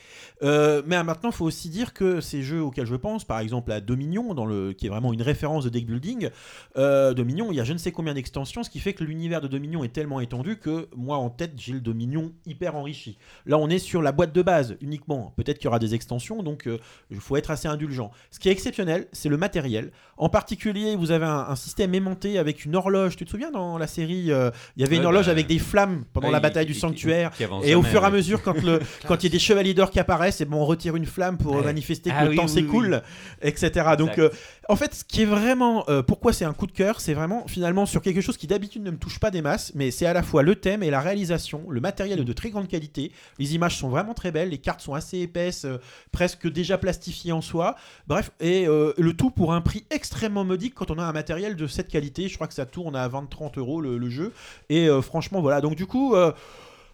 [0.43, 3.70] Euh, mais maintenant, il faut aussi dire que ces jeux auxquels je pense, par exemple
[3.72, 6.31] à Dominion, dans le, qui est vraiment une référence de deck building,
[6.77, 9.40] euh, Dominion, il y a je ne sais combien d'extensions, ce qui fait que l'univers
[9.40, 13.18] de Dominion est tellement étendu que moi en tête, j'ai le Dominion hyper enrichi.
[13.47, 15.32] Là, on est sur la boîte de base uniquement.
[15.36, 16.79] Peut-être qu'il y aura des extensions, donc euh,
[17.11, 18.11] il faut être assez indulgent.
[18.31, 19.91] Ce qui est exceptionnel, c'est le matériel.
[20.21, 23.17] En particulier, vous avez un, un système aimanté avec une horloge.
[23.17, 25.59] Tu te souviens dans la série, euh, il y avait une horloge bah, avec des
[25.59, 27.31] flammes pendant Ouais, la il- bataille du sanctuaire.
[27.33, 29.73] qui Et au fur et à mesure, quand le quand il y a des chevaliers
[29.73, 31.65] d'or qui apparaissent, et bon, on retire une flamme pour Ouais.
[31.65, 33.03] manifester que Ah le oui, temps oui, s'écoule,
[33.41, 33.95] etc.
[33.97, 34.29] Donc, euh,
[34.69, 37.47] en fait, ce qui est vraiment, euh, pourquoi c'est un coup de cœur, c'est vraiment
[37.49, 40.13] finalement sur quelque chose qui d'habitude ne me touche pas des masses, mais c'est à
[40.13, 41.63] la fois le thème et la réalisation.
[41.71, 44.83] Le matériel est de très grande qualité, les images sont vraiment très belles, les cartes
[44.83, 45.67] sont assez épaisses,
[46.13, 47.75] presque déjà plastifiées en soi.
[48.07, 51.66] Bref, et le tout pour un prix extrêmement modique quand on a un matériel de
[51.66, 52.28] cette qualité.
[52.28, 54.32] Je crois que ça tourne à 20-30 euros le, le jeu.
[54.69, 55.61] Et euh, franchement, voilà.
[55.61, 56.15] Donc, du coup.
[56.15, 56.32] euh,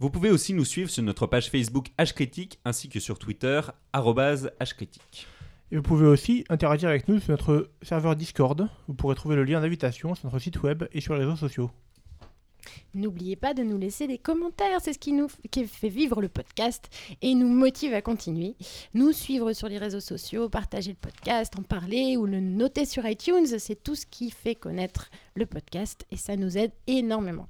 [0.00, 3.60] Vous pouvez aussi nous suivre sur notre page Facebook H Critique ainsi que sur Twitter
[3.92, 5.28] arrobase H Critique.
[5.70, 8.68] Et vous pouvez aussi interagir avec nous sur notre serveur Discord.
[8.88, 11.70] Vous pourrez trouver le lien d'invitation sur notre site web et sur les réseaux sociaux.
[12.94, 16.28] N'oubliez pas de nous laisser des commentaires, c'est ce qui nous qui fait vivre le
[16.28, 16.88] podcast
[17.22, 18.54] et nous motive à continuer.
[18.94, 23.06] Nous suivre sur les réseaux sociaux, partager le podcast, en parler ou le noter sur
[23.06, 27.48] iTunes, c'est tout ce qui fait connaître le podcast et ça nous aide énormément.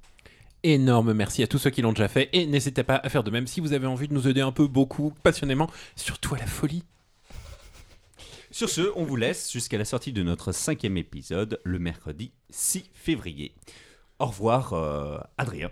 [0.63, 3.29] Énorme merci à tous ceux qui l'ont déjà fait et n'hésitez pas à faire de
[3.29, 6.47] même si vous avez envie de nous aider un peu, beaucoup, passionnément, surtout à la
[6.47, 6.83] folie.
[8.49, 12.89] Sur ce, on vous laisse jusqu'à la sortie de notre cinquième épisode le mercredi 6
[12.93, 13.53] février.
[14.19, 15.69] Au revoir euh, Adrien.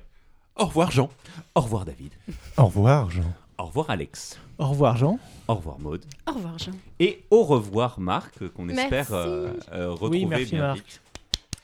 [0.57, 1.10] Au revoir Jean.
[1.56, 2.11] Au revoir David.
[2.57, 3.24] Au revoir, Jean.
[3.57, 4.40] Au revoir Alex.
[4.57, 5.18] Au revoir, Jean.
[5.48, 6.03] Au revoir Maude.
[6.28, 6.74] Au revoir Jean.
[6.99, 10.78] Et au revoir Marc, qu'on espère euh, euh, retrouver Oui, merci, bien Marc.
[10.78, 11.02] vite.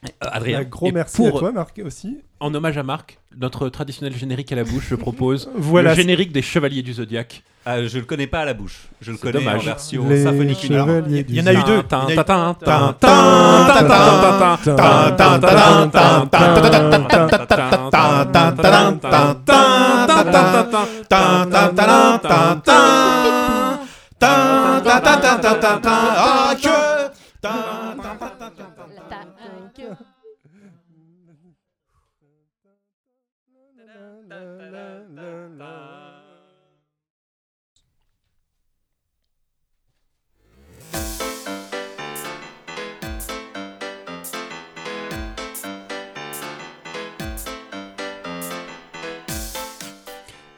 [0.05, 0.59] Euh, Adrien.
[0.59, 2.19] Un gros Et merci pour- à toi, Marc, aussi.
[2.39, 5.89] En hommage à Marc, notre traditionnel générique à la bouche, je propose Voilà.
[5.89, 7.43] le générique des Chevaliers du Zodiaque.
[7.65, 8.87] Ah, je le connais pas à la bouche.
[9.01, 9.61] Je le connais dommage.
[9.61, 10.63] en version Les symphonique.
[10.63, 10.85] une heure.
[10.87, 11.83] chevaliers Il y en a eu deux.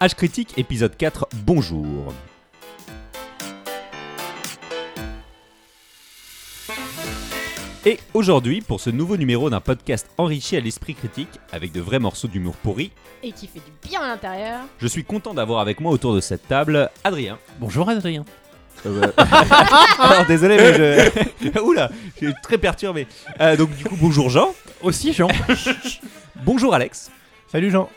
[0.02, 2.12] H Critique, épisode 4, bonjour.
[7.86, 12.00] Et aujourd'hui, pour ce nouveau numéro d'un podcast enrichi à l'esprit critique, avec de vrais
[12.00, 12.92] morceaux d'humour pourri,
[13.22, 14.62] Et qui fait du bien à l'intérieur.
[14.80, 17.38] je suis content d'avoir avec moi autour de cette table Adrien.
[17.60, 18.26] Bonjour Adrien.
[18.84, 21.12] Alors désolé, mais
[21.44, 21.60] je.
[21.64, 23.06] Oula, je suis très perturbé.
[23.40, 24.56] Euh, donc, du coup, bonjour Jean.
[24.82, 25.28] Aussi Jean.
[26.44, 27.12] Bonjour Alex.
[27.52, 27.88] Salut, Jean.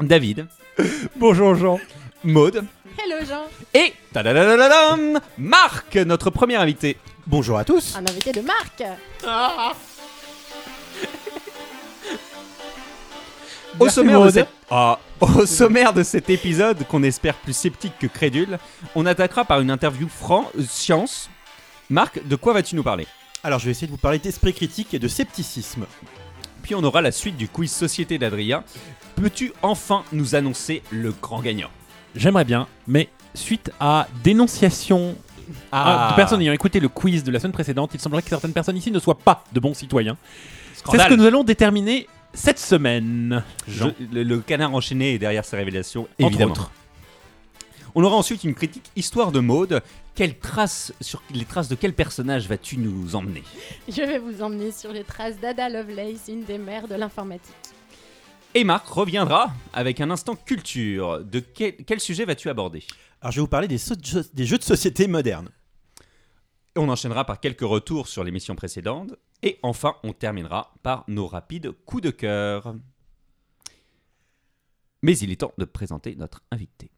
[0.00, 0.48] David.
[1.16, 1.78] Bonjour, Jean.
[2.24, 2.64] Maude.
[2.98, 3.44] Hello Jean.
[3.74, 3.92] Et.
[4.12, 6.96] tadadadadadam, Marc, notre premier invité.
[7.26, 7.96] Bonjour à tous.
[7.96, 8.82] Un invité de Marc.
[13.78, 14.48] Au sommaire, de cet...
[14.70, 18.58] Ah, au sommaire de cet épisode, qu'on espère plus sceptique que crédule,
[18.96, 21.30] on attaquera par une interview franc science.
[21.88, 23.06] Marc, de quoi vas-tu nous parler?
[23.44, 25.86] Alors, je vais essayer de vous parler d'esprit critique et de scepticisme.
[26.68, 28.62] Puis on aura la suite du quiz Société d'Adrien.
[29.16, 31.70] Peux-tu enfin nous annoncer le grand gagnant?
[32.14, 35.16] J'aimerais bien, mais suite à dénonciation
[35.72, 38.52] ah, de personnes ayant écouté le quiz de la semaine précédente, il semblerait que certaines
[38.52, 40.18] personnes ici ne soient pas de bons citoyens.
[40.74, 43.42] C'est ce que nous allons déterminer cette semaine.
[43.66, 46.52] Je- le, le canard enchaîné est derrière ces révélations, entre évidemment.
[46.52, 46.70] autres.
[47.94, 49.82] On aura ensuite une critique histoire de mode.
[50.18, 53.44] Quelles traces, sur les traces de quel personnage vas-tu nous emmener?
[53.88, 57.54] Je vais vous emmener sur les traces d'Ada Lovelace, une des mères de l'informatique.
[58.52, 61.24] Et Marc reviendra avec un instant culture.
[61.24, 62.82] De quel, quel sujet vas-tu aborder?
[63.20, 65.50] Alors, je vais vous parler des, so- des jeux de société modernes.
[66.74, 69.14] On enchaînera par quelques retours sur l'émission précédente.
[69.44, 72.74] Et enfin, on terminera par nos rapides coups de cœur.
[75.00, 76.90] Mais il est temps de présenter notre invité.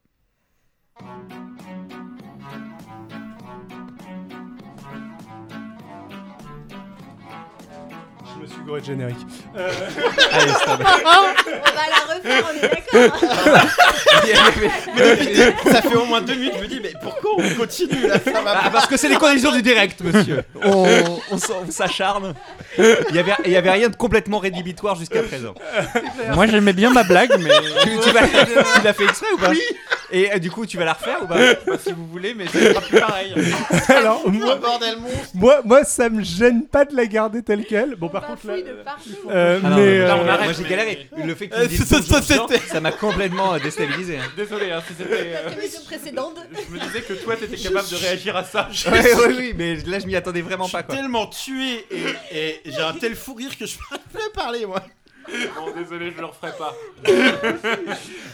[8.41, 9.19] Me suis goré de générique.
[9.55, 10.81] Allez, stop.
[10.81, 13.21] On va la refaire, on est d'accord.
[15.73, 18.41] Ça fait au moins deux minutes, je me dis, mais pourquoi on continue là ça
[18.43, 20.43] va Ah, parce que c'est les conditions du direct, monsieur.
[20.63, 20.87] On,
[21.31, 22.35] on s'en- on s'acharne.
[22.79, 25.55] Il y avait, il y avait rien de complètement rédhibitoire jusqu'à présent.
[26.35, 27.51] Moi j'aimais bien ma blague, mais
[27.83, 29.51] Tu, tu l'as fait exprès ou pas?
[30.13, 32.47] Et euh, du coup, tu vas la refaire ou pas Bah, si vous voulez, mais
[32.49, 33.35] ce sera plus pareil.
[33.89, 37.95] Alors, moi, bordel monstre moi, moi, ça me gêne pas de la garder telle quelle.
[37.97, 38.55] Bon, On par contre, là.
[38.55, 39.11] bafouille de partout.
[39.31, 39.99] euh, Ah non, mais.
[39.99, 41.09] là, euh, arrête, Moi j'ai mais- galéré.
[41.25, 44.19] Le fait que tu Euh, me dises ça, ça, ça m'a complètement euh, déstabilisé.
[44.19, 44.23] hein.
[44.37, 45.13] Désolé, hein, si c'était.
[45.37, 46.37] euh, L'émission précédente.
[46.53, 48.69] Je me disais que toi t'étais capable de réagir à ça.
[48.91, 50.97] Ouais, ouais, oui, mais là je m'y attendais vraiment Je pas suis quoi.
[50.97, 54.83] tellement tué et, et j'ai un tel fou rire que je peux plus parler moi.
[55.57, 56.75] Bon, désolé, je le referai pas.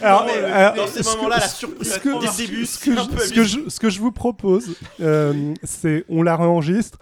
[0.01, 2.79] alors, Non, mais, alors, dans ces ce que- moments-là, la surprise que- le début, ce
[2.79, 6.97] que, je, ce que je- ce que je vous propose, euh, c'est on la réenregistre.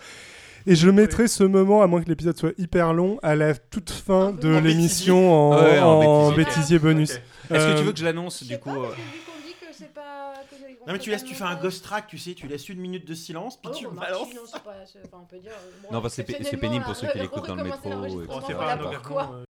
[0.67, 3.91] Et je mettrai ce moment, à moins que l'épisode soit hyper long, à la toute
[3.91, 6.79] fin de l'émission en, Ouais, en en bêtisier.
[6.79, 7.11] bonus.
[7.11, 8.87] Est-ce que Euh, tu veux que je l'annonce du coup pas, euh,
[9.71, 10.33] c'est pas.
[10.49, 10.55] que
[10.87, 13.07] Non mais tu laisses, tu fais un ghost track, tu sais, tu laisses une minute
[13.07, 14.33] de silence, puis Oh, tu balances.
[14.33, 16.85] non, c'est enfin, on peut dire, euh, bon, Non, parce que c'est- c'est exceptionnellement, pénible
[16.85, 19.45] pour ceux qui l'écoutent dans le métro,